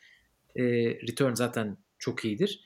E, 0.55 0.63
return 0.85 1.33
zaten 1.33 1.77
çok 1.99 2.25
iyidir. 2.25 2.65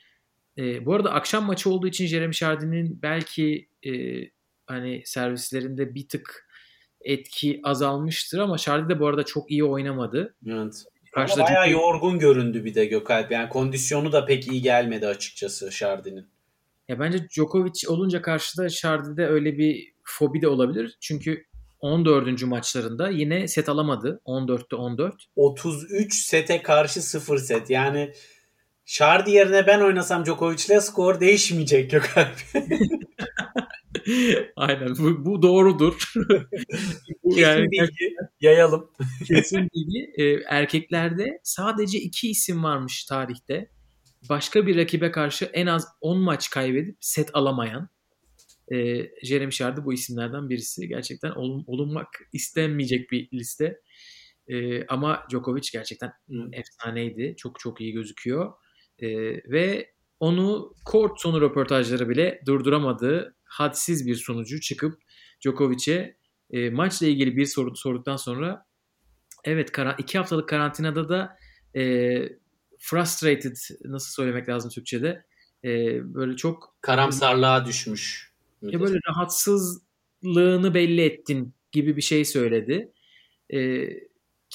E, 0.58 0.86
bu 0.86 0.94
arada 0.94 1.14
akşam 1.14 1.46
maçı 1.46 1.70
olduğu 1.70 1.88
için 1.88 2.06
Jeremy 2.06 2.34
Chardin'in 2.34 3.02
belki 3.02 3.70
e, 3.86 3.92
hani 4.68 5.02
servislerinde 5.06 5.96
bir 5.96 6.08
tık 6.08 6.48
etki 7.02 7.60
azalmıştır 7.64 8.40
ama 8.40 8.58
Charlie 8.58 8.90
de 8.90 9.00
bu 9.00 9.08
arada 9.08 9.24
çok 9.24 9.52
iyi 9.52 9.64
oynamadı. 9.64 10.36
Evet. 10.48 10.86
Karşıda 11.16 11.42
ama 11.42 11.50
bayağı 11.50 11.66
çok... 11.66 11.74
yorgun 11.74 12.20
göründü 12.20 12.66
bir 12.66 12.76
de 12.76 12.86
Gökalp. 12.86 13.32
Yani 13.32 13.50
kondisyonu 13.50 14.12
da 14.12 14.26
pek 14.26 14.48
iyi 14.48 14.62
gelmedi 14.62 15.08
açıkçası 15.08 15.72
Şardi'nin. 15.72 16.28
Ya 16.88 17.00
bence 17.00 17.30
Djokovic 17.30 17.88
olunca 17.88 18.22
karşıda 18.22 18.70
Şardi'de 18.70 19.28
öyle 19.28 19.58
bir 19.58 19.94
fobi 20.04 20.42
de 20.42 20.48
olabilir. 20.48 20.98
Çünkü 21.02 21.46
14. 21.80 22.44
maçlarında 22.44 23.10
yine 23.10 23.48
set 23.48 23.70
alamadı. 23.70 24.22
14'te 24.26 24.76
14. 24.76 25.16
33 25.36 26.14
sete 26.14 26.62
karşı 26.62 27.02
0 27.02 27.38
set. 27.38 27.70
Yani 27.70 28.14
Şardi 28.86 29.32
yerine 29.32 29.68
ben 29.68 29.80
oynasam 29.80 30.26
Djokovic'le 30.26 30.82
skor 30.82 31.20
değişmeyecek 31.20 31.92
Gökalp. 31.92 32.36
Aynen 34.56 34.90
bu, 35.00 35.26
bu 35.26 35.42
doğrudur. 35.42 36.14
bu 37.24 37.40
yani 37.40 37.72
bilgi 37.72 38.16
yayalım. 38.42 38.92
kesin 39.26 39.70
bilgi. 39.76 40.12
Ee, 40.18 40.24
erkeklerde 40.48 41.40
sadece 41.44 42.00
iki 42.00 42.30
isim 42.30 42.64
varmış 42.64 43.06
tarihte. 43.06 43.70
Başka 44.30 44.68
bir 44.68 44.78
rakibe 44.78 45.12
karşı 45.12 45.46
en 45.46 45.68
az 45.68 45.88
10 46.02 46.20
maç 46.20 46.50
kaybedip 46.50 46.98
set 47.00 47.30
alamayan. 47.34 47.90
E, 48.74 49.08
Jeremy 49.24 49.52
Shard 49.52 49.86
bu 49.86 49.94
isimlerden 49.94 50.50
birisi. 50.50 50.88
Gerçekten 50.88 51.32
ol, 51.32 51.64
olunmak 51.68 52.08
istenmeyecek 52.34 53.12
bir 53.12 53.32
liste. 53.34 53.82
E, 54.48 54.88
ama 54.88 55.24
Djokovic 55.32 55.70
gerçekten 55.74 56.12
hmm. 56.28 56.54
efsaneydi. 56.54 57.36
Çok 57.38 57.60
çok 57.60 57.82
iyi 57.82 57.94
gözüküyor. 57.94 58.54
E, 59.00 59.08
ve 59.52 59.95
onu 60.20 60.74
kort 60.86 61.22
sonu 61.22 61.42
röportajları 61.42 62.10
bile 62.10 62.42
durduramadı 62.46 63.36
hadsiz 63.44 64.08
bir 64.08 64.16
sonucu 64.16 64.62
çıkıp 64.62 65.02
Djokovic'e 65.42 66.18
e, 66.52 66.70
maçla 66.70 67.08
ilgili 67.08 67.38
bir 67.38 67.46
soru 67.46 67.76
sorduktan 67.76 68.18
sonra 68.18 68.66
evet 69.44 69.72
kara, 69.72 69.96
iki 70.00 70.18
haftalık 70.18 70.50
karantinada 70.50 71.10
da 71.10 71.38
e, 71.76 71.84
frustrated 72.80 73.56
nasıl 73.86 74.12
söylemek 74.12 74.50
lazım 74.50 74.72
Türkçe'de 74.72 75.26
e, 75.64 75.70
böyle 76.14 76.36
çok 76.36 76.76
karamsarlığa 76.82 77.66
düşmüş. 77.66 78.32
Ya 78.62 78.80
böyle 78.80 79.00
rahatsızlığını 79.10 80.74
belli 80.74 81.02
ettin 81.02 81.54
gibi 81.72 81.98
bir 81.98 82.02
şey 82.02 82.26
söyledi. 82.26 82.92
E, 83.54 83.88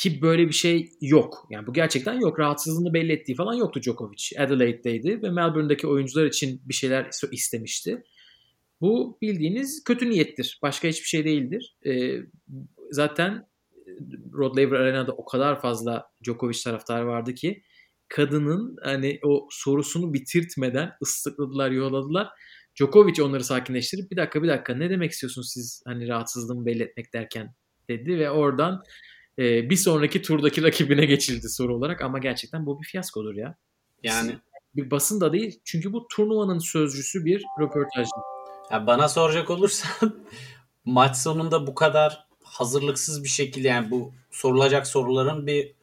ki 0.01 0.23
böyle 0.23 0.49
bir 0.49 0.53
şey 0.53 0.89
yok. 1.01 1.47
Yani 1.51 1.67
bu 1.67 1.73
gerçekten 1.73 2.21
yok. 2.21 2.39
Rahatsızlığını 2.39 2.95
belli 2.95 3.13
ettiği 3.13 3.35
falan 3.35 3.55
yoktu 3.55 3.81
Djokovic. 3.83 4.31
Adelaide'deydi 4.39 5.23
ve 5.23 5.31
Melbourne'deki 5.31 5.87
oyuncular 5.87 6.27
için 6.27 6.63
bir 6.65 6.75
şeyler 6.75 7.11
istemişti. 7.33 8.03
Bu 8.81 9.19
bildiğiniz 9.23 9.85
kötü 9.85 10.11
niyettir. 10.11 10.59
Başka 10.63 10.89
hiçbir 10.89 11.07
şey 11.07 11.25
değildir. 11.25 11.77
E, 11.87 12.17
zaten 12.91 13.47
Rod 14.35 14.59
Laver 14.59 14.81
Arena'da 14.81 15.13
o 15.13 15.25
kadar 15.25 15.61
fazla 15.61 16.07
Djokovic 16.25 16.59
taraftarı 16.65 17.07
vardı 17.07 17.35
ki 17.35 17.63
kadının 18.09 18.77
hani 18.83 19.19
o 19.25 19.49
sorusunu 19.51 20.15
bitirtmeden 20.15 20.91
ıslıkladılar, 21.03 21.71
yolladılar. 21.71 22.29
Djokovic 22.77 23.23
onları 23.23 23.45
sakinleştirip 23.45 24.11
bir 24.11 24.17
dakika 24.17 24.43
bir 24.43 24.49
dakika 24.49 24.75
ne 24.75 24.91
demek 24.91 25.11
istiyorsunuz 25.11 25.53
siz 25.53 25.83
hani 25.87 26.09
rahatsızlığımı 26.09 26.67
belli 26.67 26.83
etmek 26.83 27.13
derken 27.15 27.55
dedi 27.89 28.19
ve 28.19 28.31
oradan 28.31 28.83
e, 29.41 29.71
bir 29.71 29.77
sonraki 29.77 30.23
turdaki 30.23 30.63
rakibine 30.63 31.07
geçildi 31.07 31.49
soru 31.49 31.77
olarak 31.77 32.03
ama 32.03 32.19
gerçekten 32.19 32.67
bu 32.67 32.81
bir 32.81 32.87
fiyaskodur 32.87 33.35
ya. 33.35 33.57
Yani 34.03 34.39
bir 34.77 34.91
basın 34.91 35.21
da 35.21 35.33
değil 35.33 35.61
çünkü 35.65 35.93
bu 35.93 36.09
turnuvanın 36.09 36.59
sözcüsü 36.59 37.25
bir 37.25 37.45
röportajdı. 37.61 38.17
Ya 38.71 38.87
bana 38.87 39.09
soracak 39.09 39.51
olursan 39.51 39.91
maç 40.85 41.17
sonunda 41.17 41.67
bu 41.67 41.75
kadar 41.75 42.27
hazırlıksız 42.43 43.25
bir 43.25 43.29
şekilde 43.29 43.69
yani 43.69 43.91
bu 43.91 44.13
sorulacak 44.31 44.87
soruların 44.87 45.47
bir 45.47 45.75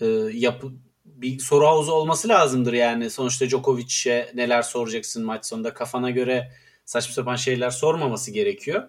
e, 0.00 0.06
yapı 0.32 0.72
bir 1.04 1.38
soru 1.38 1.66
havuzu 1.66 1.92
olması 1.92 2.28
lazımdır 2.28 2.72
yani. 2.72 3.10
Sonuçta 3.10 3.48
Djokovic'e 3.48 4.32
neler 4.34 4.62
soracaksın 4.62 5.24
maç 5.24 5.46
sonunda 5.46 5.74
kafana 5.74 6.10
göre 6.10 6.52
saçma 6.84 7.14
sapan 7.14 7.36
şeyler 7.36 7.70
sormaması 7.70 8.30
gerekiyor. 8.30 8.88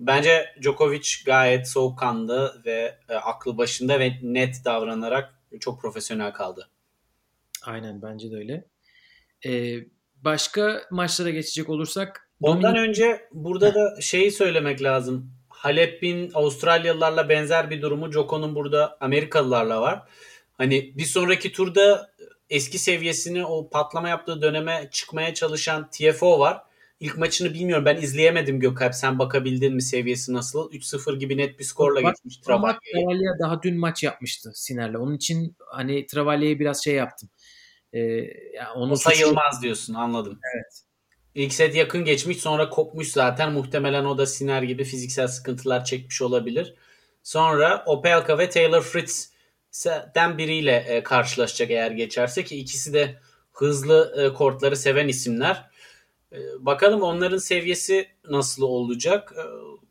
Bence 0.00 0.54
Djokovic 0.62 1.08
gayet 1.26 1.68
soğukkanlı 1.68 2.62
ve 2.66 2.98
e, 3.08 3.14
aklı 3.14 3.58
başında 3.58 4.00
ve 4.00 4.12
net 4.22 4.64
davranarak 4.64 5.34
çok 5.60 5.80
profesyonel 5.80 6.32
kaldı. 6.32 6.70
Aynen 7.62 8.02
bence 8.02 8.30
de 8.30 8.36
öyle. 8.36 8.64
Ee, 9.46 9.76
başka 10.16 10.82
maçlara 10.90 11.30
geçecek 11.30 11.68
olursak 11.68 12.30
Ondan 12.42 12.76
Dominik... 12.76 12.88
önce 12.88 13.28
burada 13.32 13.74
da 13.74 14.00
şeyi 14.00 14.30
söylemek 14.32 14.82
lazım. 14.82 15.32
Halep'in 15.48 16.30
Avustralyalılarla 16.34 17.28
benzer 17.28 17.70
bir 17.70 17.82
durumu 17.82 18.12
Joko'nun 18.12 18.54
burada 18.54 18.96
Amerikalılarla 19.00 19.80
var. 19.80 20.02
Hani 20.52 20.92
bir 20.98 21.04
sonraki 21.04 21.52
turda 21.52 22.10
eski 22.50 22.78
seviyesini 22.78 23.46
o 23.46 23.70
patlama 23.70 24.08
yaptığı 24.08 24.42
döneme 24.42 24.88
çıkmaya 24.92 25.34
çalışan 25.34 25.90
TFO 25.90 26.38
var. 26.38 26.62
İlk 27.00 27.18
maçını 27.18 27.54
bilmiyorum 27.54 27.84
ben 27.84 27.96
izleyemedim 27.96 28.60
Gökalp. 28.60 28.94
Sen 28.94 29.18
bakabildin 29.18 29.74
mi 29.74 29.82
seviyesi 29.82 30.32
nasıl? 30.32 30.72
3-0 30.72 31.18
gibi 31.18 31.36
net 31.36 31.58
bir 31.58 31.64
skorla 31.64 32.02
Bak, 32.02 32.14
geçmiş 32.14 32.36
Travalya'ya. 32.36 33.38
Daha 33.38 33.62
dün 33.62 33.78
maç 33.78 34.02
yapmıştı 34.02 34.52
Siner'le. 34.54 34.94
Onun 34.94 35.14
için 35.14 35.56
hani 35.70 36.06
Travalya'yı 36.06 36.58
biraz 36.58 36.84
şey 36.84 36.94
yaptım. 36.94 37.30
Ee, 37.92 38.00
yani 38.54 38.70
onu 38.74 38.92
o 38.92 38.96
sayılmaz 38.96 39.54
suçu... 39.54 39.62
diyorsun 39.62 39.94
anladım. 39.94 40.38
Evet. 40.54 40.82
İlk 41.34 41.54
set 41.54 41.74
yakın 41.74 42.04
geçmiş 42.04 42.36
sonra 42.36 42.68
kopmuş 42.68 43.08
zaten. 43.08 43.52
Muhtemelen 43.52 44.04
o 44.04 44.18
da 44.18 44.26
Siner 44.26 44.62
gibi 44.62 44.84
fiziksel 44.84 45.28
sıkıntılar 45.28 45.84
çekmiş 45.84 46.22
olabilir. 46.22 46.74
Sonra 47.22 47.82
Opelka 47.86 48.38
ve 48.38 48.50
Taylor 48.50 48.82
Fritz'den 48.82 50.38
biriyle 50.38 50.76
e, 50.76 51.02
karşılaşacak 51.02 51.70
eğer 51.70 51.90
geçerse 51.90 52.44
ki 52.44 52.56
ikisi 52.56 52.92
de 52.92 53.18
hızlı 53.52 54.14
e, 54.16 54.34
kortları 54.34 54.76
seven 54.76 55.08
isimler. 55.08 55.69
E, 56.32 56.38
bakalım 56.58 57.02
onların 57.02 57.38
seviyesi 57.38 58.08
nasıl 58.28 58.62
olacak. 58.62 59.34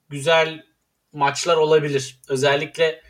Güzel 0.09 0.65
maçlar 1.13 1.57
olabilir. 1.57 2.19
Özellikle 2.29 3.01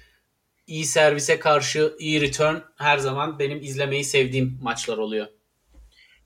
iyi 0.68 0.86
servise 0.86 1.40
karşı 1.40 1.96
iyi 2.00 2.22
return 2.22 2.56
her 2.78 2.98
zaman 2.98 3.40
benim 3.40 3.62
izlemeyi 3.62 4.04
sevdiğim 4.04 4.60
maçlar 4.62 4.98
oluyor. 4.98 5.28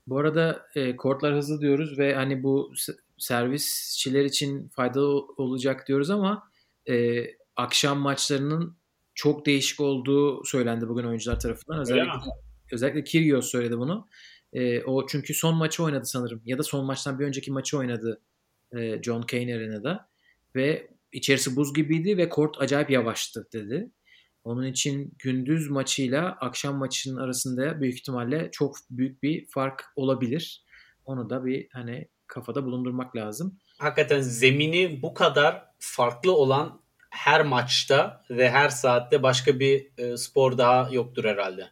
Bu 0.06 0.18
arada 0.18 0.66
e, 0.74 0.96
kortlar 0.96 1.34
hızlı 1.34 1.60
diyoruz 1.60 1.98
ve 1.98 2.14
hani 2.14 2.42
bu 2.42 2.72
servisçiler 3.18 4.24
için 4.24 4.68
faydalı 4.68 5.26
olacak 5.36 5.88
diyoruz 5.88 6.10
ama 6.10 6.50
e, 6.88 7.24
akşam 7.56 7.98
maçlarının 7.98 8.76
çok 9.14 9.46
değişik 9.46 9.80
olduğu 9.80 10.44
söylendi 10.44 10.88
bugün 10.88 11.04
oyuncular 11.04 11.40
tarafından. 11.40 11.80
Özellikle 11.80 12.30
özellikle 12.72 13.04
Kyrgios 13.04 13.50
söyledi 13.50 13.78
bunu. 13.78 14.08
E, 14.54 14.82
o 14.82 15.06
çünkü 15.06 15.34
son 15.34 15.56
maçı 15.56 15.84
oynadı 15.84 16.06
sanırım 16.06 16.42
ya 16.44 16.58
da 16.58 16.62
son 16.62 16.86
maçtan 16.86 17.18
bir 17.18 17.24
önceki 17.24 17.52
maçı 17.52 17.78
oynadı 17.78 18.20
e, 18.76 19.02
John 19.02 19.24
Cain 19.28 19.48
Arena'da 19.48 20.08
ve 20.56 20.88
içerisi 21.12 21.56
buz 21.56 21.74
gibiydi 21.74 22.16
ve 22.16 22.28
kort 22.28 22.60
acayip 22.60 22.90
yavaştı 22.90 23.48
dedi. 23.52 23.90
Onun 24.44 24.66
için 24.66 25.14
gündüz 25.18 25.70
maçıyla 25.70 26.36
akşam 26.40 26.76
maçının 26.76 27.20
arasında 27.20 27.80
büyük 27.80 27.94
ihtimalle 27.94 28.48
çok 28.52 28.76
büyük 28.90 29.22
bir 29.22 29.46
fark 29.46 29.84
olabilir. 29.96 30.64
Onu 31.04 31.30
da 31.30 31.44
bir 31.44 31.68
hani 31.72 32.08
kafada 32.26 32.64
bulundurmak 32.64 33.16
lazım. 33.16 33.58
Hakikaten 33.78 34.20
zemini 34.20 35.02
bu 35.02 35.14
kadar 35.14 35.64
farklı 35.78 36.36
olan 36.36 36.80
her 37.10 37.42
maçta 37.42 38.24
ve 38.30 38.50
her 38.50 38.68
saatte 38.68 39.22
başka 39.22 39.60
bir 39.60 39.90
spor 40.16 40.58
daha 40.58 40.88
yoktur 40.92 41.24
herhalde. 41.24 41.70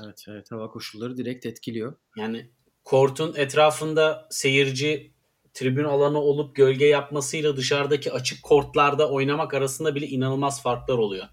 Evet, 0.00 0.24
evet 0.28 0.52
hava 0.52 0.70
koşulları 0.70 1.16
direkt 1.16 1.46
etkiliyor. 1.46 1.94
Yani 2.16 2.50
kortun 2.84 3.34
etrafında 3.36 4.28
seyirci 4.30 5.12
tribün 5.54 5.84
alanı 5.84 6.18
olup 6.18 6.56
gölge 6.56 6.86
yapmasıyla 6.86 7.56
dışarıdaki 7.56 8.12
açık 8.12 8.42
kortlarda 8.42 9.10
oynamak 9.10 9.54
arasında 9.54 9.94
bile 9.94 10.06
inanılmaz 10.06 10.62
farklar 10.62 10.98
oluyor. 10.98 11.24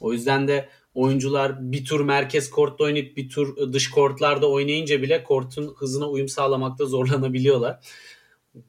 O 0.00 0.12
yüzden 0.12 0.48
de 0.48 0.68
oyuncular 0.94 1.72
bir 1.72 1.84
tur 1.84 2.00
merkez 2.00 2.50
kortta 2.50 2.84
oynayıp 2.84 3.16
bir 3.16 3.28
tur 3.28 3.72
dış 3.72 3.90
kortlarda 3.90 4.50
oynayınca 4.50 5.02
bile 5.02 5.24
kortun 5.24 5.74
hızına 5.78 6.08
uyum 6.08 6.28
sağlamakta 6.28 6.86
zorlanabiliyorlar. 6.86 7.80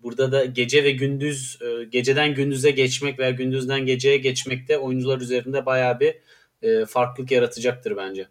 Burada 0.03 0.31
da 0.31 0.45
gece 0.45 0.83
ve 0.83 0.91
gündüz 0.91 1.59
e, 1.61 1.83
geceden 1.83 2.35
gündüze 2.35 2.71
geçmek 2.71 3.19
veya 3.19 3.31
gündüzden 3.31 3.85
geceye 3.85 4.17
geçmek 4.17 4.67
de 4.67 4.77
oyuncular 4.77 5.21
üzerinde 5.21 5.65
bayağı 5.65 5.99
bir 5.99 6.15
e, 6.61 6.85
farklılık 6.85 7.31
yaratacaktır 7.31 7.97
bence. 7.97 8.27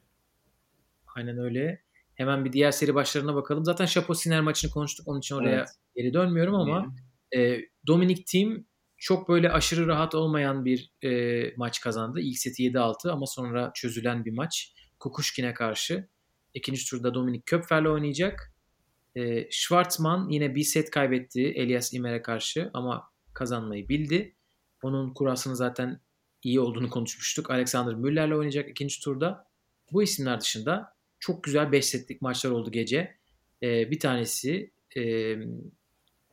Aynen 1.17 1.39
öyle. 1.39 1.83
Hemen 2.15 2.45
bir 2.45 2.53
diğer 2.53 2.71
seri 2.71 2.95
başlarına 2.95 3.35
bakalım. 3.35 3.65
Zaten 3.65 3.87
Şapo 3.87 4.15
Siner 4.15 4.41
maçını 4.41 4.71
konuştuk. 4.71 5.09
Onun 5.09 5.19
için 5.19 5.35
oraya 5.35 5.57
evet. 5.57 5.69
geri 5.97 6.15
dönmüyorum 6.15 6.55
ama 6.55 6.95
e, 7.37 7.59
Dominic 7.87 8.25
Team 8.33 8.65
çok 8.97 9.29
böyle 9.29 9.53
aşırı 9.53 9.87
rahat 9.87 10.15
olmayan 10.15 10.65
bir 10.65 10.93
e, 11.03 11.43
maç 11.57 11.81
kazandı. 11.81 12.21
İlk 12.21 12.39
seti 12.39 12.63
7-6 12.63 13.11
ama 13.11 13.27
sonra 13.27 13.71
çözülen 13.75 14.25
bir 14.25 14.33
maç. 14.33 14.73
Kukushkin'e 14.99 15.55
karşı. 15.55 16.09
İkinci 16.55 16.91
turda 16.91 17.15
Dominik 17.15 17.47
Köpfer'le 17.47 17.87
oynayacak. 17.87 18.55
E, 19.15 19.51
Schwartzman 19.51 20.29
yine 20.29 20.55
bir 20.55 20.63
set 20.63 20.91
kaybetti 20.91 21.43
Elias 21.43 21.95
Imer'e 21.95 22.23
karşı 22.23 22.71
ama 22.75 23.05
kazanmayı 23.35 23.89
bildi. 23.89 24.37
Onun 24.83 25.15
kurasını 25.15 25.57
zaten 25.57 26.01
iyi 26.43 26.61
olduğunu 26.61 26.91
konuşmuştuk. 26.91 27.51
Alexander 27.51 27.95
Müller'le 27.95 28.33
oynayacak 28.33 28.71
ikinci 28.71 29.01
turda. 29.01 29.47
Bu 29.93 30.03
isimler 30.03 30.41
dışında 30.41 30.96
çok 31.27 31.45
güzel 31.45 31.73
5 31.73 31.85
setlik 31.85 32.23
maçlar 32.23 32.51
oldu 32.51 32.71
gece. 32.71 33.15
E, 33.63 33.91
bir 33.91 34.01
tanesi 34.01 34.71
e, 34.97 35.35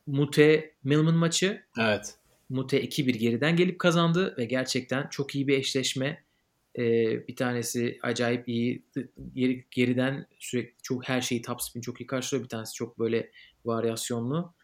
Mute 0.06 0.74
Milman 0.84 1.14
maçı. 1.14 1.62
Evet. 1.78 2.14
Mute 2.48 2.84
2-1 2.84 3.10
geriden 3.10 3.56
gelip 3.56 3.78
kazandı 3.78 4.34
ve 4.38 4.44
gerçekten 4.44 5.08
çok 5.08 5.34
iyi 5.34 5.48
bir 5.48 5.58
eşleşme. 5.58 6.24
Ee, 6.78 7.28
bir 7.28 7.36
tanesi 7.36 7.98
acayip 8.02 8.48
iyi 8.48 8.84
geri, 9.34 9.64
geriden 9.70 10.26
sürekli 10.38 10.82
çok 10.82 11.08
her 11.08 11.20
şeyi 11.20 11.42
top 11.42 11.62
spin 11.62 11.80
çok 11.80 12.00
iyi 12.00 12.06
karşılıyor. 12.06 12.44
Bir 12.44 12.48
tanesi 12.48 12.74
çok 12.74 12.98
böyle 12.98 13.30
varyasyonlu. 13.64 14.54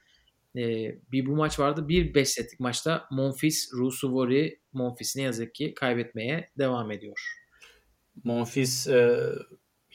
Ee, 0.57 0.99
bir 1.12 1.26
bu 1.26 1.37
maç 1.37 1.59
vardı. 1.59 1.89
Bir 1.89 2.14
5 2.14 2.28
setlik 2.28 2.61
maçta 2.61 3.09
Monfils 3.11 3.72
Rusuvori 3.72 4.61
Monfils 4.72 5.16
ne 5.16 5.22
yazık 5.22 5.55
ki 5.55 5.74
kaybetmeye 5.74 6.51
devam 6.59 6.91
ediyor. 6.91 7.37
Monfils 8.24 8.87
e, 8.87 9.20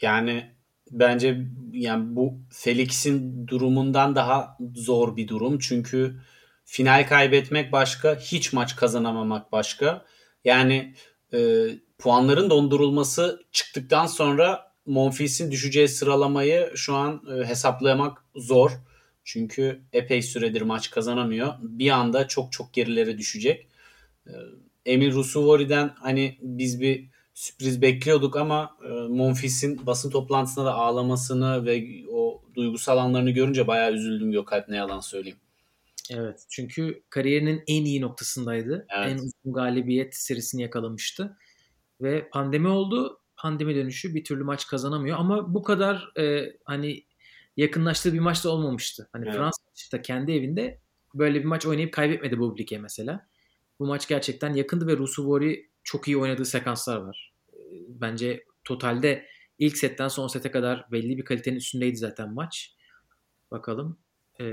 yani 0.01 0.51
bence 0.91 1.45
yani 1.71 2.15
bu 2.15 2.33
Felix'in 2.49 3.47
durumundan 3.47 4.15
daha 4.15 4.57
zor 4.75 5.17
bir 5.17 5.27
durum. 5.27 5.59
Çünkü 5.59 6.15
Final 6.65 7.07
kaybetmek 7.07 7.71
başka, 7.71 8.15
hiç 8.15 8.53
maç 8.53 8.75
kazanamamak 8.75 9.51
başka. 9.51 10.05
Yani 10.45 10.95
e, 11.33 11.67
puanların 11.97 12.49
dondurulması 12.49 13.43
çıktıktan 13.51 14.05
sonra 14.05 14.71
Monfils'in 14.85 15.51
düşeceği 15.51 15.87
sıralamayı 15.87 16.71
şu 16.75 16.95
an 16.95 17.23
e, 17.31 17.45
hesaplamak 17.45 18.25
zor. 18.35 18.71
Çünkü 19.23 19.81
epey 19.93 20.21
süredir 20.21 20.61
maç 20.61 20.89
kazanamıyor. 20.89 21.53
Bir 21.59 21.89
anda 21.89 22.27
çok 22.27 22.51
çok 22.51 22.73
gerilere 22.73 23.17
düşecek. 23.17 23.67
E, 24.27 24.33
Emil 24.85 25.11
Rusuvori'den 25.11 25.93
hani 25.99 26.37
biz 26.41 26.81
bir 26.81 27.09
sürpriz 27.35 27.81
bekliyorduk 27.81 28.35
ama 28.35 28.77
e, 28.83 28.89
Monfils'in 28.89 29.85
basın 29.85 30.09
toplantısında 30.09 30.65
da 30.65 30.73
ağlamasını 30.73 31.65
ve 31.65 31.87
o 32.11 32.41
duygusal 32.55 32.97
anlarını 32.97 33.31
görünce 33.31 33.67
bayağı 33.67 33.93
üzüldüm 33.93 34.31
Gökalp 34.31 34.69
ne 34.69 34.75
yalan 34.75 34.99
söyleyeyim. 34.99 35.37
Evet. 36.09 36.45
Çünkü 36.49 37.03
kariyerinin 37.09 37.63
en 37.67 37.85
iyi 37.85 38.01
noktasındaydı. 38.01 38.85
Evet. 38.97 39.11
En 39.11 39.15
uzun 39.15 39.53
galibiyet 39.53 40.15
serisini 40.15 40.61
yakalamıştı. 40.61 41.37
Ve 42.01 42.29
pandemi 42.29 42.67
oldu. 42.67 43.21
Pandemi 43.37 43.75
dönüşü 43.75 44.15
bir 44.15 44.23
türlü 44.23 44.43
maç 44.43 44.67
kazanamıyor. 44.67 45.17
Ama 45.17 45.53
bu 45.53 45.63
kadar 45.63 46.17
e, 46.19 46.53
hani 46.65 47.03
yakınlaştığı 47.57 48.13
bir 48.13 48.19
maç 48.19 48.43
da 48.43 48.49
olmamıştı. 48.49 49.09
Hani 49.13 49.25
evet. 49.25 49.35
Fransa 49.35 50.01
kendi 50.01 50.31
evinde 50.31 50.79
böyle 51.13 51.39
bir 51.39 51.45
maç 51.45 51.65
oynayıp 51.65 51.93
kaybetmedi 51.93 52.39
bu 52.39 52.51
Bublik'e 52.51 52.77
mesela. 52.77 53.27
Bu 53.79 53.85
maç 53.85 54.07
gerçekten 54.07 54.53
yakındı 54.53 54.87
ve 54.87 54.97
Rusuvori 54.97 55.69
çok 55.85 56.07
iyi 56.07 56.17
oynadığı 56.17 56.45
sekanslar 56.45 56.97
var. 56.97 57.33
Bence 57.87 58.43
totalde 58.63 59.25
ilk 59.59 59.77
setten 59.77 60.07
son 60.07 60.27
sete 60.27 60.51
kadar 60.51 60.85
belli 60.91 61.17
bir 61.17 61.25
kalitenin 61.25 61.55
üstündeydi 61.55 61.97
zaten 61.97 62.33
maç. 62.33 62.75
Bakalım 63.51 63.97
e, 64.41 64.45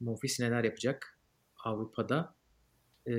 Monfils 0.00 0.40
neler 0.40 0.64
yapacak 0.64 1.18
Avrupa'da. 1.64 2.34
E, 3.08 3.12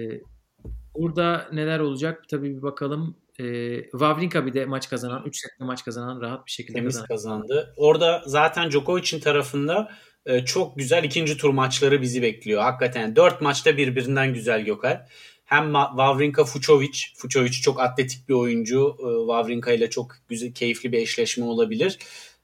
burada 0.95 1.49
neler 1.53 1.80
olacak 1.80 2.24
tabii 2.30 2.58
bir 2.58 2.62
bakalım. 2.62 3.18
E, 3.39 3.43
Wawrinka 3.82 4.45
bir 4.45 4.53
de 4.53 4.66
maç 4.66 4.89
kazanan, 4.89 5.24
3 5.26 5.38
sette 5.38 5.66
maç 5.66 5.86
kazanan 5.86 6.22
rahat 6.22 6.45
bir 6.45 6.51
şekilde 6.51 6.78
Temiz 6.78 6.93
kazanan. 6.95 7.08
kazandı. 7.08 7.74
Orada 7.78 8.24
zaten 8.26 8.72
Djokovic'in 8.72 9.20
tarafında 9.20 9.91
e, 10.26 10.45
çok 10.45 10.78
güzel 10.78 11.03
ikinci 11.03 11.38
tur 11.38 11.49
maçları 11.49 12.01
bizi 12.01 12.22
bekliyor. 12.22 12.62
Hakikaten 12.62 13.16
4 13.16 13.41
maçta 13.41 13.78
birbirinden 13.78 14.34
güzel 14.34 14.66
Gökay. 14.66 14.99
Hem 15.46 15.74
Wawrinka 15.74 16.46
Fucovic. 16.46 17.00
Fucovic 17.16 17.52
çok 17.52 17.80
atletik 17.80 18.30
bir 18.30 18.34
oyuncu. 18.34 18.98
E, 19.00 19.08
Wawrinka 19.28 19.72
ile 19.72 19.89
çok 19.89 20.16
güzel 20.28 20.54
keyifli 20.54 20.91
bir 20.91 20.98
eşleşme 20.98 21.46
olabilir. 21.46 22.00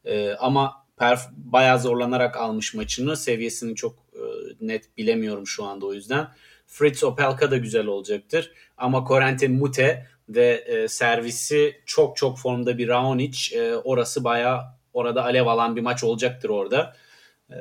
E, 0.06 0.32
ama 0.32 0.86
perf 0.98 1.22
bayağı 1.32 1.80
zorlanarak 1.80 2.38
almış 2.38 2.74
maçını. 2.74 3.18
Seviyesini 3.18 3.76
çok 3.76 4.00
e, 4.14 4.22
net 4.62 4.98
bilemiyorum 4.98 5.48
şu 5.48 5.64
anda 5.64 5.86
o 5.86 5.94
yüzden. 5.94 6.28
Fritz 6.68 7.04
Opelka 7.04 7.52
da 7.52 7.58
güzel 7.58 7.86
olacaktır. 7.86 8.52
Ama 8.78 9.06
Corentin 9.08 9.52
Mute 9.52 10.08
ve 10.30 10.64
e, 10.68 10.88
servisi 10.88 11.82
çok 11.86 12.18
çok 12.18 12.38
formda 12.38 12.78
bir 12.78 12.88
Raonic. 12.88 13.60
E, 13.60 13.76
orası 13.76 14.24
bayağı 14.24 14.62
orada 14.94 15.24
alev 15.24 15.46
alan 15.46 15.76
bir 15.76 15.82
maç 15.82 16.04
olacaktır 16.04 16.50
orada. 16.50 16.96
E, 17.50 17.56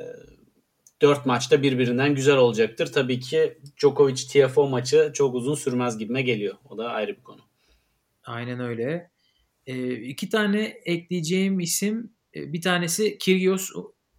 4 1.01 1.25
maçta 1.25 1.61
birbirinden 1.61 2.15
güzel 2.15 2.37
olacaktır. 2.37 2.91
Tabii 2.91 3.19
ki 3.19 3.57
Djokovic 3.77 4.15
TFO 4.15 4.69
maçı 4.69 5.11
çok 5.13 5.35
uzun 5.35 5.55
sürmez 5.55 5.97
gibime 5.97 6.21
geliyor. 6.21 6.55
O 6.69 6.77
da 6.77 6.89
ayrı 6.89 7.17
bir 7.17 7.23
konu. 7.23 7.41
Aynen 8.23 8.59
öyle. 8.59 9.11
E, 9.65 9.93
iki 9.93 10.29
tane 10.29 10.63
ekleyeceğim 10.85 11.59
isim 11.59 12.13
e, 12.35 12.53
bir 12.53 12.61
tanesi 12.61 13.17
Kyrgios 13.17 13.71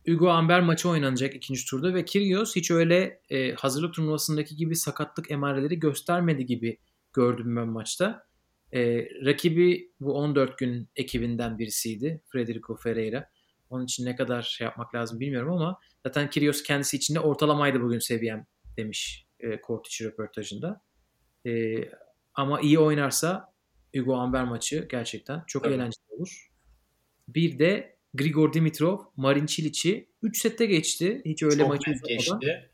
Hugo 0.07 0.28
Amber 0.28 0.61
maçı 0.61 0.89
oynanacak 0.89 1.35
ikinci 1.35 1.66
turda 1.66 1.95
ve 1.95 2.05
Kyrgios 2.05 2.57
hiç 2.57 2.70
öyle 2.70 3.20
e, 3.30 3.53
hazırlık 3.53 3.95
turnuvasındaki 3.95 4.57
gibi 4.57 4.76
sakatlık 4.76 5.30
emareleri 5.30 5.78
göstermedi 5.78 6.47
gibi 6.47 6.78
gördüm 7.12 7.57
ben 7.57 7.68
maçta. 7.68 8.26
E, 8.72 9.09
rakibi 9.24 9.91
bu 10.01 10.14
14 10.14 10.59
gün 10.59 10.89
ekibinden 10.97 11.59
birisiydi. 11.59 12.22
Federico 12.33 12.76
Ferreira. 12.76 13.28
Onun 13.70 13.85
için 13.85 14.07
ne 14.07 14.16
kadar 14.16 14.43
şey 14.43 14.64
yapmak 14.64 14.95
lazım 14.95 15.20
bilmiyorum 15.20 15.53
ama 15.53 15.78
zaten 16.07 16.31
Kyrgios 16.31 16.63
kendisi 16.63 16.97
içinde 16.97 17.21
ortalamaydı 17.21 17.81
bugün 17.81 17.99
seviyem 17.99 18.47
demiş 18.77 19.27
e, 19.41 19.61
kort 19.61 19.87
içi 19.87 20.05
röportajında. 20.05 20.81
E, 21.47 21.75
ama 22.35 22.61
iyi 22.61 22.79
oynarsa 22.79 23.53
Hugo 23.97 24.17
Amber 24.17 24.45
maçı 24.45 24.89
gerçekten 24.91 25.43
çok 25.47 25.65
Tabii. 25.65 25.75
eğlenceli 25.75 26.05
olur. 26.09 26.51
Bir 27.29 27.59
de 27.59 27.97
Grigor 28.15 28.53
Dimitrov, 28.53 28.99
Marin 29.17 29.47
Çiliç'i 29.47 30.09
3 30.23 30.43
sette 30.43 30.67
geçti. 30.67 31.23
Hiç 31.25 31.43
öyle 31.43 31.57
çok 31.57 31.69
maçı 31.69 31.91
geçti. 32.09 32.71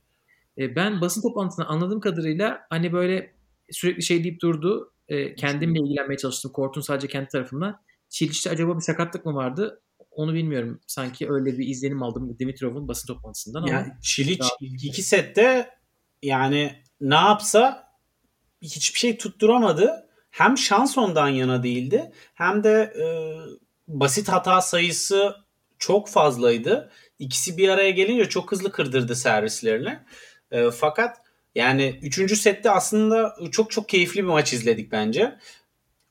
E, 0.59 0.77
ben 0.77 1.01
basın 1.01 1.23
toplantısından 1.23 1.69
anladığım 1.69 2.01
kadarıyla 2.01 2.67
hani 2.71 2.93
böyle 2.93 3.35
sürekli 3.71 4.03
şey 4.03 4.25
deyip 4.25 4.41
durdu. 4.43 4.93
E, 5.09 5.35
kendimle 5.35 5.79
ilgilenmeye 5.79 6.17
çalıştım. 6.17 6.53
Kort'un 6.53 6.81
sadece 6.81 7.09
kendi 7.09 7.29
tarafından. 7.29 7.81
Çiliç'te 8.09 8.51
acaba 8.51 8.77
bir 8.77 8.81
sakatlık 8.81 9.25
mı 9.27 9.35
vardı? 9.35 9.83
Onu 10.19 10.35
bilmiyorum. 10.35 10.81
Sanki 10.87 11.31
öyle 11.31 11.59
bir 11.59 11.69
izlenim 11.69 12.03
aldım 12.03 12.39
Dimitrov'un 12.39 12.89
basın 12.89 13.07
toplantısından 13.07 13.63
ama 13.63 13.71
Yani 13.71 13.93
Çiliç 14.03 14.41
Daha- 14.41 14.51
ilk 14.61 14.85
iki 14.85 15.03
sette 15.03 15.71
yani 16.23 16.83
ne 17.01 17.15
yapsa 17.15 17.93
hiçbir 18.63 18.99
şey 18.99 19.19
tutturamadı. 19.19 20.09
Hem 20.31 20.59
şans 20.59 20.99
ondan 20.99 21.29
yana 21.29 21.63
değildi 21.63 22.13
hem 22.35 22.65
de 22.65 22.95
e, 22.99 23.07
basit 23.89 24.29
hata 24.29 24.61
sayısı 24.61 25.37
çok 25.79 26.09
fazlaydı. 26.09 26.91
İkisi 27.19 27.57
bir 27.59 27.69
araya 27.69 27.91
gelince 27.91 28.29
çok 28.29 28.53
hızlı 28.53 28.73
kırdırdı 28.73 29.17
servislerini. 29.17 29.99
E, 30.51 30.71
fakat 30.71 31.17
yani 31.55 31.99
üçüncü 32.03 32.37
sette 32.37 32.71
aslında 32.71 33.37
çok 33.53 33.71
çok 33.71 33.89
keyifli 33.89 34.23
bir 34.23 34.29
maç 34.29 34.53
izledik 34.53 34.93
bence. 34.93 35.39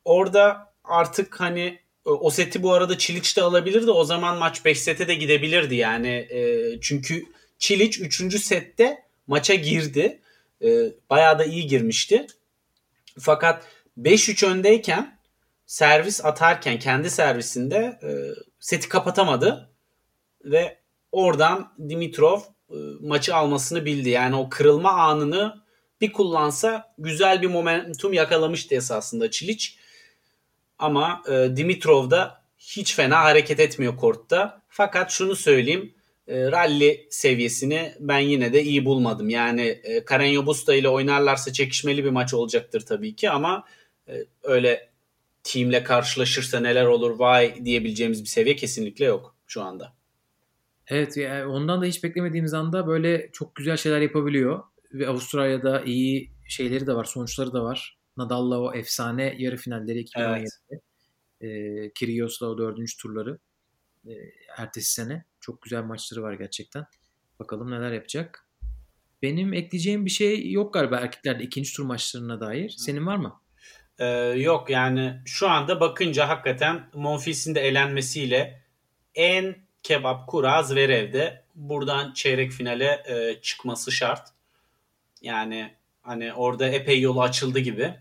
Orada 0.06 0.74
artık 0.84 1.40
hani 1.40 1.87
o 2.12 2.30
seti 2.30 2.64
bu 2.64 2.74
arada 2.74 2.98
Çiliç 2.98 3.38
de 3.38 3.42
alabilirdi. 3.42 3.92
O 3.92 4.04
zaman 4.04 4.38
maç 4.38 4.66
5 4.66 4.82
sete 4.82 5.08
de 5.08 5.16
gidebilirdi 5.16 5.76
yani. 5.76 6.08
E, 6.08 6.70
çünkü 6.82 7.26
Çiliç 7.60 8.00
3. 8.00 8.40
sette 8.44 9.04
maça 9.28 9.56
girdi. 9.56 10.22
E, 10.64 10.68
bayağı 11.10 11.40
da 11.40 11.46
iyi 11.46 11.68
girmişti. 11.68 12.28
Fakat 13.20 13.64
5-3 13.98 14.46
öndeyken 14.46 15.20
servis 15.66 16.26
atarken 16.26 16.80
kendi 16.80 17.10
servisinde 17.10 18.00
e, 18.04 18.10
seti 18.60 18.90
kapatamadı 18.90 19.70
ve 20.46 20.78
oradan 21.12 21.74
Dimitrov 21.90 22.40
e, 22.70 22.76
maçı 23.02 23.36
almasını 23.36 23.86
bildi. 23.86 24.10
Yani 24.10 24.36
o 24.36 24.50
kırılma 24.50 24.92
anını 24.92 25.62
bir 26.02 26.14
kullansa 26.14 26.94
güzel 26.98 27.42
bir 27.42 27.48
momentum 27.48 28.14
yakalamıştı 28.14 28.76
esasında 28.76 29.32
Çiliç. 29.32 29.78
Ama 30.80 31.24
e, 31.30 31.58
Dimitrov 31.58 32.10
da 32.10 32.42
hiç 32.58 32.96
fena 32.96 33.24
hareket 33.24 33.60
etmiyor 33.60 33.98
kortta. 33.98 34.62
Fakat 34.70 35.12
şunu 35.12 35.36
söyleyeyim. 35.36 35.94
E, 36.28 36.52
rally 36.52 37.08
seviyesini 37.10 37.94
ben 38.00 38.20
yine 38.20 38.54
de 38.54 38.64
iyi 38.64 38.86
bulmadım. 38.86 39.30
Yani 39.30 39.62
e, 39.84 39.98
Carreño 39.98 40.46
Busta 40.46 40.76
ile 40.76 40.90
oynarlarsa 40.90 41.54
çekişmeli 41.54 42.04
bir 42.04 42.10
maç 42.10 42.34
olacaktır 42.34 42.82
tabii 42.82 43.16
ki 43.16 43.30
ama 43.30 43.64
e, 44.08 44.14
öyle 44.44 44.90
teamle 45.44 45.84
karşılaşırsa 45.84 46.60
neler 46.60 46.86
olur 46.86 47.20
vay 47.20 47.66
diyebileceğimiz 47.66 48.24
bir 48.24 48.30
seviye 48.30 48.56
kesinlikle 48.56 49.06
yok 49.06 49.36
şu 49.48 49.62
anda. 49.62 49.94
Evet 50.88 51.18
yani 51.18 51.46
ondan 51.46 51.82
da 51.82 51.86
hiç 51.86 52.04
beklemediğimiz 52.04 52.54
anda 52.54 52.88
böyle 52.88 53.30
çok 53.34 53.56
güzel 53.56 53.78
şeyler 53.78 54.02
yapabiliyor. 54.02 54.64
Ve 54.94 55.08
Avustralya'da 55.08 55.82
iyi 55.82 56.32
şeyleri 56.48 56.88
de 56.88 56.96
var, 56.96 57.06
sonuçları 57.06 57.54
da 57.54 57.64
var. 57.64 57.97
Nadal'la 58.18 58.60
o 58.60 58.74
efsane 58.74 59.36
yarı 59.38 59.58
finalleri 59.58 60.04
2017'de. 60.04 60.46
Evet. 60.70 60.82
E, 61.42 61.92
Kyrgios'la 61.94 62.48
o 62.48 62.58
dördüncü 62.58 62.98
turları. 62.98 63.40
E, 64.08 64.14
ertesi 64.58 64.94
sene. 64.94 65.26
Çok 65.40 65.62
güzel 65.62 65.84
maçları 65.84 66.24
var 66.24 66.34
gerçekten. 66.34 66.86
Bakalım 67.40 67.72
neler 67.72 67.92
yapacak. 67.92 68.48
Benim 69.22 69.54
ekleyeceğim 69.54 70.06
bir 70.06 70.12
şey 70.12 70.52
yok 70.52 70.74
galiba 70.74 70.98
erkeklerde 70.98 71.44
ikinci 71.44 71.74
tur 71.74 71.84
maçlarına 71.84 72.42
dair. 72.42 72.70
Senin 72.70 73.06
var 73.06 73.16
mı? 73.16 73.42
Ee, 74.00 74.06
yok 74.38 74.70
yani 74.70 75.22
şu 75.26 75.50
anda 75.50 75.80
bakınca 75.80 76.30
hakikaten 76.30 76.90
Monfils'in 76.94 77.56
de 77.56 77.62
elenmesiyle 77.62 78.62
en 79.16 79.56
kebap 79.84 80.28
kura 80.28 80.64
Zverev'de 80.64 81.44
buradan 81.56 82.14
çeyrek 82.14 82.52
finale 82.52 83.04
e, 83.08 83.42
çıkması 83.42 83.92
şart. 83.92 84.28
Yani 85.22 85.76
hani 86.02 86.34
orada 86.34 86.68
epey 86.68 87.02
yolu 87.02 87.22
açıldı 87.22 87.60
gibi. 87.60 87.94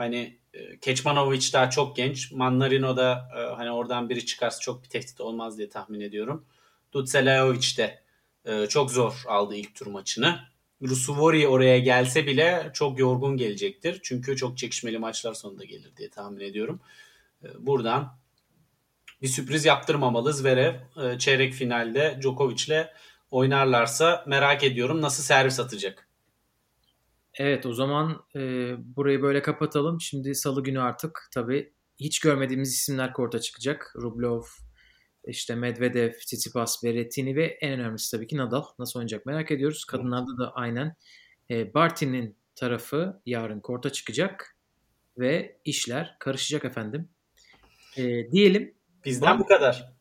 Hani 0.00 0.38
e, 0.54 0.78
Keçmanovic 0.78 1.52
daha 1.52 1.70
çok 1.70 1.96
genç. 1.96 2.32
Mannarino 2.32 2.96
da 2.96 3.28
e, 3.36 3.54
hani 3.54 3.70
oradan 3.70 4.08
biri 4.08 4.26
çıkarsa 4.26 4.60
çok 4.60 4.82
bir 4.82 4.88
tehdit 4.88 5.20
olmaz 5.20 5.58
diye 5.58 5.68
tahmin 5.68 6.00
ediyorum. 6.00 6.44
Dutselajovic 6.92 7.76
de 7.76 8.02
e, 8.44 8.66
çok 8.66 8.90
zor 8.90 9.22
aldı 9.26 9.56
ilk 9.56 9.74
tur 9.74 9.86
maçını. 9.86 10.40
Rusuvori 10.82 11.48
oraya 11.48 11.78
gelse 11.78 12.26
bile 12.26 12.70
çok 12.74 12.98
yorgun 12.98 13.36
gelecektir. 13.36 14.00
Çünkü 14.02 14.36
çok 14.36 14.58
çekişmeli 14.58 14.98
maçlar 14.98 15.34
sonunda 15.34 15.64
gelir 15.64 15.96
diye 15.96 16.10
tahmin 16.10 16.40
ediyorum. 16.40 16.80
Buradan 17.58 18.16
bir 19.22 19.28
sürpriz 19.28 19.64
yaptırmamalı 19.64 20.32
Zverev. 20.34 20.74
Çeyrek 21.18 21.52
finalde 21.52 22.18
Djokovic'le 22.22 22.86
oynarlarsa 23.30 24.24
merak 24.26 24.64
ediyorum 24.64 25.00
nasıl 25.02 25.22
servis 25.22 25.60
atacak. 25.60 26.09
Evet 27.34 27.66
o 27.66 27.72
zaman 27.74 28.24
e, 28.36 28.74
burayı 28.78 29.22
böyle 29.22 29.42
kapatalım. 29.42 30.00
Şimdi 30.00 30.34
salı 30.34 30.62
günü 30.62 30.80
artık 30.80 31.28
tabii 31.34 31.72
hiç 32.00 32.20
görmediğimiz 32.20 32.72
isimler 32.72 33.12
korta 33.12 33.40
çıkacak. 33.40 33.92
Rublev, 33.96 34.40
işte 35.26 35.54
Medvedev, 35.54 36.12
Tsitsipas, 36.12 36.84
Berrettini 36.84 37.36
ve 37.36 37.46
en 37.46 37.80
önemlisi 37.80 38.16
tabii 38.16 38.26
ki 38.26 38.36
Nadal. 38.36 38.64
Nasıl 38.78 38.98
oynayacak 38.98 39.26
merak 39.26 39.50
ediyoruz. 39.50 39.84
Kadınlarda 39.84 40.38
da 40.38 40.52
aynen 40.54 40.96
e, 41.50 41.74
Barty'nin 41.74 42.36
tarafı 42.54 43.20
yarın 43.26 43.60
korta 43.60 43.90
çıkacak 43.90 44.56
ve 45.18 45.60
işler 45.64 46.16
karışacak 46.20 46.64
efendim. 46.64 47.08
E, 47.96 48.32
diyelim. 48.32 48.74
Bizden 49.04 49.38
bu 49.38 49.46
kadar. 49.46 49.92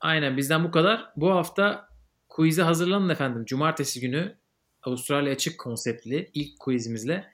Aynen 0.00 0.36
bizden 0.36 0.64
bu 0.64 0.70
kadar. 0.70 1.12
Bu 1.16 1.30
hafta 1.30 1.88
quiz'e 2.28 2.62
hazırlanın 2.62 3.08
efendim. 3.08 3.44
Cumartesi 3.44 4.00
günü 4.00 4.39
Avustralya 4.82 5.32
Açık 5.32 5.58
konseptli 5.58 6.30
ilk 6.34 6.60
quizimizle 6.60 7.24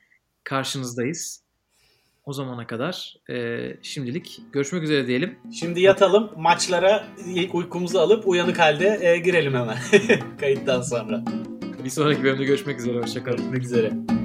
karşınızdayız. 0.44 1.46
O 2.24 2.32
zamana 2.32 2.66
kadar 2.66 3.16
e, 3.30 3.58
şimdilik 3.82 4.40
görüşmek 4.52 4.82
üzere 4.82 5.06
diyelim. 5.06 5.38
Şimdi 5.52 5.80
yatalım 5.80 6.30
maçlara 6.36 7.08
uykumuzu 7.52 7.98
alıp 7.98 8.28
uyanık 8.28 8.58
halde 8.58 8.98
e, 9.02 9.18
girelim 9.18 9.54
hemen 9.54 9.78
kayıttan 10.40 10.82
sonra. 10.82 11.24
Bir 11.84 11.90
sonraki 11.90 12.24
bölümde 12.24 12.44
görüşmek 12.44 12.78
üzere. 12.78 12.98
Hoşçakalın. 12.98 13.36
Görüşmek 13.36 13.62
üzere. 13.62 14.15